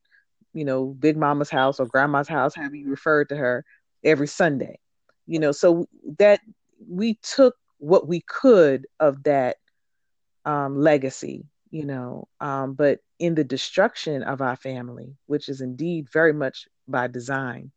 you 0.53 0.63
know, 0.63 0.85
Big 0.85 1.17
Mama's 1.17 1.49
house 1.49 1.81
or 1.81 1.87
Grandma's 1.87 2.29
house, 2.29 2.55
however 2.55 2.75
you 2.75 2.89
referred 2.89 3.27
to 3.29 3.35
her, 3.35 3.65
every 4.01 4.27
Sunday. 4.27 4.79
You 5.27 5.39
know, 5.39 5.51
so 5.51 5.89
that 6.19 6.39
we 6.87 7.19
took 7.21 7.55
what 7.79 8.07
we 8.07 8.21
could 8.21 8.87
of 9.01 9.23
that 9.23 9.57
um, 10.45 10.79
legacy 10.79 11.43
you 11.71 11.85
know 11.85 12.27
um, 12.39 12.73
but 12.73 12.99
in 13.19 13.35
the 13.35 13.43
destruction 13.43 14.23
of 14.23 14.41
our 14.41 14.55
family 14.55 15.15
which 15.27 15.49
is 15.49 15.61
indeed 15.61 16.07
very 16.11 16.33
much 16.33 16.67
by 16.87 17.07
design 17.07 17.71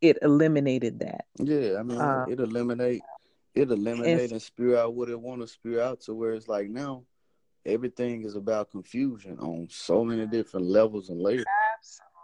it 0.00 0.16
eliminated 0.22 1.00
that. 1.00 1.26
Yeah 1.38 1.78
i 1.78 1.82
mean 1.82 2.00
um, 2.00 2.30
it 2.30 2.40
eliminate 2.40 3.02
it 3.54 3.70
eliminate 3.70 4.22
and, 4.22 4.32
and 4.32 4.42
spew 4.42 4.76
out 4.76 4.94
what 4.94 5.08
it 5.08 5.20
want 5.20 5.40
to 5.42 5.46
spew 5.46 5.80
out 5.80 6.00
to 6.02 6.14
where 6.14 6.32
it's 6.32 6.48
like 6.48 6.68
now 6.68 7.02
everything 7.66 8.24
is 8.24 8.36
about 8.36 8.70
confusion 8.70 9.38
on 9.38 9.68
so 9.70 10.04
many 10.04 10.26
different 10.26 10.66
levels 10.66 11.10
and 11.10 11.20
layers 11.20 11.44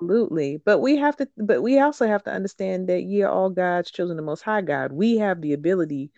absolutely. 0.00 0.58
But 0.64 0.78
we 0.78 0.96
have 0.96 1.16
to 1.16 1.28
but 1.36 1.62
we 1.62 1.78
also 1.80 2.06
have 2.06 2.22
to 2.24 2.32
understand 2.32 2.88
that 2.88 3.02
you're 3.02 3.28
all 3.28 3.50
god's 3.50 3.90
children 3.90 4.16
the 4.16 4.22
most 4.22 4.42
high 4.42 4.60
god 4.60 4.92
we 4.92 5.18
have 5.18 5.40
the 5.40 5.52
ability 5.52 6.10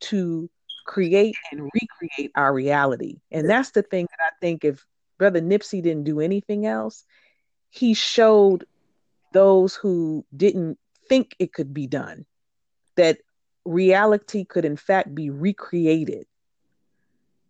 to 0.00 0.50
create 0.86 1.36
and 1.50 1.70
recreate 1.74 2.32
our 2.34 2.52
reality. 2.52 3.20
And 3.30 3.48
that's 3.48 3.72
the 3.72 3.82
thing 3.82 4.06
that 4.10 4.24
I 4.24 4.30
think 4.40 4.64
if 4.64 4.86
Brother 5.18 5.40
Nipsey 5.40 5.82
didn't 5.82 6.04
do 6.04 6.20
anything 6.20 6.66
else, 6.66 7.04
he 7.70 7.94
showed 7.94 8.64
those 9.32 9.74
who 9.74 10.24
didn't 10.34 10.78
think 11.08 11.34
it 11.38 11.52
could 11.52 11.74
be 11.74 11.86
done 11.86 12.24
that 12.96 13.18
reality 13.64 14.44
could, 14.44 14.64
in 14.64 14.76
fact, 14.76 15.14
be 15.14 15.30
recreated. 15.30 16.26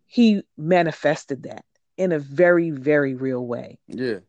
He 0.07 0.43
manifested 0.57 1.43
that 1.43 1.63
in 1.97 2.11
a 2.11 2.19
very, 2.19 2.71
very 2.71 3.13
real 3.13 3.45
way. 3.45 3.79
Yeah. 3.87 4.19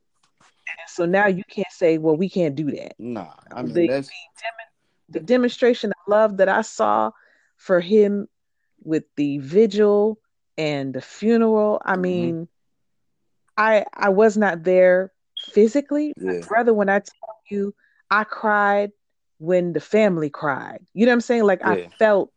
So 0.87 1.07
now 1.07 1.27
you 1.27 1.45
can't 1.49 1.71
say, 1.71 1.99
well, 1.99 2.17
we 2.17 2.29
can't 2.29 2.55
do 2.55 2.71
that. 2.73 2.95
Nah, 2.99 3.33
I 3.51 3.63
mean, 3.63 3.73
the, 3.73 3.89
that's... 3.89 4.11
the 5.09 5.21
demonstration 5.21 5.91
of 5.91 6.13
love 6.13 6.37
that 6.37 6.49
I 6.49 6.63
saw 6.63 7.11
for 7.57 7.81
him 7.81 8.29
with 8.83 9.05
the 9.17 9.39
vigil 9.39 10.19
and 10.57 10.95
the 10.95 11.01
funeral. 11.01 11.81
I 11.85 11.93
mm-hmm. 11.93 12.03
mean, 12.03 12.49
I 13.57 13.85
I 13.95 14.09
was 14.11 14.37
not 14.37 14.65
there 14.65 15.13
physically, 15.53 16.15
yeah. 16.17 16.41
brother. 16.47 16.75
When 16.75 16.89
I 16.89 17.01
tell 17.01 17.37
you, 17.51 17.75
I 18.11 18.25
cried 18.25 18.93
when 19.39 19.73
the 19.73 19.81
family 19.81 20.31
cried. 20.31 20.85
You 20.95 21.07
know 21.07 21.11
what 21.11 21.17
I'm 21.17 21.21
saying? 21.21 21.45
Like 21.45 21.61
yeah. 21.61 21.71
I 21.71 21.89
felt 21.99 22.33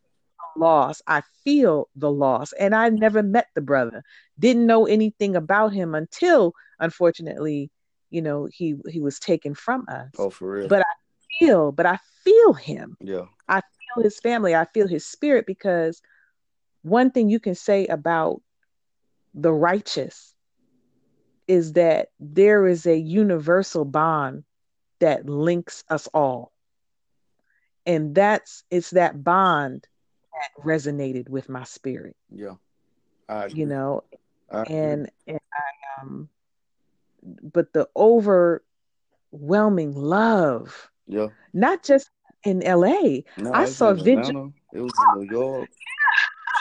loss. 0.56 1.02
I 1.08 1.22
feel 1.44 1.90
the 1.96 2.12
loss, 2.12 2.54
and 2.54 2.76
I 2.76 2.90
never 2.90 3.24
met 3.24 3.48
the 3.56 3.62
brother. 3.62 4.04
Didn't 4.40 4.66
know 4.66 4.86
anything 4.86 5.36
about 5.36 5.74
him 5.74 5.96
until, 5.96 6.54
unfortunately, 6.80 7.72
you 8.10 8.22
know, 8.22 8.48
he 8.52 8.76
he 8.90 9.00
was 9.00 9.20
taken 9.20 9.54
from 9.54 9.86
us. 9.88 10.10
Oh, 10.18 10.30
for 10.30 10.52
real. 10.52 10.68
But 10.68 10.82
I 10.82 10.94
feel, 11.40 11.72
but 11.72 11.86
I 11.86 12.00
feel 12.24 12.54
him. 12.54 12.98
Yeah. 13.00 13.26
I 13.48 13.62
feel 13.62 14.04
his 14.04 14.20
family. 14.20 14.56
I 14.56 14.66
feel 14.74 14.88
his 14.88 15.06
spirit 15.06 15.46
because 15.46 16.02
one 16.84 17.12
thing 17.12 17.30
you 17.30 17.40
can 17.40 17.56
say 17.56 17.88
about 17.88 18.42
the 19.34 19.52
righteous 19.52 20.34
is 21.48 21.74
that 21.74 22.10
there 22.20 22.68
is 22.68 22.86
a 22.86 22.98
universal 22.98 23.86
bond 23.86 24.44
that 25.00 25.28
links 25.28 25.84
us 25.90 26.08
all. 26.14 26.52
And 27.86 28.14
that's 28.16 28.64
it's 28.70 28.92
that 28.92 29.24
bond 29.24 29.88
that 30.34 30.64
resonated 30.64 31.28
with 31.30 31.50
my 31.50 31.64
spirit. 31.64 32.16
Yeah. 32.34 32.56
you 33.50 33.66
know, 33.66 34.04
and 34.50 35.10
and 35.28 35.40
I 35.54 36.02
um 36.02 36.30
but 37.44 37.74
the 37.74 37.88
overwhelming 37.96 39.94
love. 39.94 40.90
Yeah. 41.08 41.28
Not 41.54 41.84
just 41.84 42.10
in 42.44 42.60
LA. 42.60 43.22
No, 43.38 43.54
I 43.54 43.66
saw 43.66 43.94
Vigil. 43.94 44.54
It 44.74 44.80
was 44.80 44.94
in 44.98 45.20
New 45.20 45.30
York. 45.30 45.70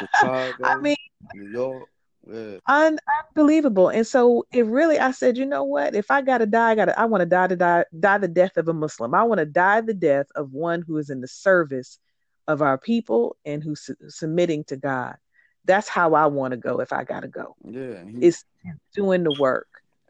Chicago, 0.00 0.64
I 0.64 0.76
mean, 0.78 0.96
New 1.34 1.50
York. 1.50 1.88
Yeah. 2.26 2.58
Un- 2.66 2.98
unbelievable. 3.28 3.88
And 3.88 4.06
so 4.06 4.44
it 4.52 4.66
really, 4.66 4.98
I 4.98 5.10
said, 5.10 5.38
you 5.38 5.46
know 5.46 5.64
what? 5.64 5.94
If 5.94 6.10
I 6.10 6.22
gotta 6.22 6.46
die, 6.46 6.70
I 6.70 6.74
gotta. 6.74 6.98
I 6.98 7.06
want 7.06 7.22
to 7.22 7.26
die 7.26 7.46
to 7.46 7.56
die, 7.56 7.84
die 7.98 8.18
the 8.18 8.28
death 8.28 8.56
of 8.56 8.68
a 8.68 8.72
Muslim. 8.72 9.14
I 9.14 9.22
want 9.22 9.38
to 9.38 9.46
die 9.46 9.80
the 9.80 9.94
death 9.94 10.26
of 10.34 10.52
one 10.52 10.82
who 10.82 10.98
is 10.98 11.10
in 11.10 11.20
the 11.20 11.28
service 11.28 11.98
of 12.46 12.62
our 12.62 12.78
people 12.78 13.36
and 13.44 13.62
who's 13.62 13.80
su- 13.80 13.96
submitting 14.08 14.64
to 14.64 14.76
God. 14.76 15.16
That's 15.64 15.88
how 15.88 16.14
I 16.14 16.26
want 16.26 16.52
to 16.52 16.56
go. 16.56 16.80
If 16.80 16.92
I 16.92 17.04
gotta 17.04 17.28
go, 17.28 17.56
yeah, 17.64 18.04
he, 18.04 18.26
it's 18.26 18.44
doing 18.94 19.24
the 19.24 19.36
work. 19.38 19.68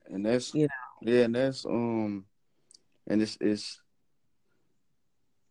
And 0.09 0.27
that's 0.27 0.55
you 0.55 0.63
know, 0.63 1.13
yeah, 1.13 1.25
and 1.25 1.35
that's 1.35 1.65
um, 1.65 2.25
and 3.07 3.23
it's 3.23 3.37
it's 3.41 3.81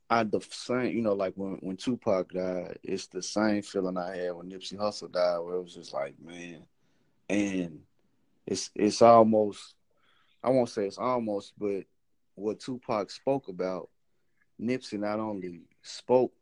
I 0.10 0.24
the 0.24 0.42
same, 0.50 0.96
you 0.96 1.02
know, 1.02 1.14
like 1.14 1.34
when 1.36 1.58
when 1.62 1.78
Tupac 1.78 2.32
died, 2.32 2.80
it's 2.84 3.08
the 3.08 3.22
same 3.22 3.62
feeling 3.62 3.98
I 3.98 4.18
had 4.18 4.34
when 4.34 4.50
Nipsey 4.50 4.76
Hussle 4.76 5.12
died, 5.12 5.38
where 5.40 5.56
it 5.56 5.62
was 5.62 5.76
just 5.76 5.94
like, 5.94 6.16
man, 6.20 6.64
and 7.30 7.82
it's 8.48 8.72
it's 8.76 9.02
almost, 9.04 9.76
I 10.44 10.50
won't 10.50 10.70
say 10.70 10.86
it's 10.86 10.98
almost, 10.98 11.54
but 11.60 11.84
what 12.34 12.60
Tupac 12.60 13.12
spoke 13.12 13.50
about, 13.50 13.90
Nipsey 14.60 15.00
not 15.00 15.20
only 15.20 15.62
spoke, 15.84 16.34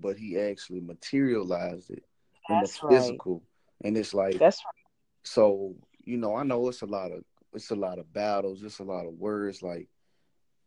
but 0.00 0.16
he 0.16 0.38
actually 0.38 0.80
materialized 0.80 1.90
it 1.90 2.04
That's 2.48 2.80
in 2.82 2.88
the 2.88 2.96
physical, 2.96 3.34
right. 3.34 3.88
and 3.88 3.96
it's 3.96 4.12
like, 4.12 4.38
That's 4.40 4.64
right. 4.64 4.86
So 5.22 5.76
you 6.04 6.16
know, 6.16 6.34
I 6.34 6.42
know 6.42 6.68
it's 6.68 6.82
a 6.82 6.86
lot 6.86 7.12
of 7.12 7.22
it's 7.52 7.70
a 7.70 7.76
lot 7.76 8.00
of 8.00 8.12
battles, 8.12 8.64
it's 8.64 8.80
a 8.80 8.84
lot 8.84 9.06
of 9.06 9.14
words, 9.14 9.62
like 9.62 9.88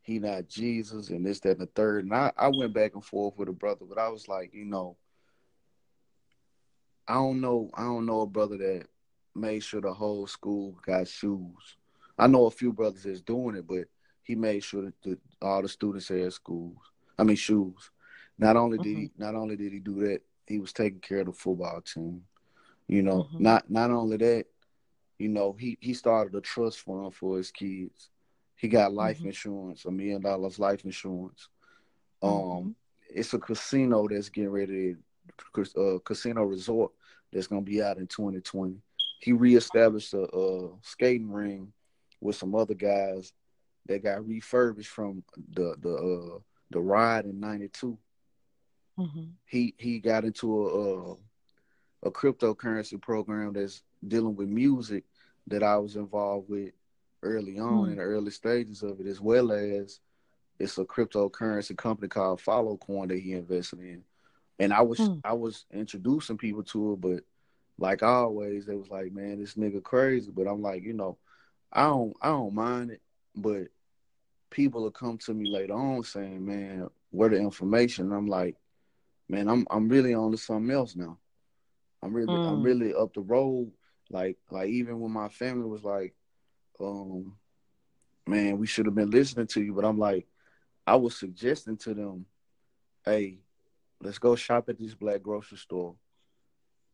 he 0.08 0.20
not 0.20 0.48
Jesus 0.48 1.10
and 1.10 1.26
this, 1.26 1.42
that, 1.42 1.58
and 1.58 1.60
the 1.60 1.66
third. 1.66 2.06
And 2.06 2.14
I, 2.14 2.32
I 2.38 2.48
went 2.48 2.72
back 2.72 2.94
and 2.96 3.04
forth 3.04 3.38
with 3.38 3.50
a 3.50 3.52
brother, 3.52 3.86
but 3.88 3.98
I 3.98 4.08
was 4.08 4.30
like, 4.30 4.54
you 4.54 4.64
know, 4.64 4.96
I 7.06 7.16
don't 7.16 7.42
know, 7.42 7.70
I 7.74 7.84
don't 7.84 8.06
know 8.06 8.22
a 8.22 8.26
brother 8.26 8.58
that 8.58 8.86
made 9.36 9.60
sure 9.60 9.82
the 9.82 9.94
whole 9.94 10.26
school 10.26 10.78
got 10.86 11.10
shoes. 11.10 11.76
I 12.18 12.28
know 12.28 12.46
a 12.46 12.52
few 12.52 12.72
brothers 12.72 13.04
that's 13.04 13.20
doing 13.20 13.58
it, 13.58 13.68
but 13.68 13.84
he 14.24 14.34
made 14.34 14.64
sure 14.64 14.84
that 14.84 15.02
the, 15.04 15.18
all 15.42 15.62
the 15.62 15.68
students 15.68 16.08
had 16.08 16.32
schools. 16.32 16.78
I 17.20 17.24
mean 17.24 17.36
shoes. 17.36 17.92
Not 18.40 18.56
only 18.56 18.78
did 18.78 18.88
mm-hmm. 18.88 19.02
he 19.02 19.12
not 19.18 19.36
only 19.36 19.58
did 19.58 19.74
he 19.74 19.80
do 19.80 20.08
that, 20.08 20.22
he 20.48 20.60
was 20.60 20.72
taking 20.72 21.02
care 21.02 21.20
of 21.20 21.26
the 21.26 21.34
football 21.34 21.82
team. 21.82 22.22
You 22.88 23.02
know, 23.02 23.24
mm-hmm. 23.24 23.44
not 23.44 23.70
not 23.70 23.92
only 23.92 24.16
that, 24.16 24.46
you 25.20 25.28
know, 25.28 25.52
he 25.60 25.78
he 25.82 25.94
started 25.94 26.34
a 26.34 26.40
trust 26.40 26.80
fund 26.80 27.14
for 27.14 27.38
his 27.38 27.52
kids. 27.52 28.10
He 28.58 28.68
got 28.68 28.94
life 28.94 29.20
mm-hmm. 29.20 29.28
insurance, 29.28 29.86
a 29.86 29.92
million 29.92 30.22
dollars 30.22 30.60
life 30.60 30.84
insurance. 30.84 31.50
Um, 32.22 32.32
mm-hmm. 32.32 32.70
it's 33.10 33.34
a 33.34 33.40
casino 33.40 34.08
that's 34.08 34.30
getting 34.30 34.50
ready, 34.50 34.96
to, 35.54 35.62
uh, 35.62 36.00
casino 36.00 36.44
resort 36.44 36.92
that's 37.32 37.48
gonna 37.48 37.62
be 37.62 37.82
out 37.82 37.98
in 37.98 38.08
2020. 38.08 38.78
He 39.22 39.32
reestablished 39.32 40.14
a, 40.14 40.24
a 40.36 40.70
skating 40.82 41.32
ring 41.32 41.72
with 42.20 42.36
some 42.36 42.56
other 42.56 42.74
guys 42.74 43.34
that 43.86 44.04
got 44.04 44.28
refurbished 44.28 44.90
from 44.90 45.24
the 45.54 45.76
the 45.80 45.94
uh, 45.94 46.40
the 46.72 46.80
ride 46.80 47.26
in 47.26 47.40
'92. 47.40 47.98
Mm-hmm. 49.00 49.24
He 49.46 49.76
he 49.78 50.00
got 50.00 50.26
into 50.26 50.62
a, 50.62 51.12
a 51.12 51.16
a 52.08 52.12
cryptocurrency 52.12 53.02
program 53.02 53.54
that's 53.54 53.84
dealing 54.08 54.36
with 54.36 54.48
music 54.48 55.04
that 55.48 55.64
I 55.64 55.78
was 55.78 55.96
involved 55.96 56.50
with 56.50 56.72
early 57.28 57.60
on 57.60 57.84
mm-hmm. 57.84 57.92
in 57.92 57.98
the 57.98 58.04
early 58.04 58.32
stages 58.32 58.84
of 58.84 59.00
it, 59.00 59.08
as 59.08 59.22
well 59.22 59.52
as 59.52 60.00
it's 60.60 60.78
a 60.78 60.86
cryptocurrency 60.86 61.78
company 61.78 62.08
called 62.08 62.42
Follow 62.42 62.78
Coin 62.78 63.10
that 63.10 63.20
he 63.20 63.34
invested 63.34 63.80
in. 63.80 64.04
And 64.60 64.74
I 64.74 64.82
was 64.82 65.00
mm. 65.00 65.22
I 65.24 65.34
was 65.34 65.66
introducing 65.72 66.38
people 66.38 66.64
to 66.64 66.94
it, 66.94 67.02
but 67.02 67.24
like 67.78 68.02
always, 68.02 68.66
they 68.66 68.76
was 68.76 68.90
like, 68.90 69.12
"Man, 69.12 69.40
this 69.40 69.54
nigga 69.54 69.84
crazy." 69.84 70.32
But 70.32 70.48
I'm 70.48 70.62
like, 70.62 70.84
you 70.84 70.94
know, 70.94 71.18
I 71.72 71.84
don't 71.84 72.16
I 72.22 72.30
don't 72.30 72.56
mind 72.56 72.92
it, 72.92 73.02
but 73.36 73.68
people 74.50 74.82
will 74.82 74.92
come 74.92 75.18
to 75.20 75.34
me 75.34 75.50
later 75.50 75.74
on 75.74 76.04
saying, 76.04 76.44
"Man, 76.44 76.90
where 77.12 77.30
the 77.30 77.38
information?" 77.38 78.06
And 78.06 78.16
I'm 78.16 78.28
like, 78.28 78.56
"Man, 79.30 79.48
I'm 79.48 79.68
I'm 79.70 79.90
really 79.90 80.16
on 80.16 80.32
to 80.32 80.38
something 80.38 80.74
else 80.74 80.96
now. 80.96 81.20
I'm 82.02 82.14
really 82.14 82.34
mm. 82.34 82.48
I'm 82.48 82.64
really 82.64 82.96
up 82.96 83.14
the 83.14 83.22
road. 83.22 83.72
Like 84.10 84.38
like 84.50 84.70
even 84.70 85.00
when 85.00 85.12
my 85.12 85.30
family 85.30 85.70
was 85.70 85.84
like, 85.84 86.16
um, 86.80 87.36
man, 88.26 88.58
we 88.58 88.68
should 88.68 88.86
have 88.86 88.96
been 88.96 89.10
listening 89.10 89.48
to 89.48 89.62
you, 89.62 89.74
but 89.74 89.86
I'm 89.86 89.98
like, 89.98 90.28
I 90.86 90.96
was 90.96 91.18
suggesting 91.18 91.78
to 91.78 91.94
them, 91.94 92.26
hey, 93.04 93.40
let's 94.02 94.20
go 94.20 94.36
shop 94.36 94.70
at 94.70 94.80
this 94.80 94.94
black 94.94 95.22
grocery 95.22 95.58
store. 95.58 95.96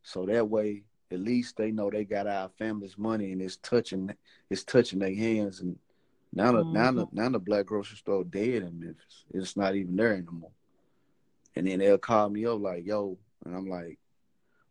So 0.03 0.25
that 0.25 0.49
way, 0.49 0.83
at 1.11 1.19
least 1.19 1.57
they 1.57 1.71
know 1.71 1.89
they 1.89 2.03
got 2.03 2.27
our 2.27 2.49
family's 2.57 2.97
money 2.97 3.31
and 3.31 3.41
it's 3.41 3.57
touching 3.57 4.13
it's 4.49 4.63
touching 4.63 4.99
their 4.99 5.13
hands. 5.13 5.61
And 5.61 5.77
now 6.33 6.51
the 6.51 6.63
mm-hmm. 6.63 6.73
now 6.73 6.91
the 6.91 7.07
now 7.11 7.29
the 7.29 7.39
black 7.39 7.67
grocery 7.67 7.97
store 7.97 8.23
dead 8.23 8.63
in 8.63 8.79
Memphis. 8.79 9.25
It's 9.33 9.55
not 9.55 9.75
even 9.75 9.95
there 9.95 10.13
anymore. 10.13 10.51
And 11.55 11.67
then 11.67 11.79
they'll 11.79 11.99
call 11.99 12.29
me 12.29 12.45
up 12.45 12.59
like, 12.59 12.85
yo, 12.85 13.17
and 13.45 13.55
I'm 13.55 13.69
like, 13.69 13.99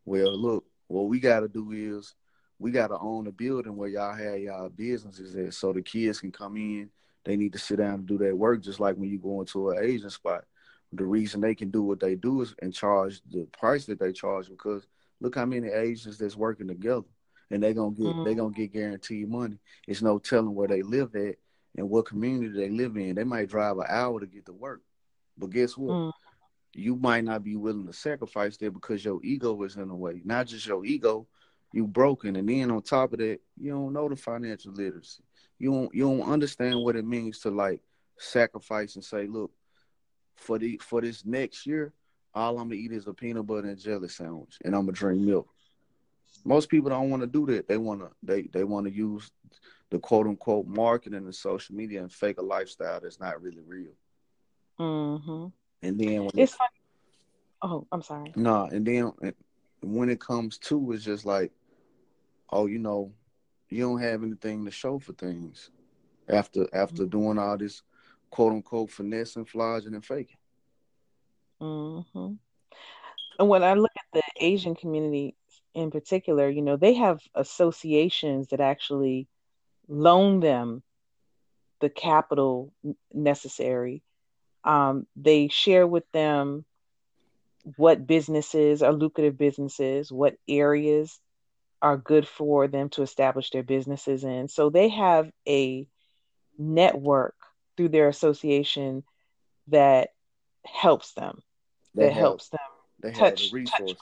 well, 0.04 0.36
look, 0.36 0.64
what 0.88 1.02
we 1.02 1.20
gotta 1.20 1.48
do 1.48 1.70
is 1.72 2.14
we 2.58 2.70
gotta 2.70 2.98
own 2.98 3.26
a 3.26 3.32
building 3.32 3.76
where 3.76 3.88
y'all 3.88 4.14
have 4.14 4.38
y'all 4.38 4.68
businesses 4.68 5.34
at 5.36 5.54
so 5.54 5.72
the 5.72 5.82
kids 5.82 6.20
can 6.20 6.32
come 6.32 6.56
in. 6.56 6.90
They 7.24 7.36
need 7.36 7.52
to 7.52 7.58
sit 7.58 7.76
down 7.76 7.94
and 7.94 8.06
do 8.06 8.18
their 8.18 8.34
work 8.34 8.62
just 8.62 8.80
like 8.80 8.96
when 8.96 9.08
you 9.08 9.18
go 9.18 9.40
into 9.40 9.70
an 9.70 9.84
Asian 9.84 10.10
spot 10.10 10.44
the 10.92 11.04
reason 11.04 11.40
they 11.40 11.54
can 11.54 11.70
do 11.70 11.82
what 11.82 12.00
they 12.00 12.14
do 12.14 12.42
is 12.42 12.54
and 12.60 12.72
charge 12.72 13.20
the 13.30 13.46
price 13.58 13.86
that 13.86 13.98
they 13.98 14.12
charge 14.12 14.48
because 14.48 14.86
look 15.20 15.34
how 15.34 15.46
many 15.46 15.68
Asians 15.68 16.18
that's 16.18 16.36
working 16.36 16.68
together 16.68 17.06
and 17.50 17.62
they 17.62 17.72
gonna 17.72 17.94
get 17.94 18.06
mm-hmm. 18.06 18.24
they 18.24 18.34
gonna 18.34 18.52
get 18.52 18.72
guaranteed 18.72 19.28
money. 19.28 19.58
It's 19.88 20.02
no 20.02 20.18
telling 20.18 20.54
where 20.54 20.68
they 20.68 20.82
live 20.82 21.14
at 21.14 21.36
and 21.76 21.88
what 21.88 22.06
community 22.06 22.54
they 22.54 22.68
live 22.68 22.96
in. 22.96 23.14
They 23.14 23.24
might 23.24 23.48
drive 23.48 23.78
an 23.78 23.86
hour 23.88 24.20
to 24.20 24.26
get 24.26 24.46
to 24.46 24.52
work, 24.52 24.82
but 25.38 25.50
guess 25.50 25.76
what? 25.76 25.92
Mm-hmm. 25.92 26.10
You 26.74 26.96
might 26.96 27.24
not 27.24 27.44
be 27.44 27.56
willing 27.56 27.86
to 27.86 27.92
sacrifice 27.92 28.56
that 28.58 28.72
because 28.72 29.04
your 29.04 29.20
ego 29.22 29.62
is 29.62 29.76
in 29.76 29.88
the 29.88 29.94
way. 29.94 30.22
Not 30.24 30.46
just 30.46 30.66
your 30.66 30.84
ego, 30.86 31.26
you 31.72 31.86
broken, 31.86 32.36
and 32.36 32.48
then 32.48 32.70
on 32.70 32.82
top 32.82 33.12
of 33.12 33.18
that, 33.18 33.40
you 33.58 33.70
don't 33.70 33.92
know 33.92 34.08
the 34.08 34.16
financial 34.16 34.72
literacy. 34.72 35.22
You 35.58 35.70
don't 35.70 35.94
you 35.94 36.04
don't 36.04 36.30
understand 36.30 36.80
what 36.80 36.96
it 36.96 37.04
means 37.04 37.40
to 37.40 37.50
like 37.50 37.80
sacrifice 38.18 38.94
and 38.94 39.04
say, 39.04 39.26
look, 39.26 39.50
for 40.36 40.58
the 40.58 40.80
for 40.82 41.00
this 41.00 41.24
next 41.24 41.66
year, 41.66 41.92
all 42.34 42.58
I'm 42.58 42.68
gonna 42.68 42.74
eat 42.74 42.92
is 42.92 43.06
a 43.06 43.14
peanut 43.14 43.46
butter 43.46 43.68
and 43.68 43.78
jelly 43.78 44.08
sandwich, 44.08 44.58
and 44.64 44.74
I'm 44.74 44.82
gonna 44.82 44.92
drink 44.92 45.20
milk. 45.20 45.48
Most 46.44 46.68
people 46.68 46.90
don't 46.90 47.10
want 47.10 47.22
to 47.22 47.26
do 47.26 47.46
that. 47.46 47.68
They 47.68 47.76
wanna 47.76 48.08
they 48.22 48.42
they 48.42 48.64
want 48.64 48.86
to 48.86 48.92
use 48.92 49.30
the 49.90 49.98
quote 49.98 50.26
unquote 50.26 50.66
marketing 50.66 51.18
and 51.18 51.34
social 51.34 51.74
media 51.74 52.00
and 52.00 52.12
fake 52.12 52.38
a 52.38 52.42
lifestyle 52.42 53.00
that's 53.00 53.20
not 53.20 53.40
really 53.42 53.62
real. 53.66 53.92
Mm-hmm. 54.80 55.46
And 55.82 56.00
then 56.00 56.20
when 56.20 56.30
it's 56.34 56.54
it, 56.54 56.60
like, 56.60 56.70
oh, 57.62 57.86
I'm 57.92 58.02
sorry. 58.02 58.32
Nah, 58.34 58.66
and 58.66 58.86
then 58.86 59.12
when 59.82 60.08
it 60.08 60.20
comes 60.20 60.58
to, 60.58 60.92
it's 60.92 61.04
just 61.04 61.26
like, 61.26 61.52
oh, 62.52 62.66
you 62.66 62.78
know, 62.78 63.12
you 63.70 63.82
don't 63.82 64.00
have 64.00 64.22
anything 64.22 64.64
to 64.64 64.70
show 64.70 64.98
for 64.98 65.14
things 65.14 65.70
after 66.28 66.68
after 66.72 67.02
mm-hmm. 67.02 67.18
doing 67.18 67.38
all 67.38 67.56
this 67.56 67.82
quote 68.30 68.52
unquote 68.52 68.90
finessing, 68.90 69.46
flogging, 69.46 69.94
and 69.94 70.04
faking. 70.04 70.36
Mm-hmm. 71.60 72.34
And 73.38 73.48
when 73.48 73.64
I 73.64 73.74
look 73.74 73.92
at 73.96 74.04
the 74.12 74.44
Asian 74.44 74.74
community 74.74 75.34
in 75.74 75.90
particular, 75.90 76.48
you 76.48 76.62
know, 76.62 76.76
they 76.76 76.94
have 76.94 77.20
associations 77.34 78.48
that 78.48 78.60
actually 78.60 79.26
loan 79.88 80.40
them 80.40 80.82
the 81.80 81.88
capital 81.88 82.72
necessary. 83.12 84.02
Um, 84.64 85.06
they 85.16 85.48
share 85.48 85.86
with 85.86 86.04
them 86.12 86.64
what 87.76 88.06
businesses 88.06 88.82
are 88.82 88.92
lucrative 88.92 89.36
businesses, 89.38 90.12
what 90.12 90.36
areas 90.48 91.18
are 91.82 91.96
good 91.96 92.26
for 92.26 92.68
them 92.68 92.88
to 92.90 93.02
establish 93.02 93.50
their 93.50 93.62
businesses 93.62 94.24
in. 94.24 94.48
So 94.48 94.70
they 94.70 94.88
have 94.88 95.30
a 95.46 95.86
network 96.56 97.34
through 97.76 97.88
their 97.88 98.08
association 98.08 99.02
that 99.68 100.10
helps 100.64 101.12
them, 101.14 101.42
they 101.94 102.04
that 102.04 102.12
have, 102.12 102.22
helps 102.22 102.48
them 102.50 102.60
touch, 103.14 103.50
touch 103.50 103.78
ground. 103.78 103.96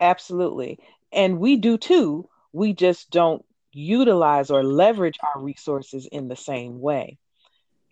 Absolutely. 0.00 0.78
And 1.12 1.38
we 1.38 1.56
do 1.56 1.76
too. 1.76 2.28
We 2.52 2.72
just 2.72 3.10
don't 3.10 3.44
utilize 3.72 4.50
or 4.50 4.64
leverage 4.64 5.18
our 5.22 5.42
resources 5.42 6.06
in 6.06 6.28
the 6.28 6.36
same 6.36 6.80
way. 6.80 7.18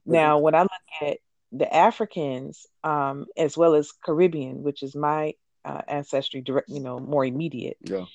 Now, 0.06 0.38
when 0.38 0.54
I 0.54 0.62
look 0.62 0.70
at 1.02 1.18
the 1.52 1.72
Africans, 1.72 2.66
um, 2.82 3.26
as 3.36 3.56
well 3.56 3.74
as 3.74 3.92
Caribbean, 3.92 4.62
which 4.62 4.82
is 4.82 4.96
my 4.96 5.34
uh, 5.64 5.82
ancestry, 5.86 6.40
direct, 6.40 6.68
you 6.68 6.80
know, 6.80 6.98
more 6.98 7.24
immediate. 7.24 7.76
Yeah. 7.82 8.06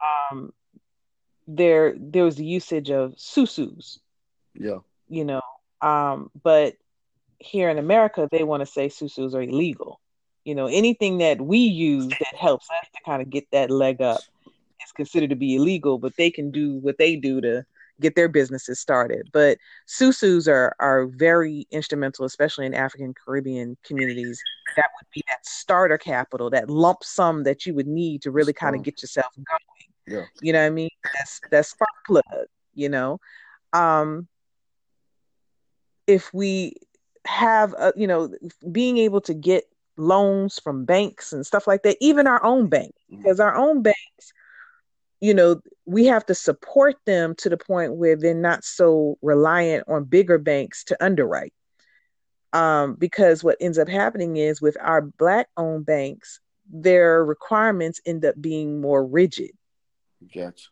Um, 0.00 0.52
there, 1.46 1.94
there 1.98 2.24
was 2.24 2.36
the 2.36 2.44
usage 2.44 2.90
of 2.90 3.14
susus. 3.18 3.98
Yeah. 4.54 4.78
You 5.08 5.24
know, 5.24 5.42
um, 5.80 6.30
but 6.42 6.74
here 7.38 7.70
in 7.70 7.78
America, 7.78 8.28
they 8.30 8.44
want 8.44 8.60
to 8.60 8.66
say 8.66 8.88
susus 8.88 9.34
are 9.34 9.42
illegal. 9.42 10.00
You 10.44 10.54
know, 10.54 10.66
anything 10.66 11.18
that 11.18 11.40
we 11.40 11.58
use 11.58 12.08
that 12.08 12.34
helps 12.36 12.68
us 12.70 12.88
to 12.94 13.00
kind 13.04 13.22
of 13.22 13.30
get 13.30 13.50
that 13.52 13.70
leg 13.70 14.00
up 14.00 14.20
is 14.84 14.92
considered 14.92 15.30
to 15.30 15.36
be 15.36 15.56
illegal, 15.56 15.98
but 15.98 16.16
they 16.16 16.30
can 16.30 16.50
do 16.50 16.74
what 16.78 16.98
they 16.98 17.16
do 17.16 17.40
to 17.40 17.64
get 18.00 18.14
their 18.14 18.28
businesses 18.28 18.78
started. 18.78 19.28
But 19.32 19.58
susus 19.86 20.48
are 20.48 20.74
are 20.78 21.06
very 21.06 21.66
instrumental, 21.70 22.24
especially 22.24 22.66
in 22.66 22.74
African 22.74 23.14
Caribbean 23.14 23.76
communities. 23.84 24.40
That 24.76 24.90
would 24.98 25.08
be 25.12 25.22
that 25.28 25.44
starter 25.44 25.98
capital, 25.98 26.50
that 26.50 26.70
lump 26.70 27.04
sum 27.04 27.44
that 27.44 27.66
you 27.66 27.74
would 27.74 27.88
need 27.88 28.22
to 28.22 28.30
really 28.30 28.52
kind 28.52 28.76
of 28.76 28.82
get 28.82 29.02
yourself 29.02 29.34
going. 29.36 29.58
Yeah. 30.08 30.24
You 30.40 30.52
know 30.52 30.60
what 30.60 30.66
I 30.66 30.70
mean? 30.70 30.90
That's 31.18 31.40
that's 31.50 31.70
spark 31.70 31.90
plug, 32.06 32.46
you 32.74 32.88
know. 32.88 33.20
Um, 33.72 34.28
if 36.06 36.32
we 36.32 36.74
have 37.26 37.74
a, 37.74 37.92
you 37.94 38.06
know 38.06 38.34
being 38.72 38.96
able 38.96 39.20
to 39.20 39.34
get 39.34 39.64
loans 39.98 40.58
from 40.58 40.84
banks 40.84 41.32
and 41.32 41.46
stuff 41.46 41.66
like 41.66 41.82
that 41.82 41.96
even 42.00 42.26
our 42.26 42.42
own 42.42 42.68
bank 42.68 42.94
mm-hmm. 43.12 43.20
because 43.20 43.38
our 43.38 43.54
own 43.54 43.82
banks 43.82 44.32
you 45.20 45.34
know 45.34 45.60
we 45.84 46.06
have 46.06 46.24
to 46.24 46.34
support 46.34 46.96
them 47.04 47.34
to 47.34 47.48
the 47.50 47.56
point 47.56 47.94
where 47.96 48.16
they're 48.16 48.34
not 48.34 48.64
so 48.64 49.18
reliant 49.20 49.84
on 49.88 50.04
bigger 50.04 50.38
banks 50.38 50.84
to 50.84 51.04
underwrite 51.04 51.52
um, 52.54 52.94
because 52.94 53.44
what 53.44 53.58
ends 53.60 53.78
up 53.78 53.88
happening 53.88 54.38
is 54.38 54.62
with 54.62 54.76
our 54.80 55.02
black 55.02 55.48
owned 55.56 55.84
banks 55.84 56.40
their 56.70 57.24
requirements 57.24 58.00
end 58.06 58.24
up 58.24 58.40
being 58.40 58.80
more 58.80 59.04
rigid 59.04 59.50
gotcha. 60.22 60.68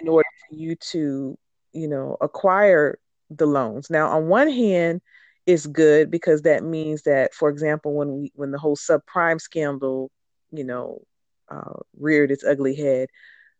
in 0.00 0.08
order 0.08 0.28
for 0.48 0.56
you 0.56 0.76
to 0.76 1.36
you 1.72 1.88
know 1.88 2.16
acquire 2.20 2.98
the 3.30 3.46
loans. 3.46 3.90
Now, 3.90 4.08
on 4.08 4.28
one 4.28 4.50
hand, 4.50 5.00
it's 5.46 5.66
good 5.66 6.10
because 6.10 6.42
that 6.42 6.64
means 6.64 7.02
that, 7.02 7.34
for 7.34 7.48
example, 7.48 7.94
when 7.94 8.20
we 8.20 8.32
when 8.34 8.50
the 8.50 8.58
whole 8.58 8.76
subprime 8.76 9.40
scandal, 9.40 10.10
you 10.52 10.64
know, 10.64 11.02
uh, 11.50 11.80
reared 11.98 12.30
its 12.30 12.44
ugly 12.44 12.74
head, 12.74 13.08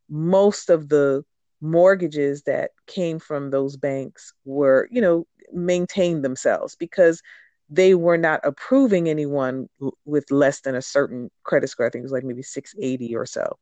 most 0.09 0.71
of 0.71 0.89
the 0.89 1.25
mortgages 1.61 2.43
that 2.43 2.71
came 2.87 3.19
from 3.19 3.51
those 3.51 3.77
banks 3.77 4.33
were, 4.45 4.89
you 4.91 5.01
know, 5.01 5.27
maintained 5.53 6.25
themselves 6.25 6.75
because 6.77 7.23
they 7.71 7.95
were 7.95 8.19
not 8.19 8.41
approving 8.45 9.09
anyone 9.09 9.69
with 10.05 10.31
less 10.31 10.61
than 10.61 10.75
a 10.75 10.83
certain 10.83 11.31
credit 11.43 11.69
score. 11.69 11.87
I 11.87 11.91
think 11.91 12.03
it 12.03 12.05
was 12.05 12.13
like 12.13 12.25
maybe 12.25 12.43
680 12.43 13.17
or 13.17 13.27
so. 13.27 13.59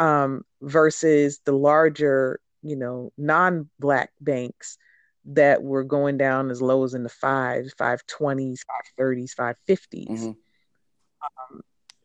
Um, 0.00 0.44
versus 0.62 1.40
the 1.44 1.52
larger, 1.52 2.40
you 2.62 2.74
know, 2.74 3.12
non-black 3.18 4.10
banks 4.18 4.78
that 5.26 5.62
were 5.62 5.84
going 5.84 6.16
down 6.16 6.50
as 6.50 6.62
low 6.62 6.84
as 6.84 6.94
in 6.94 7.02
the 7.02 7.10
fives, 7.10 7.74
five 7.76 8.00
twenties, 8.06 8.64
five 8.66 8.92
thirties, 8.96 9.34
five 9.34 9.56
fifties. 9.66 10.08
Mm-hmm. 10.08 11.54
Um, 11.54 11.60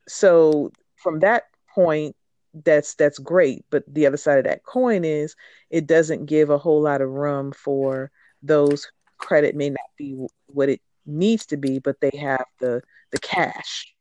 so 0.10 0.72
from 0.98 1.20
that 1.22 1.44
point, 1.74 2.18
that's 2.66 2.96
that's 2.96 3.18
great. 3.18 3.64
But 3.70 3.84
the 3.88 4.06
other 4.08 4.18
side 4.18 4.40
of 4.40 4.44
that 4.44 4.64
coin 4.64 5.06
is 5.06 5.36
it 5.70 5.88
doesn't 5.88 6.26
give 6.26 6.50
a 6.50 6.58
whole 6.58 6.82
lot 6.82 7.02
of 7.02 7.10
room 7.10 7.54
for 7.54 8.12
those 8.44 8.92
credit 9.18 9.56
may 9.56 9.70
not 9.70 9.90
be 9.98 10.18
what 10.48 10.68
it 10.68 10.82
needs 11.06 11.46
to 11.46 11.58
be, 11.58 11.80
but 11.80 12.02
they 12.02 12.12
have 12.20 12.46
the 12.60 12.82
the 13.12 13.20
cash 13.20 13.94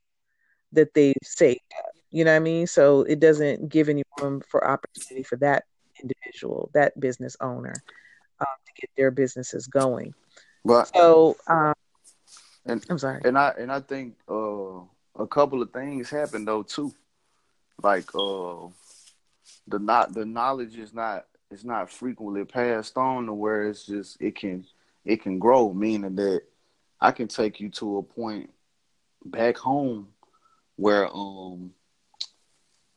that 0.73 0.95
they've 0.95 1.15
saved 1.23 1.61
up. 1.79 1.94
You 2.15 2.25
know 2.25 2.31
what 2.31 2.37
I 2.37 2.41
mean? 2.41 2.69
So 2.69 3.03
it 3.03 3.19
doesn't 3.19 3.69
give 3.69 3.89
any 3.89 4.05
room 4.21 4.41
for 4.49 4.65
opportunity 4.65 5.25
for 5.25 5.35
that 5.39 5.65
individual, 6.01 6.71
that 6.73 6.99
business 7.01 7.37
owner, 7.41 7.75
um, 8.39 8.47
to 8.67 8.81
get 8.81 8.89
their 8.97 9.11
businesses 9.11 9.67
going. 9.67 10.15
But 10.65 10.95
So 10.95 11.37
um, 11.49 11.75
and 12.67 12.87
I'm 12.89 13.01
sorry. 13.01 13.21
and 13.25 13.37
I 13.37 13.53
and 13.59 13.73
I 13.73 13.81
think 13.81 14.15
uh, 14.31 14.79
a 15.19 15.27
couple 15.29 15.61
of 15.61 15.73
things 15.73 16.09
happen 16.09 16.45
though 16.45 16.63
too. 16.63 16.95
Like 17.83 18.09
uh, 18.15 18.69
the 19.67 19.81
not 19.81 20.15
the 20.15 20.25
knowledge 20.25 20.79
is 20.79 20.95
not 20.95 21.27
is 21.51 21.65
not 21.65 21.91
frequently 21.91 22.45
passed 22.45 22.97
on 22.97 23.27
to 23.27 23.35
where 23.35 23.69
it's 23.69 23.87
just 23.87 24.19
it 24.21 24.37
can 24.37 24.65
it 25.05 25.21
can 25.21 25.41
grow, 25.41 25.73
meaning 25.73 26.15
that 26.15 26.43
I 27.01 27.11
can 27.11 27.27
take 27.27 27.59
you 27.59 27.71
to 27.71 27.99
a 27.99 28.03
point 28.05 28.51
back 29.25 29.57
home 29.57 30.11
where 30.77 31.09
um 31.13 31.73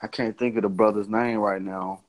I 0.01 0.07
can't 0.07 0.37
think 0.37 0.55
of 0.57 0.63
the 0.63 0.69
brother's 0.69 1.09
name 1.09 1.39
right 1.39 1.61
now, 1.61 2.01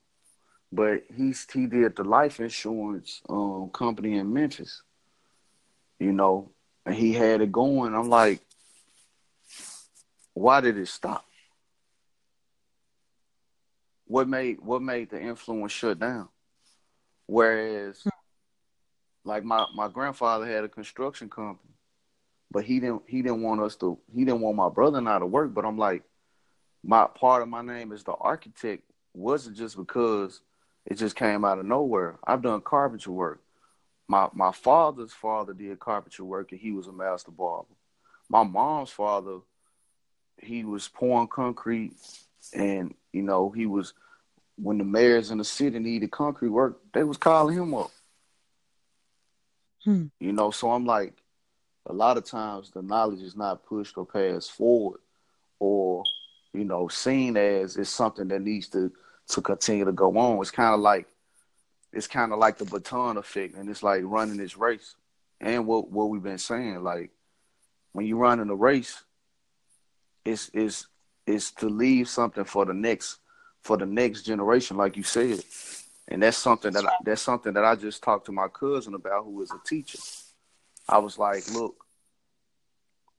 but 0.70 1.05
he's 1.16 1.47
he 1.51 1.66
did 1.66 1.97
the 1.97 2.05
life 2.05 2.39
insurance 2.41 3.22
um 3.28 3.70
company 3.72 4.18
in 4.18 4.32
Memphis, 4.32 4.82
you 5.99 6.12
know, 6.12 6.51
and 6.84 6.95
he 6.95 7.12
had 7.12 7.41
it 7.41 7.51
going. 7.51 7.95
I'm 7.95 8.11
like, 8.11 8.41
why 10.34 10.61
did 10.61 10.76
it 10.76 10.89
stop? 10.89 11.24
What 14.07 14.28
made 14.28 14.59
what 14.61 14.82
made 14.82 15.11
the 15.11 15.20
influence 15.20 15.72
shut 15.72 15.99
down? 15.99 16.28
Whereas, 17.26 18.07
like 19.24 19.45
my 19.45 19.66
my 19.74 19.89
grandfather 19.89 20.47
had 20.47 20.64
a 20.64 20.68
construction 20.68 21.28
company, 21.30 21.72
but 22.51 22.64
he 22.64 22.80
didn't 22.80 23.03
he 23.07 23.22
didn't 23.22 23.43
want 23.43 23.61
us 23.62 23.76
to 23.76 23.99
he 24.14 24.24
didn't 24.24 24.41
want 24.41 24.57
my 24.57 24.68
brother 24.68 24.99
and 24.99 25.09
I 25.09 25.18
to 25.18 25.26
work. 25.26 25.53
But 25.55 25.64
I'm 25.64 25.78
like, 25.78 26.05
my 26.85 27.07
part 27.07 27.43
of 27.43 27.49
my 27.49 27.62
name 27.62 27.93
is 27.93 28.05
the 28.05 28.12
architect 28.12 28.83
wasn't 29.14 29.57
just 29.57 29.76
because 29.76 30.41
it 30.87 30.95
just 30.95 31.16
came 31.16 31.45
out 31.45 31.59
of 31.59 31.66
nowhere. 31.66 32.18
I've 32.24 32.43
done 32.43 32.61
carpentry 32.61 33.12
work. 33.12 33.43
My 34.07 34.29
my 34.33 34.53
father's 34.53 35.12
father 35.12 35.53
did 35.53 35.79
carpentry 35.79 36.24
work 36.24 36.53
and 36.53 36.61
he 36.61 36.72
was 36.72 36.87
a 36.87 36.93
master 36.93 37.31
barber. 37.31 37.68
My 38.29 38.43
mom's 38.43 38.91
father, 38.91 39.39
he 40.39 40.64
was 40.64 40.89
pouring 40.89 41.29
concrete 41.29 41.93
and 42.55 42.95
you 43.12 43.22
know, 43.22 43.51
he 43.51 43.66
was 43.66 43.93
when 44.57 44.79
the 44.79 44.85
mayors 44.85 45.31
in 45.31 45.39
the 45.39 45.45
city 45.45 45.79
needed 45.79 46.11
concrete 46.11 46.49
work, 46.49 46.81
they 46.93 47.05
was 47.05 47.16
calling 47.16 47.57
him 47.57 47.74
up. 47.74 47.91
Hmm. 49.85 50.07
You 50.18 50.33
know, 50.33 50.51
so 50.51 50.72
I'm 50.72 50.85
like, 50.85 51.14
a 51.87 51.93
lot 51.93 52.16
of 52.16 52.24
times 52.24 52.70
the 52.70 52.83
knowledge 52.83 53.22
is 53.22 53.37
not 53.37 53.64
pushed 53.64 53.97
or 53.97 54.05
passed 54.05 54.53
forward 54.53 55.01
or, 55.61 56.05
you 56.59 56.64
know, 56.64 56.88
seen 56.88 57.36
as 57.36 57.76
it's 57.76 57.90
something 57.90 58.28
that 58.28 58.42
needs 58.42 58.68
to 58.68 58.92
to 59.28 59.40
continue 59.40 59.84
to 59.84 59.92
go 59.92 60.16
on. 60.18 60.40
It's 60.40 60.50
kind 60.50 60.74
of 60.74 60.80
like 60.80 61.06
it's 61.92 62.06
kind 62.06 62.32
of 62.32 62.38
like 62.38 62.59
the 62.59 62.64
baton 62.64 63.16
effect 63.16 63.54
and 63.54 63.68
it's 63.68 63.82
like 63.82 64.02
running 64.04 64.36
this 64.36 64.56
race. 64.56 64.96
And 65.40 65.66
what 65.66 65.90
what 65.90 66.11
we've 66.11 66.22
been 66.22 66.38
saying, 66.38 66.82
like 66.82 67.11
when 67.92 68.06
you 68.06 68.16
run 68.16 68.40
in 68.40 68.50
a 68.50 68.54
race, 68.54 69.02
it's 70.24 70.50
it's 70.52 70.86
it's 71.26 71.50
to 71.52 71.68
leave 71.68 72.09
something 72.09 72.44
for 72.44 72.64
the 72.64 72.74
next 72.74 73.18
for 73.62 73.76
the 73.76 73.86
next 73.86 74.22
generation, 74.22 74.76
like 74.76 74.96
you 74.96 75.02
said. 75.02 75.40
And 76.09 76.22
that's 76.22 76.38
something 76.38 76.72
that 76.72 76.86
I, 76.86 76.92
that's 77.04 77.22
something 77.22 77.52
that 77.52 77.64
I 77.64 77.74
just 77.76 78.02
talked 78.02 78.26
to 78.26 78.32
my 78.32 78.48
cousin 78.48 78.94
about, 78.94 79.24
who 79.24 79.42
is 79.42 79.50
a 79.50 79.61
teacher. 79.66 79.98
I 80.88 80.98
was 80.98 81.18
like, 81.18 81.50
look, 81.52 81.84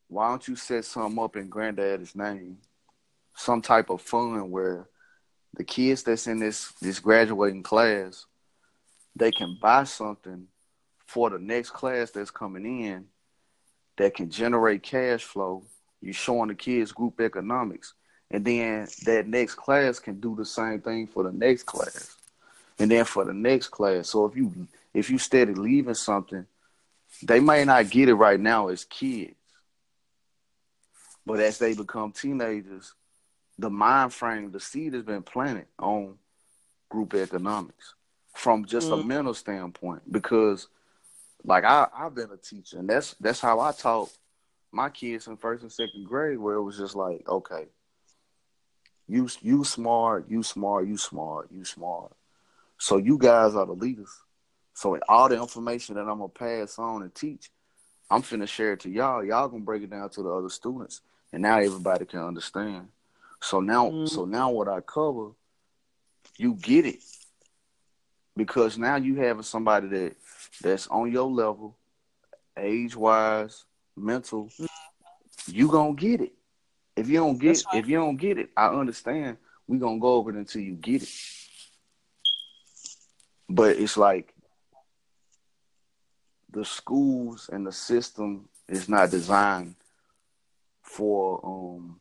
why 0.08 0.30
don't 0.30 0.48
you 0.48 0.56
set 0.56 0.86
something 0.86 1.24
up 1.24 1.36
in 1.36 1.50
granddad's 1.50 2.16
name? 2.16 2.58
Some 3.40 3.62
type 3.62 3.90
of 3.90 4.02
fun 4.02 4.52
where 4.52 4.90
the 5.54 5.64
kids 5.64 6.04
that's 6.04 6.28
in 6.28 6.40
this 6.40 6.74
this 6.82 7.00
graduating 7.00 7.64
class, 7.64 8.26
they 9.16 9.32
can 9.32 9.58
buy 9.62 9.86
something 9.86 10.48
for 11.08 11.30
the 11.30 11.40
next 11.40 11.70
class 11.70 12.12
that's 12.12 12.32
coming 12.32 12.84
in 12.84 13.06
that 13.96 14.14
can 14.14 14.30
generate 14.30 14.84
cash 14.84 15.24
flow. 15.24 15.64
You're 16.02 16.14
showing 16.14 16.50
the 16.50 16.56
kids 16.56 16.92
group 16.92 17.22
economics. 17.22 17.94
And 18.30 18.44
then 18.44 18.90
that 19.06 19.26
next 19.26 19.56
class 19.56 20.00
can 20.00 20.20
do 20.20 20.36
the 20.36 20.46
same 20.46 20.82
thing 20.82 21.08
for 21.08 21.24
the 21.24 21.32
next 21.32 21.64
class. 21.64 22.18
And 22.78 22.92
then 22.92 23.06
for 23.06 23.24
the 23.24 23.34
next 23.34 23.70
class. 23.70 24.10
So 24.10 24.26
if 24.26 24.36
you 24.36 24.68
if 24.94 25.10
you 25.10 25.18
steady 25.18 25.54
leaving 25.54 25.94
something, 25.94 26.46
they 27.24 27.40
may 27.40 27.64
not 27.64 27.90
get 27.90 28.10
it 28.10 28.16
right 28.16 28.40
now 28.40 28.68
as 28.68 28.84
kids. 28.84 29.34
But 31.26 31.40
as 31.40 31.58
they 31.58 31.74
become 31.74 32.12
teenagers, 32.12 32.94
the 33.60 33.70
mind 33.70 34.14
frame, 34.14 34.52
the 34.52 34.60
seed 34.60 34.94
has 34.94 35.04
been 35.04 35.22
planted 35.24 35.66
on 35.78 36.18
group 36.90 37.14
economics 37.14 37.94
from 38.34 38.66
just 38.66 38.90
Mm. 38.90 39.02
a 39.02 39.04
mental 39.04 39.34
standpoint. 39.34 40.12
Because 40.12 40.68
like 41.44 41.64
I, 41.64 41.88
I've 41.96 42.16
been 42.16 42.32
a 42.32 42.38
teacher 42.38 42.80
and 42.80 42.90
that's 42.90 43.16
that's 43.20 43.40
how 43.40 43.60
I 43.60 43.72
taught 43.72 44.10
my 44.72 44.90
kids 44.90 45.28
in 45.28 45.38
first 45.38 45.64
and 45.64 45.72
second 45.72 46.06
grade 46.06 46.38
where 46.38 46.56
it 46.56 46.64
was 46.64 46.78
just 46.78 46.96
like, 46.96 47.28
okay, 47.28 47.68
you 49.08 49.28
you 49.42 49.64
smart, 49.64 50.30
you 50.30 50.44
smart, 50.44 50.88
you 50.88 50.98
smart, 50.98 51.50
you 51.52 51.66
smart. 51.66 52.12
So 52.78 52.98
you 52.98 53.18
guys 53.18 53.56
are 53.56 53.66
the 53.66 53.74
leaders. 53.74 54.12
So 54.74 54.98
all 55.10 55.28
the 55.28 55.40
information 55.40 55.96
that 55.96 56.02
I'm 56.02 56.20
gonna 56.20 56.30
pass 56.30 56.80
on 56.80 57.02
and 57.02 57.14
teach, 57.14 57.50
I'm 58.10 58.22
finna 58.22 58.48
share 58.48 58.74
it 58.74 58.82
to 58.82 58.90
y'all. 58.90 59.24
Y'all 59.24 59.50
gonna 59.50 59.64
break 59.64 59.84
it 59.84 59.90
down 59.90 60.10
to 60.12 60.24
the 60.24 60.30
other 60.30 60.50
students, 60.50 61.02
and 61.34 61.42
now 61.42 61.60
everybody 61.60 62.06
can 62.06 62.20
understand. 62.22 62.88
So 63.42 63.60
now, 63.62 63.90
Mm. 63.90 64.10
so 64.10 64.26
now 64.26 64.52
what 64.52 64.68
I 64.68 64.82
cover, 64.82 65.32
you 66.38 66.54
get 66.56 66.86
it 66.86 67.00
because 68.36 68.78
now 68.78 68.96
you 68.96 69.16
having 69.16 69.44
somebody 69.44 69.88
that 69.88 70.16
that's 70.62 70.88
on 70.88 71.12
your 71.12 71.30
level, 71.30 71.78
age 72.58 72.96
wise, 72.96 73.66
mental. 73.96 74.50
You 75.48 75.68
gonna 75.70 75.94
get 75.94 76.22
it. 76.22 76.34
If 76.96 77.08
you 77.08 77.20
don't 77.20 77.38
get 77.38 77.64
right. 77.72 77.84
if 77.84 77.88
you 77.88 77.98
don't 77.98 78.18
get 78.18 78.38
it, 78.38 78.50
I 78.56 78.68
understand. 78.68 79.38
We 79.68 79.78
gonna 79.78 80.00
go 80.00 80.14
over 80.16 80.32
it 80.32 80.36
until 80.36 80.62
you 80.62 80.76
get 80.76 81.04
it. 81.04 81.10
But 83.48 83.78
it's 83.78 83.98
like 83.98 84.34
the 86.52 86.66
schools 86.66 87.50
and 87.52 87.66
the 87.66 87.72
system 87.72 88.50
is 88.68 88.90
not 88.90 89.12
designed 89.12 89.76
for 90.82 91.40
um 91.44 92.00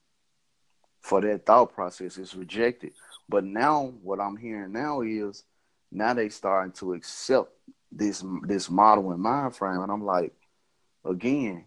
for 1.09 1.23
that 1.23 1.47
thought 1.47 1.73
process. 1.73 2.19
It's 2.19 2.35
rejected. 2.35 2.93
But 3.31 3.43
now 3.43 3.95
what 4.03 4.21
I'm 4.21 4.37
hearing 4.37 4.73
now 4.73 5.01
is 5.01 5.43
now 5.91 6.13
they 6.13 6.29
starting 6.29 6.73
to 6.73 6.93
accept 6.93 7.51
this 7.91 8.23
this 8.43 8.69
model 8.69 9.11
and 9.13 9.23
mind 9.23 9.57
frame, 9.57 9.81
and 9.81 9.91
I'm 9.91 10.05
like, 10.05 10.35
again, 11.07 11.65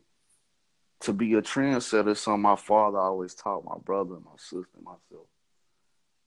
to 0.99 1.13
be 1.13 1.33
a 1.33 1.41
trendsetter 1.41 2.09
is 2.09 2.19
something 2.19 2.43
my 2.43 2.55
father 2.55 2.99
always 2.99 3.33
taught 3.33 3.65
my 3.65 3.77
brother, 3.83 4.13
my 4.23 4.37
sister, 4.37 4.69
and 4.75 4.85
myself. 4.85 5.27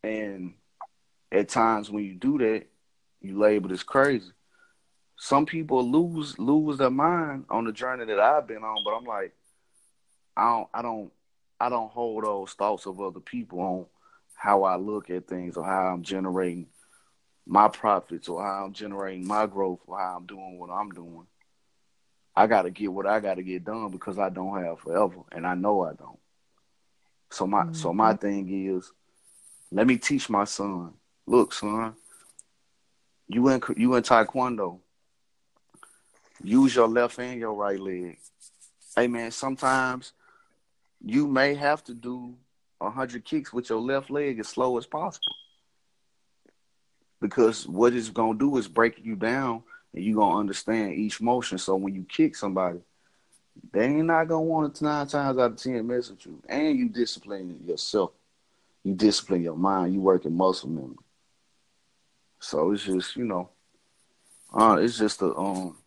And 0.02 0.54
at 1.30 1.48
times 1.48 1.90
when 1.90 2.02
you 2.02 2.14
do 2.14 2.38
that, 2.38 2.64
you 3.20 3.38
label 3.38 3.72
as 3.72 3.84
crazy. 3.84 4.32
Some 5.16 5.46
people 5.46 5.88
lose 5.88 6.36
lose 6.40 6.78
their 6.78 6.90
mind 6.90 7.44
on 7.48 7.64
the 7.64 7.72
journey 7.72 8.06
that 8.06 8.18
I've 8.18 8.48
been 8.48 8.64
on, 8.64 8.82
but 8.84 8.96
I'm 8.96 9.04
like, 9.04 9.32
I 10.36 10.50
don't 10.50 10.68
I 10.74 10.82
don't 10.82 11.12
I 11.60 11.68
don't 11.68 11.90
hold 11.90 12.24
those 12.24 12.52
thoughts 12.52 12.86
of 12.86 13.00
other 13.00 13.20
people 13.20 13.60
on 13.60 13.86
how 14.34 14.64
I 14.64 14.76
look 14.76 15.10
at 15.10 15.26
things 15.26 15.56
or 15.56 15.64
how 15.64 15.86
I'm 15.86 16.02
generating 16.02 16.66
my 17.46 17.68
profits 17.68 18.28
or 18.28 18.42
how 18.42 18.64
I'm 18.64 18.72
generating 18.72 19.26
my 19.26 19.46
growth 19.46 19.80
or 19.86 19.98
how 19.98 20.16
I'm 20.16 20.26
doing 20.26 20.58
what 20.58 20.70
I'm 20.70 20.90
doing. 20.90 21.26
I 22.36 22.46
gotta 22.46 22.70
get 22.70 22.92
what 22.92 23.06
I 23.06 23.20
gotta 23.20 23.42
get 23.42 23.64
done 23.64 23.90
because 23.90 24.18
I 24.18 24.28
don't 24.28 24.62
have 24.62 24.80
forever 24.80 25.20
and 25.30 25.46
I 25.46 25.54
know 25.54 25.82
I 25.82 25.92
don't. 25.94 26.18
So 27.30 27.46
my 27.46 27.72
so 27.72 27.92
my 27.92 28.12
mm-hmm. 28.12 28.20
thing 28.20 28.76
is 28.76 28.92
let 29.70 29.86
me 29.86 29.96
teach 29.96 30.28
my 30.28 30.44
son. 30.44 30.94
Look, 31.26 31.52
son, 31.52 31.94
you 33.28 33.48
in 33.48 33.62
you 33.76 33.94
in 33.94 34.02
taekwondo. 34.02 34.78
Use 36.42 36.74
your 36.74 36.88
left 36.88 37.18
and 37.18 37.40
your 37.40 37.54
right 37.54 37.80
leg. 37.80 38.18
Hey 38.96 39.06
man, 39.06 39.30
sometimes 39.30 40.12
you 41.04 41.28
may 41.28 41.54
have 41.54 41.84
to 41.84 41.94
do 41.94 42.34
hundred 42.82 43.24
kicks 43.24 43.52
with 43.52 43.70
your 43.70 43.80
left 43.80 44.10
leg 44.10 44.38
as 44.40 44.48
slow 44.48 44.78
as 44.78 44.86
possible. 44.86 45.34
Because 47.20 47.66
what 47.66 47.94
it's 47.94 48.10
gonna 48.10 48.38
do 48.38 48.56
is 48.58 48.68
break 48.68 49.04
you 49.04 49.16
down 49.16 49.62
and 49.94 50.04
you're 50.04 50.16
gonna 50.16 50.38
understand 50.38 50.94
each 50.94 51.20
motion. 51.20 51.58
So 51.58 51.76
when 51.76 51.94
you 51.94 52.04
kick 52.04 52.36
somebody, 52.36 52.80
they 53.72 53.86
ain't 53.86 54.06
not 54.06 54.28
gonna 54.28 54.42
want 54.42 54.74
to 54.76 54.84
nine 54.84 55.06
times 55.06 55.38
out 55.38 55.52
of 55.52 55.56
ten 55.56 55.86
mess 55.86 56.10
with 56.10 56.26
you. 56.26 56.42
And 56.48 56.78
you 56.78 56.88
disciplining 56.88 57.64
yourself. 57.64 58.12
you 58.84 58.94
discipline 58.94 59.42
your 59.42 59.56
mind, 59.56 59.94
you 59.94 60.00
work 60.00 60.26
in 60.26 60.36
muscle 60.36 60.68
memory. 60.68 60.96
So 62.40 62.72
it's 62.72 62.84
just, 62.84 63.16
you 63.16 63.24
know, 63.24 63.50
uh, 64.52 64.78
it's 64.80 64.98
just 64.98 65.22
a 65.22 65.34
um 65.34 65.78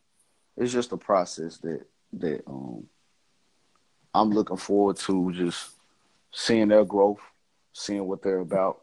it's 0.57 0.73
just 0.73 0.91
a 0.91 0.97
process 0.97 1.57
that 1.59 1.85
that 2.13 2.43
um 2.47 2.87
I'm 4.17 4.31
looking 4.31 4.57
forward 4.57 4.97
to 4.97 5.31
just 5.31 5.71
seeing 6.31 6.69
their 6.69 6.83
growth, 6.83 7.19
seeing 7.71 8.05
what 8.07 8.23
they're 8.23 8.39
about, 8.39 8.81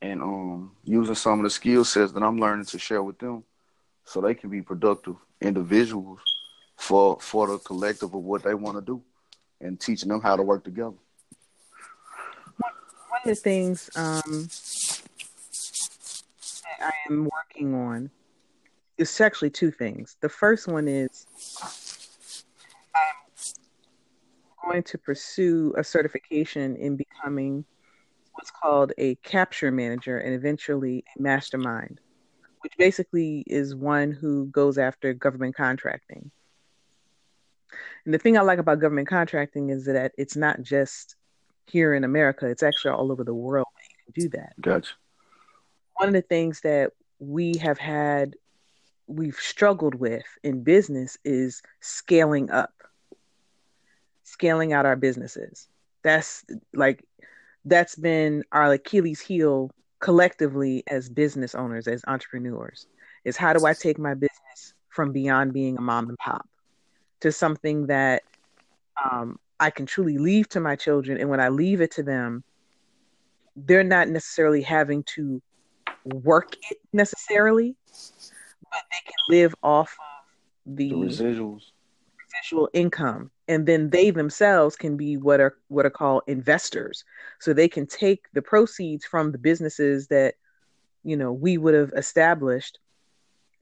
and 0.00 0.22
um 0.22 0.72
using 0.84 1.14
some 1.14 1.40
of 1.40 1.44
the 1.44 1.50
skill 1.50 1.84
sets 1.84 2.12
that 2.12 2.22
I'm 2.22 2.38
learning 2.38 2.66
to 2.66 2.78
share 2.78 3.02
with 3.02 3.18
them 3.18 3.42
so 4.04 4.20
they 4.20 4.34
can 4.34 4.50
be 4.50 4.62
productive 4.62 5.16
individuals 5.40 6.20
for 6.76 7.18
for 7.20 7.48
the 7.48 7.58
collective 7.58 8.14
of 8.14 8.22
what 8.22 8.42
they 8.44 8.54
want 8.54 8.76
to 8.76 8.82
do 8.82 9.02
and 9.60 9.80
teaching 9.80 10.08
them 10.08 10.20
how 10.20 10.36
to 10.36 10.42
work 10.42 10.64
together. 10.64 10.94
One 12.56 12.72
of 13.24 13.24
the 13.24 13.34
things 13.34 13.90
um, 13.96 14.48
that 16.62 16.92
I 16.92 16.92
am 17.10 17.28
working 17.32 17.74
on 17.74 18.10
is 18.98 19.20
actually 19.20 19.50
two 19.50 19.70
things. 19.70 20.16
The 20.20 20.28
first 20.28 20.68
one 20.68 20.86
is 20.86 21.26
going 24.64 24.82
to 24.84 24.98
pursue 24.98 25.74
a 25.76 25.84
certification 25.84 26.76
in 26.76 26.96
becoming 26.96 27.64
what's 28.34 28.50
called 28.50 28.92
a 28.98 29.14
capture 29.16 29.70
manager 29.70 30.18
and 30.18 30.34
eventually 30.34 31.04
a 31.16 31.22
mastermind, 31.22 32.00
which 32.60 32.72
basically 32.78 33.44
is 33.46 33.74
one 33.74 34.10
who 34.12 34.46
goes 34.46 34.78
after 34.78 35.12
government 35.12 35.54
contracting. 35.54 36.30
And 38.04 38.12
the 38.12 38.18
thing 38.18 38.36
I 38.36 38.42
like 38.42 38.58
about 38.58 38.80
government 38.80 39.08
contracting 39.08 39.70
is 39.70 39.84
that 39.86 40.12
it's 40.18 40.36
not 40.36 40.62
just 40.62 41.16
here 41.66 41.94
in 41.94 42.04
America, 42.04 42.46
it's 42.46 42.62
actually 42.62 42.92
all 42.92 43.12
over 43.12 43.24
the 43.24 43.34
world 43.34 43.66
you 43.90 44.12
can 44.12 44.22
do 44.22 44.36
that. 44.36 44.52
Gotcha. 44.60 44.94
One 45.94 46.08
of 46.08 46.14
the 46.14 46.22
things 46.22 46.60
that 46.62 46.92
we 47.18 47.56
have 47.58 47.78
had, 47.78 48.34
we've 49.06 49.36
struggled 49.36 49.94
with 49.94 50.24
in 50.42 50.64
business 50.64 51.16
is 51.24 51.62
scaling 51.80 52.50
up, 52.50 52.72
scaling 54.32 54.72
out 54.72 54.86
our 54.86 54.96
businesses. 54.96 55.68
That's 56.02 56.44
like, 56.74 57.04
that's 57.64 57.94
been 57.94 58.42
our 58.52 58.72
Achilles 58.72 59.20
heel 59.20 59.70
collectively 60.00 60.82
as 60.88 61.08
business 61.08 61.54
owners, 61.54 61.86
as 61.86 62.02
entrepreneurs, 62.08 62.86
is 63.24 63.36
how 63.36 63.52
do 63.52 63.66
I 63.66 63.74
take 63.74 63.98
my 63.98 64.14
business 64.14 64.74
from 64.88 65.12
beyond 65.12 65.52
being 65.52 65.78
a 65.78 65.80
mom 65.80 66.08
and 66.08 66.18
pop 66.18 66.48
to 67.20 67.30
something 67.30 67.86
that 67.86 68.22
um, 69.04 69.38
I 69.60 69.70
can 69.70 69.86
truly 69.86 70.18
leave 70.18 70.48
to 70.50 70.60
my 70.60 70.76
children. 70.76 71.18
And 71.18 71.30
when 71.30 71.40
I 71.40 71.48
leave 71.48 71.80
it 71.80 71.92
to 71.92 72.02
them, 72.02 72.42
they're 73.54 73.84
not 73.84 74.08
necessarily 74.08 74.62
having 74.62 75.02
to 75.14 75.40
work 76.04 76.56
it 76.70 76.78
necessarily, 76.92 77.76
but 78.72 78.82
they 78.90 79.02
can 79.04 79.14
live 79.28 79.54
off 79.62 79.90
of 80.66 80.76
the, 80.76 80.88
The 80.90 80.96
residuals. 80.96 81.62
residual 82.26 82.68
income. 82.72 83.30
And 83.48 83.66
then 83.66 83.90
they 83.90 84.10
themselves 84.10 84.76
can 84.76 84.96
be 84.96 85.16
what 85.16 85.40
are 85.40 85.56
what 85.68 85.84
are 85.84 85.90
called 85.90 86.22
investors. 86.26 87.04
So 87.40 87.52
they 87.52 87.68
can 87.68 87.86
take 87.86 88.26
the 88.32 88.42
proceeds 88.42 89.04
from 89.04 89.32
the 89.32 89.38
businesses 89.38 90.06
that, 90.08 90.34
you 91.02 91.16
know, 91.16 91.32
we 91.32 91.58
would 91.58 91.74
have 91.74 91.92
established 91.96 92.78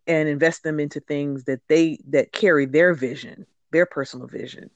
and 0.07 0.28
invest 0.28 0.62
them 0.62 0.81
into 0.81 1.01
things 1.01 1.45
that 1.45 1.61
they 1.68 1.99
that 2.09 2.33
carry 2.33 2.66
their 2.66 2.95
vision, 2.95 3.47
their 3.70 3.87
personal 3.87 4.26
vision. 4.26 4.70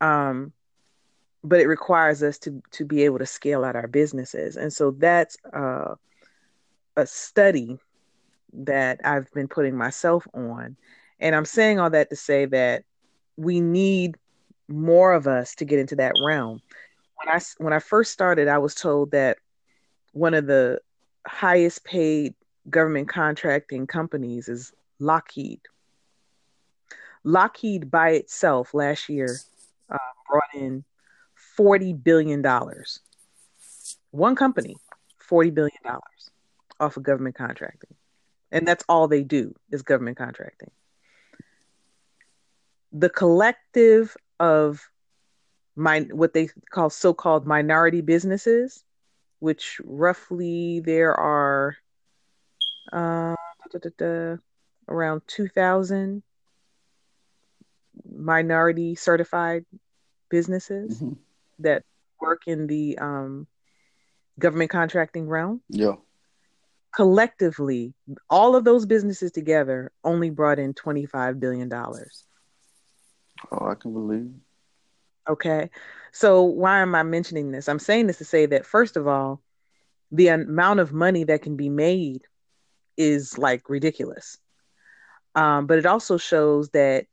Um, 0.00 0.52
but 1.42 1.60
it 1.60 1.66
requires 1.66 2.22
us 2.22 2.38
to 2.38 2.62
to 2.72 2.84
be 2.84 3.04
able 3.04 3.18
to 3.18 3.26
scale 3.26 3.64
out 3.64 3.76
our 3.76 3.86
businesses, 3.86 4.56
and 4.56 4.72
so 4.72 4.92
that's 4.92 5.36
uh, 5.52 5.94
a 6.96 7.06
study 7.06 7.78
that 8.54 9.00
I've 9.04 9.30
been 9.32 9.48
putting 9.48 9.76
myself 9.76 10.26
on, 10.32 10.76
and 11.20 11.34
I'm 11.34 11.44
saying 11.44 11.78
all 11.78 11.90
that 11.90 12.10
to 12.10 12.16
say 12.16 12.46
that 12.46 12.84
we 13.36 13.60
need 13.60 14.16
more 14.68 15.12
of 15.12 15.26
us 15.26 15.54
to 15.56 15.64
get 15.64 15.78
into 15.78 15.96
that 15.96 16.14
realm. 16.24 16.60
When 17.16 17.34
I 17.34 17.40
when 17.58 17.72
I 17.72 17.78
first 17.78 18.12
started, 18.12 18.48
I 18.48 18.58
was 18.58 18.74
told 18.74 19.12
that 19.12 19.38
one 20.12 20.34
of 20.34 20.46
the 20.46 20.80
highest 21.26 21.84
paid 21.84 22.34
government 22.68 23.08
contracting 23.08 23.86
companies 23.86 24.48
is 24.48 24.72
Lockheed. 24.98 25.60
Lockheed 27.24 27.90
by 27.90 28.10
itself 28.10 28.74
last 28.74 29.08
year 29.08 29.36
uh, 29.90 29.98
brought 30.28 30.54
in 30.54 30.84
$40 31.58 32.02
billion. 32.02 32.44
One 34.10 34.36
company, 34.36 34.76
$40 35.28 35.54
billion 35.54 35.78
off 36.80 36.96
of 36.96 37.02
government 37.02 37.34
contracting. 37.34 37.94
And 38.52 38.68
that's 38.68 38.84
all 38.88 39.08
they 39.08 39.24
do 39.24 39.54
is 39.70 39.82
government 39.82 40.16
contracting. 40.16 40.70
The 42.94 43.10
collective 43.10 44.16
of 44.38 44.88
my, 45.76 46.00
what 46.12 46.32
they 46.32 46.48
call 46.70 46.90
so 46.90 47.12
called 47.12 47.46
minority 47.46 48.00
businesses, 48.00 48.84
which 49.40 49.80
roughly 49.84 50.80
there 50.80 51.12
are 51.14 51.76
uh, 52.92 53.34
da, 53.72 53.78
da, 53.82 53.90
da, 53.98 54.36
around 54.88 55.22
2,000 55.26 56.22
minority 58.16 58.94
certified 58.94 59.64
businesses 60.28 61.00
Mhm. 61.00 61.16
that 61.58 61.82
work 62.20 62.42
in 62.46 62.66
the 62.68 62.96
um, 62.98 63.46
government 64.38 64.70
contracting 64.70 65.28
realm. 65.28 65.62
Yeah. 65.68 65.96
Collectively, 66.94 67.92
all 68.30 68.54
of 68.54 68.64
those 68.64 68.86
businesses 68.86 69.32
together 69.32 69.90
only 70.04 70.30
brought 70.30 70.60
in 70.60 70.74
$25 70.74 71.40
billion. 71.40 71.68
Oh, 73.52 73.66
I 73.66 73.74
can 73.74 73.92
believe. 73.92 74.30
Okay. 75.28 75.70
So, 76.12 76.42
why 76.42 76.80
am 76.80 76.94
I 76.94 77.02
mentioning 77.02 77.50
this? 77.50 77.68
I'm 77.68 77.78
saying 77.78 78.06
this 78.06 78.18
to 78.18 78.24
say 78.24 78.46
that, 78.46 78.66
first 78.66 78.96
of 78.96 79.06
all, 79.06 79.42
the 80.12 80.28
amount 80.28 80.80
of 80.80 80.92
money 80.92 81.24
that 81.24 81.42
can 81.42 81.56
be 81.56 81.68
made 81.68 82.22
is 82.96 83.36
like 83.38 83.68
ridiculous. 83.68 84.38
Um, 85.34 85.66
but 85.66 85.78
it 85.78 85.86
also 85.86 86.16
shows 86.16 86.70
that 86.70 87.06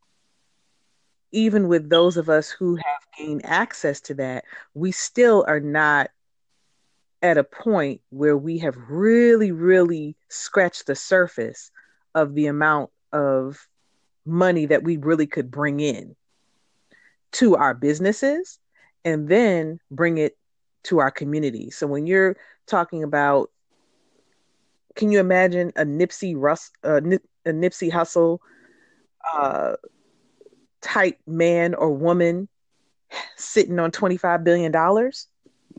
even 1.32 1.67
with 1.67 1.89
those 1.89 2.17
of 2.17 2.29
us 2.29 2.49
who 2.49 2.75
have 2.75 3.01
gained 3.17 3.45
access 3.45 4.01
to 4.01 4.13
that, 4.15 4.43
we 4.73 4.91
still 4.91 5.45
are 5.47 5.59
not 5.59 6.09
at 7.21 7.38
a 7.38 7.43
point 7.43 8.01
where 8.09 8.38
we 8.38 8.59
have 8.59 8.75
really, 8.89 9.51
really 9.51 10.15
scratched 10.29 10.88
the 10.88 10.95
surface 10.95 11.71
of 12.13 12.36
the 12.36 12.47
amount 12.47 12.89
of 13.11 13.67
money 14.25 14.65
that 14.65 14.84
we 14.84 14.97
really 14.97 15.27
could 15.27 15.49
bring 15.49 15.79
in 15.79 16.15
to 17.34 17.55
our 17.55 17.73
businesses 17.73 18.59
and 19.05 19.27
then 19.27 19.79
bring 19.89 20.17
it 20.17 20.38
to 20.84 20.99
our 20.99 21.11
community. 21.11 21.71
So 21.71 21.88
when 21.88 22.07
you're 22.07 22.36
talking 22.67 23.03
about, 23.03 23.49
can 24.95 25.11
you 25.11 25.19
imagine 25.19 25.71
a 25.75 25.86
Nipsey 25.86 26.34
Russ, 26.36 26.71
uh, 26.84 26.99
Nip, 27.03 27.23
a 27.45 27.51
Nipsey 27.51 27.91
Hussle 27.91 28.39
uh, 29.34 29.75
type 30.82 31.19
man 31.25 31.73
or 31.73 31.91
woman 31.91 32.47
sitting 33.38 33.79
on 33.79 33.91
twenty 33.91 34.17
five 34.17 34.43
billion 34.43 34.71
dollars? 34.71 35.27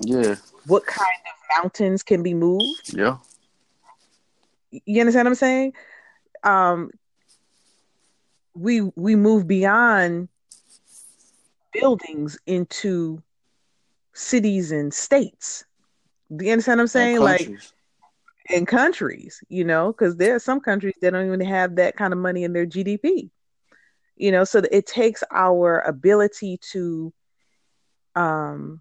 Yeah. 0.01 0.37
What 0.67 0.87
kind 0.87 1.07
of 1.27 1.63
mountains 1.63 2.03
can 2.03 2.23
be 2.23 2.35
moved? 2.35 2.95
Yeah. 2.95 3.19
You 4.71 5.01
understand 5.01 5.27
what 5.27 5.33
I'm 5.33 5.35
saying? 5.35 5.73
Um, 6.43 6.91
we 8.55 8.81
we 8.97 9.17
move 9.17 9.47
beyond 9.47 10.29
buildings 11.73 12.39
into 12.47 13.23
cities 14.13 14.73
and 14.73 14.93
states. 14.93 15.65
Do 16.35 16.45
you 16.45 16.53
understand 16.53 16.79
what 16.79 16.83
I'm 16.83 16.89
saying? 16.89 17.17
And 17.17 17.25
Like 17.25 17.51
in 18.51 18.67
countries, 18.67 19.43
you 19.49 19.65
know, 19.65 19.93
because 19.93 20.17
there 20.17 20.35
are 20.35 20.41
some 20.41 20.61
countries 20.61 20.95
that 21.01 21.13
don't 21.13 21.27
even 21.27 21.41
have 21.41 21.77
that 21.77 21.97
kind 21.97 22.13
of 22.13 22.19
money 22.19 22.45
in 22.45 22.53
their 22.53 22.67
GDP. 22.67 23.31
You 24.17 24.33
know, 24.33 24.45
so 24.45 24.63
it 24.71 24.87
takes 24.87 25.25
our 25.31 25.81
ability 25.81 26.59
to 26.73 27.13
um 28.15 28.81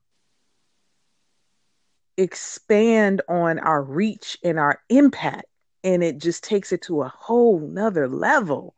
expand 2.18 3.22
on 3.30 3.60
our 3.60 3.82
reach 3.82 4.38
and 4.44 4.60
our 4.60 4.80
impact 4.90 5.46
and 5.84 6.04
it 6.04 6.18
just 6.20 6.44
takes 6.44 6.72
it 6.72 6.82
to 6.84 7.02
a 7.02 7.08
whole 7.08 7.60
nother 7.60 8.08
level 8.08 8.76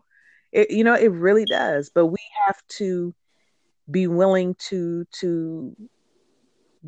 it, 0.52 0.70
you 0.72 0.84
know 0.84 0.94
it 0.94 1.12
really 1.12 1.44
does 1.44 1.90
but 1.90 2.06
we 2.06 2.20
have 2.46 2.62
to 2.70 3.14
be 3.90 4.08
willing 4.08 4.56
to 4.56 5.06
to 5.12 5.76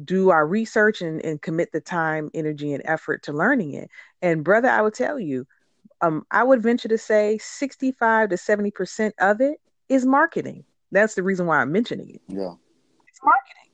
do 0.04 0.30
our 0.30 0.46
research 0.46 1.02
and, 1.02 1.24
and 1.24 1.42
commit 1.42 1.72
the 1.72 1.80
time 1.80 2.30
energy 2.34 2.74
and 2.74 2.84
effort 2.86 3.24
to 3.24 3.34
learning 3.34 3.74
it. 3.74 3.90
And 4.22 4.44
brother 4.44 4.70
i 4.70 4.82
would 4.82 4.94
tell 4.94 5.20
you 5.20 5.46
um, 6.02 6.26
i 6.32 6.44
would 6.44 6.62
venture 6.62 6.88
to 6.90 6.98
say 6.98 7.38
65 7.38 8.30
to 8.30 8.38
70 8.38 8.72
percent 8.72 9.16
of 9.20 9.42
it 9.42 9.60
is 9.90 10.06
marketing. 10.06 10.64
That's 10.92 11.16
the 11.16 11.24
reason 11.24 11.46
why 11.46 11.60
i'm 11.60 11.72
mentioning 11.72 12.10
it. 12.10 12.22
Yeah. 12.28 12.54
it's 13.08 13.20
marketing. 13.24 13.72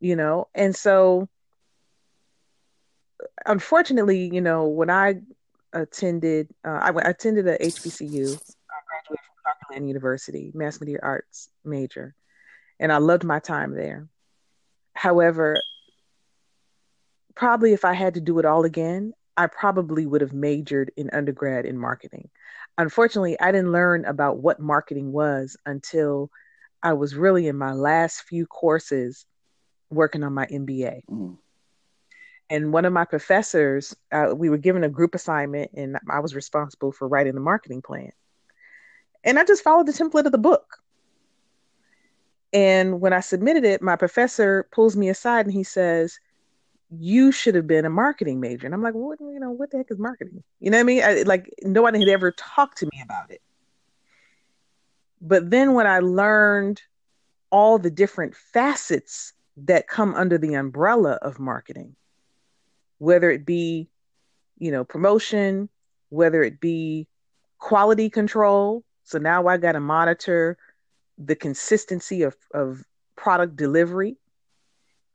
You 0.00 0.16
know, 0.16 0.48
and 0.54 0.76
so 0.76 1.28
unfortunately, 3.44 4.30
you 4.32 4.40
know, 4.40 4.66
when 4.66 4.90
I 4.90 5.16
attended, 5.72 6.48
uh, 6.64 6.78
I, 6.82 7.10
attended 7.10 7.46
a 7.46 7.58
HBCU, 7.58 8.40
I 9.70 9.74
graduated 9.74 10.02
from 10.02 10.10
Clark 10.10 10.22
University, 10.28 10.50
mass 10.54 10.80
media 10.80 10.98
arts 11.02 11.48
major, 11.64 12.14
and 12.78 12.92
I 12.92 12.98
loved 12.98 13.24
my 13.24 13.38
time 13.38 13.74
there. 13.74 14.08
However, 14.94 15.56
probably 17.34 17.72
if 17.72 17.84
I 17.84 17.92
had 17.92 18.14
to 18.14 18.20
do 18.20 18.38
it 18.38 18.44
all 18.44 18.64
again, 18.64 19.12
I 19.36 19.46
probably 19.46 20.06
would 20.06 20.22
have 20.22 20.32
majored 20.32 20.90
in 20.96 21.10
undergrad 21.12 21.66
in 21.66 21.78
marketing. 21.78 22.30
Unfortunately, 22.78 23.38
I 23.38 23.52
didn't 23.52 23.72
learn 23.72 24.04
about 24.04 24.38
what 24.38 24.60
marketing 24.60 25.12
was 25.12 25.56
until 25.66 26.30
I 26.82 26.94
was 26.94 27.14
really 27.14 27.46
in 27.46 27.56
my 27.56 27.72
last 27.72 28.22
few 28.22 28.46
courses 28.46 29.26
working 29.90 30.24
on 30.24 30.32
my 30.32 30.46
MBA. 30.46 31.02
Mm. 31.10 31.38
And 32.48 32.72
one 32.72 32.84
of 32.84 32.92
my 32.92 33.04
professors, 33.04 33.94
uh, 34.12 34.32
we 34.34 34.48
were 34.48 34.58
given 34.58 34.84
a 34.84 34.88
group 34.88 35.14
assignment, 35.14 35.72
and 35.74 35.98
I 36.08 36.20
was 36.20 36.34
responsible 36.34 36.92
for 36.92 37.08
writing 37.08 37.34
the 37.34 37.40
marketing 37.40 37.82
plan. 37.82 38.12
And 39.26 39.38
I 39.38 39.44
just 39.44 39.62
followed 39.62 39.86
the 39.86 39.92
template 39.92 40.24
of 40.24 40.32
the 40.32 40.38
book. 40.38 40.78
And 42.52 43.00
when 43.00 43.12
I 43.12 43.20
submitted 43.20 43.64
it, 43.64 43.82
my 43.82 43.96
professor 43.96 44.66
pulls 44.72 44.96
me 44.96 45.10
aside 45.10 45.44
and 45.44 45.52
he 45.52 45.64
says, 45.64 46.18
you 46.90 47.32
should 47.32 47.56
have 47.56 47.66
been 47.66 47.84
a 47.84 47.90
marketing 47.90 48.40
major. 48.40 48.66
And 48.66 48.74
I'm 48.74 48.82
like, 48.82 48.94
what, 48.94 49.18
you 49.20 49.40
know, 49.40 49.50
what 49.50 49.70
the 49.70 49.78
heck 49.78 49.90
is 49.90 49.98
marketing? 49.98 50.42
You 50.60 50.70
know 50.70 50.78
what 50.78 50.82
I 50.82 50.84
mean? 50.84 51.02
I, 51.02 51.22
like 51.22 51.52
nobody 51.62 51.98
had 51.98 52.08
ever 52.08 52.30
talked 52.30 52.78
to 52.78 52.86
me 52.86 53.02
about 53.02 53.30
it. 53.30 53.42
But 55.20 55.50
then 55.50 55.74
when 55.74 55.86
I 55.88 55.98
learned 55.98 56.80
all 57.50 57.78
the 57.78 57.90
different 57.90 58.36
facets 58.36 59.32
that 59.56 59.88
come 59.88 60.14
under 60.14 60.38
the 60.38 60.54
umbrella 60.54 61.18
of 61.20 61.40
marketing, 61.40 61.96
whether 62.98 63.30
it 63.30 63.44
be, 63.44 63.88
you 64.58 64.70
know, 64.70 64.84
promotion, 64.84 65.68
whether 66.10 66.42
it 66.42 66.60
be 66.60 67.08
quality 67.58 68.08
control. 68.08 68.84
So 69.06 69.18
now 69.18 69.46
I 69.46 69.56
got 69.56 69.72
to 69.72 69.80
monitor 69.80 70.58
the 71.16 71.34
consistency 71.34 72.22
of, 72.22 72.36
of 72.52 72.84
product 73.16 73.56
delivery 73.56 74.18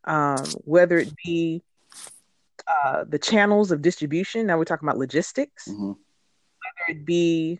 um, 0.05 0.43
whether 0.63 0.97
it 0.97 1.13
be 1.23 1.61
uh, 2.67 3.03
the 3.07 3.19
channels 3.19 3.71
of 3.71 3.81
distribution. 3.81 4.47
Now 4.47 4.57
we're 4.57 4.65
talking 4.65 4.87
about 4.87 4.97
logistics, 4.97 5.67
mm-hmm. 5.67 5.87
whether 5.87 6.89
it 6.89 7.05
be 7.05 7.59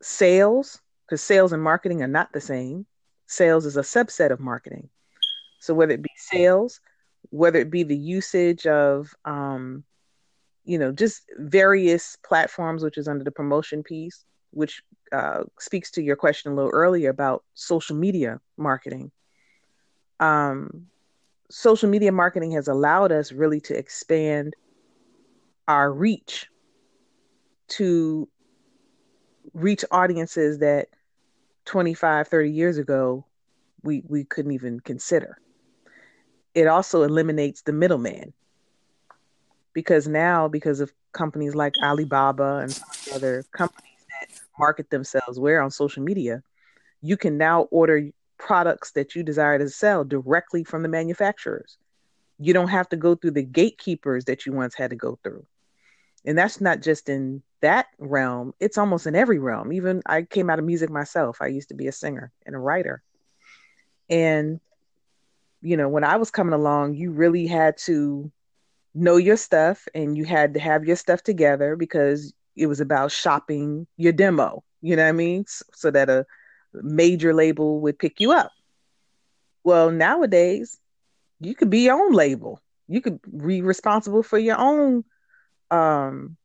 sales, 0.00 0.80
because 1.06 1.22
sales 1.22 1.52
and 1.52 1.62
marketing 1.62 2.02
are 2.02 2.08
not 2.08 2.32
the 2.32 2.40
same. 2.40 2.86
Sales 3.26 3.66
is 3.66 3.76
a 3.76 3.82
subset 3.82 4.30
of 4.30 4.40
marketing. 4.40 4.88
So 5.60 5.74
whether 5.74 5.92
it 5.92 6.02
be 6.02 6.10
sales, 6.16 6.80
whether 7.30 7.58
it 7.60 7.70
be 7.70 7.82
the 7.82 7.96
usage 7.96 8.66
of, 8.66 9.14
um, 9.24 9.84
you 10.64 10.78
know, 10.78 10.92
just 10.92 11.22
various 11.38 12.16
platforms, 12.24 12.82
which 12.82 12.98
is 12.98 13.08
under 13.08 13.24
the 13.24 13.30
promotion 13.30 13.82
piece, 13.82 14.24
which 14.50 14.82
uh, 15.12 15.44
speaks 15.58 15.90
to 15.92 16.02
your 16.02 16.16
question 16.16 16.52
a 16.52 16.54
little 16.54 16.70
earlier 16.70 17.10
about 17.10 17.44
social 17.54 17.96
media 17.96 18.40
marketing. 18.56 19.10
Um, 20.20 20.86
social 21.50 21.88
media 21.88 22.12
marketing 22.12 22.52
has 22.52 22.68
allowed 22.68 23.12
us 23.12 23.32
really 23.32 23.60
to 23.60 23.76
expand 23.76 24.54
our 25.68 25.92
reach 25.92 26.46
to 27.68 28.28
reach 29.54 29.84
audiences 29.90 30.58
that 30.58 30.88
25 31.66 32.28
30 32.28 32.50
years 32.50 32.78
ago 32.78 33.24
we 33.82 34.02
we 34.08 34.24
couldn't 34.24 34.52
even 34.52 34.80
consider 34.80 35.38
it 36.54 36.66
also 36.66 37.02
eliminates 37.02 37.62
the 37.62 37.72
middleman 37.72 38.32
because 39.72 40.08
now 40.08 40.48
because 40.48 40.80
of 40.80 40.92
companies 41.12 41.54
like 41.54 41.74
alibaba 41.82 42.58
and 42.58 42.78
other 43.14 43.44
companies 43.52 43.91
market 44.58 44.90
themselves 44.90 45.38
where 45.38 45.62
on 45.62 45.70
social 45.70 46.02
media 46.02 46.42
you 47.00 47.16
can 47.16 47.36
now 47.36 47.62
order 47.70 48.10
products 48.38 48.92
that 48.92 49.14
you 49.14 49.22
desire 49.22 49.58
to 49.58 49.68
sell 49.68 50.04
directly 50.04 50.64
from 50.64 50.82
the 50.82 50.88
manufacturers. 50.88 51.78
You 52.38 52.52
don't 52.52 52.68
have 52.68 52.88
to 52.90 52.96
go 52.96 53.14
through 53.14 53.32
the 53.32 53.42
gatekeepers 53.42 54.24
that 54.24 54.46
you 54.46 54.52
once 54.52 54.74
had 54.74 54.90
to 54.90 54.96
go 54.96 55.18
through. 55.22 55.46
And 56.24 56.36
that's 56.38 56.60
not 56.60 56.80
just 56.80 57.08
in 57.08 57.42
that 57.60 57.86
realm, 57.98 58.54
it's 58.60 58.78
almost 58.78 59.06
in 59.06 59.14
every 59.14 59.38
realm. 59.38 59.72
Even 59.72 60.02
I 60.06 60.22
came 60.22 60.50
out 60.50 60.58
of 60.58 60.64
music 60.64 60.90
myself. 60.90 61.38
I 61.40 61.46
used 61.48 61.68
to 61.68 61.74
be 61.74 61.88
a 61.88 61.92
singer 61.92 62.32
and 62.46 62.54
a 62.54 62.58
writer. 62.58 63.02
And, 64.08 64.60
you 65.60 65.76
know, 65.76 65.88
when 65.88 66.04
I 66.04 66.16
was 66.16 66.30
coming 66.30 66.54
along, 66.54 66.94
you 66.94 67.12
really 67.12 67.46
had 67.46 67.76
to 67.78 68.30
know 68.94 69.16
your 69.16 69.36
stuff 69.36 69.86
and 69.94 70.16
you 70.16 70.24
had 70.24 70.54
to 70.54 70.60
have 70.60 70.84
your 70.84 70.96
stuff 70.96 71.22
together 71.22 71.76
because 71.76 72.34
it 72.56 72.66
was 72.66 72.80
about 72.80 73.12
shopping 73.12 73.86
your 73.96 74.12
demo. 74.12 74.62
You 74.80 74.96
know 74.96 75.02
what 75.02 75.08
I 75.08 75.12
mean? 75.12 75.44
So 75.74 75.90
that 75.90 76.10
a 76.10 76.26
major 76.74 77.34
label 77.34 77.80
would 77.80 77.98
pick 77.98 78.20
you 78.20 78.32
up. 78.32 78.50
Well, 79.64 79.90
nowadays, 79.90 80.78
you 81.40 81.54
could 81.54 81.70
be 81.70 81.80
your 81.80 82.02
own 82.02 82.12
label. 82.12 82.60
You 82.88 83.00
could 83.00 83.20
be 83.22 83.62
responsible 83.62 84.22
for 84.22 84.38
your 84.38 84.58
own 84.58 85.04
um, 85.70 86.36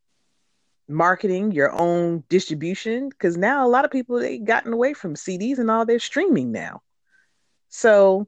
marketing, 0.88 1.52
your 1.52 1.72
own 1.72 2.24
distribution, 2.30 3.10
because 3.10 3.38
now 3.38 3.66
a 3.66 3.70
lot 3.70 3.86
of 3.86 3.92
people 3.92 4.20
they 4.20 4.38
gotten 4.38 4.74
away 4.74 4.94
from 4.94 5.16
CDs 5.16 5.58
and 5.58 5.70
all 5.70 5.86
they're 5.86 6.00
streaming 6.00 6.52
now. 6.52 6.82
So, 7.70 8.28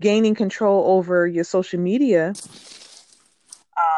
gaining 0.00 0.34
control 0.34 0.96
over 0.96 1.26
your 1.26 1.44
social 1.44 1.80
media, 1.80 2.34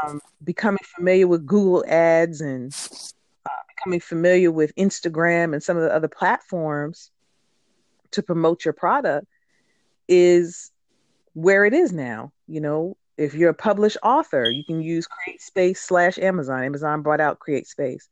um, 0.04 0.20
becoming 0.44 0.84
familiar 0.96 1.26
with 1.26 1.46
Google 1.46 1.84
Ads 1.86 2.40
and 2.40 2.74
becoming 3.76 4.00
familiar 4.00 4.50
with 4.50 4.74
Instagram 4.76 5.52
and 5.52 5.62
some 5.62 5.76
of 5.76 5.82
the 5.82 5.94
other 5.94 6.08
platforms 6.08 7.10
to 8.12 8.22
promote 8.22 8.64
your 8.64 8.74
product 8.74 9.26
is 10.08 10.70
where 11.34 11.64
it 11.64 11.72
is 11.72 11.92
now. 11.92 12.32
You 12.46 12.60
know, 12.60 12.96
if 13.16 13.34
you're 13.34 13.50
a 13.50 13.54
published 13.54 13.98
author, 14.02 14.44
you 14.44 14.64
can 14.64 14.82
use 14.82 15.06
CreateSpace 15.06 15.78
slash 15.78 16.18
Amazon. 16.18 16.64
Amazon 16.64 17.02
brought 17.02 17.20
out 17.20 17.38
CreateSpace, 17.38 18.08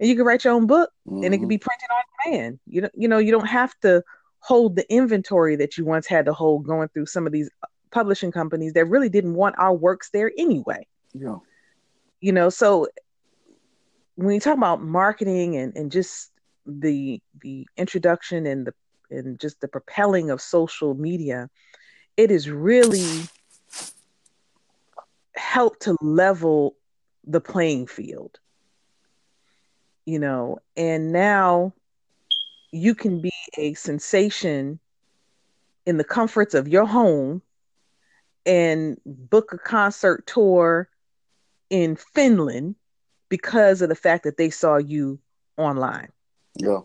and 0.00 0.08
you 0.08 0.16
can 0.16 0.24
write 0.24 0.44
your 0.44 0.54
own 0.54 0.66
book, 0.66 0.90
mm-hmm. 1.06 1.24
and 1.24 1.34
it 1.34 1.38
can 1.38 1.48
be 1.48 1.58
mm-hmm. 1.58 1.64
printed 1.64 1.88
on 1.90 2.32
demand. 2.32 2.58
You 2.66 2.82
know, 2.82 2.90
you 2.94 3.08
know, 3.08 3.18
you 3.18 3.32
don't 3.32 3.46
have 3.46 3.78
to 3.80 4.02
hold 4.40 4.76
the 4.76 4.92
inventory 4.92 5.56
that 5.56 5.78
you 5.78 5.84
once 5.84 6.06
had 6.06 6.26
to 6.26 6.32
hold 6.32 6.66
going 6.66 6.88
through 6.88 7.06
some 7.06 7.26
of 7.26 7.32
these 7.32 7.48
publishing 7.92 8.32
companies 8.32 8.72
that 8.72 8.86
really 8.86 9.08
didn't 9.08 9.34
want 9.34 9.54
our 9.58 9.74
works 9.74 10.10
there 10.10 10.32
anyway. 10.36 10.86
Yeah. 11.14 11.36
You 12.20 12.32
know, 12.32 12.48
so 12.50 12.88
when 14.14 14.34
you 14.34 14.40
talk 14.40 14.56
about 14.56 14.82
marketing 14.82 15.56
and, 15.56 15.76
and 15.76 15.90
just 15.90 16.30
the 16.66 17.20
the 17.40 17.66
introduction 17.76 18.46
and 18.46 18.66
the 18.66 18.74
and 19.10 19.38
just 19.38 19.60
the 19.60 19.68
propelling 19.68 20.30
of 20.30 20.40
social 20.40 20.94
media, 20.94 21.50
it 22.16 22.30
is 22.30 22.48
really 22.48 23.22
helped 25.34 25.82
to 25.82 25.96
level 26.00 26.76
the 27.26 27.40
playing 27.40 27.86
field. 27.86 28.38
You 30.04 30.18
know, 30.18 30.58
and 30.76 31.12
now 31.12 31.74
you 32.72 32.94
can 32.94 33.20
be 33.20 33.32
a 33.58 33.74
sensation 33.74 34.80
in 35.84 35.96
the 35.96 36.04
comforts 36.04 36.54
of 36.54 36.68
your 36.68 36.86
home 36.86 37.42
and 38.46 38.98
book 39.04 39.52
a 39.52 39.58
concert 39.58 40.26
tour 40.26 40.88
in 41.72 41.96
Finland 41.96 42.74
because 43.30 43.80
of 43.80 43.88
the 43.88 43.94
fact 43.94 44.24
that 44.24 44.36
they 44.36 44.50
saw 44.50 44.76
you 44.76 45.18
online. 45.56 46.10
Yeah. 46.54 46.80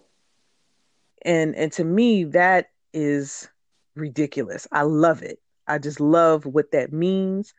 And 1.24 1.54
and 1.56 1.72
to 1.74 1.84
me 1.84 2.24
that 2.24 2.70
is 2.94 3.50
ridiculous. 3.96 4.66
I 4.72 4.84
love 4.84 5.22
it. 5.22 5.40
I 5.68 5.78
just 5.78 6.00
love 6.00 6.46
what 6.46 6.72
that 6.72 6.94
means. 6.94 7.54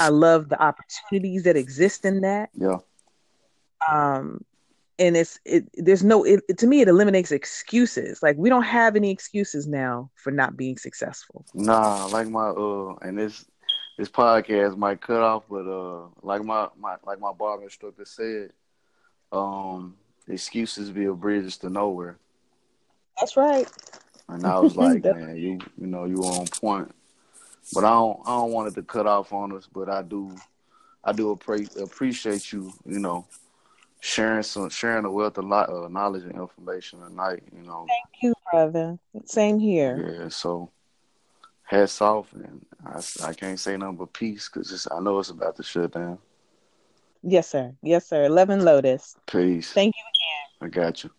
I 0.00 0.08
love 0.08 0.48
the 0.48 0.60
opportunities 0.60 1.42
that 1.42 1.56
exist 1.56 2.06
in 2.06 2.22
that. 2.22 2.48
Yeah. 2.54 2.78
Um 3.86 4.42
and 4.98 5.18
it's 5.18 5.38
it 5.44 5.68
there's 5.74 6.02
no 6.02 6.24
it, 6.24 6.40
to 6.56 6.66
me 6.66 6.80
it 6.80 6.88
eliminates 6.88 7.32
excuses 7.32 8.22
like 8.22 8.36
we 8.38 8.48
don't 8.48 8.62
have 8.62 8.96
any 8.96 9.10
excuses 9.10 9.66
now 9.66 10.08
for 10.14 10.30
not 10.30 10.56
being 10.56 10.78
successful 10.78 11.44
nah 11.52 12.06
like 12.06 12.28
my 12.28 12.46
uh 12.50 12.94
and 13.02 13.18
this 13.18 13.44
this 13.96 14.08
podcast 14.08 14.76
might 14.76 15.00
cut 15.00 15.20
off, 15.20 15.44
but 15.48 15.66
uh, 15.66 16.06
like 16.22 16.44
my, 16.44 16.68
my 16.78 16.96
like 17.04 17.20
my 17.20 17.32
barber 17.32 17.64
instructor 17.64 18.04
said, 18.04 18.50
um, 19.32 19.96
excuses 20.28 20.90
build 20.90 21.20
bridges 21.20 21.56
to 21.58 21.70
nowhere. 21.70 22.18
That's 23.18 23.36
right. 23.36 23.70
And 24.28 24.44
I 24.46 24.58
was 24.58 24.76
like, 24.76 25.04
man, 25.04 25.36
you 25.36 25.58
you 25.78 25.86
know 25.86 26.04
you 26.04 26.16
on 26.18 26.46
point, 26.46 26.94
but 27.72 27.84
I 27.84 27.90
don't 27.90 28.20
I 28.24 28.30
don't 28.30 28.52
want 28.52 28.68
it 28.68 28.74
to 28.74 28.82
cut 28.82 29.06
off 29.06 29.32
on 29.32 29.52
us, 29.56 29.68
but 29.72 29.88
I 29.88 30.02
do 30.02 30.34
I 31.04 31.12
do 31.12 31.34
appre- 31.34 31.80
appreciate 31.80 32.52
you 32.52 32.72
you 32.84 32.98
know 32.98 33.26
sharing 34.00 34.42
some 34.42 34.68
sharing 34.70 35.04
a 35.04 35.10
wealth 35.10 35.38
of 35.38 35.44
lot 35.44 35.68
of 35.68 35.90
knowledge 35.90 36.24
and 36.24 36.34
information 36.34 37.00
tonight. 37.00 37.42
You 37.56 37.66
know. 37.66 37.86
Thank 37.88 38.22
you, 38.22 38.34
brother. 38.50 38.98
Same 39.24 39.58
here. 39.58 40.18
Yeah. 40.20 40.28
So 40.28 40.70
hats 41.64 42.00
off, 42.00 42.32
and 42.32 42.64
I, 42.86 43.28
I 43.28 43.32
can't 43.34 43.58
say 43.58 43.76
nothing 43.76 43.96
but 43.96 44.12
peace 44.12 44.48
because 44.52 44.86
I 44.90 45.00
know 45.00 45.18
it's 45.18 45.30
about 45.30 45.56
to 45.56 45.62
shut 45.62 45.92
down. 45.92 46.18
Yes, 47.22 47.48
sir. 47.48 47.74
Yes, 47.82 48.06
sir. 48.06 48.24
And 48.24 48.64
Lotus. 48.64 49.16
Peace. 49.26 49.72
Thank 49.72 49.94
you 49.96 50.02
again. 50.68 50.80
I 50.80 50.80
got 50.84 51.04
you. 51.04 51.10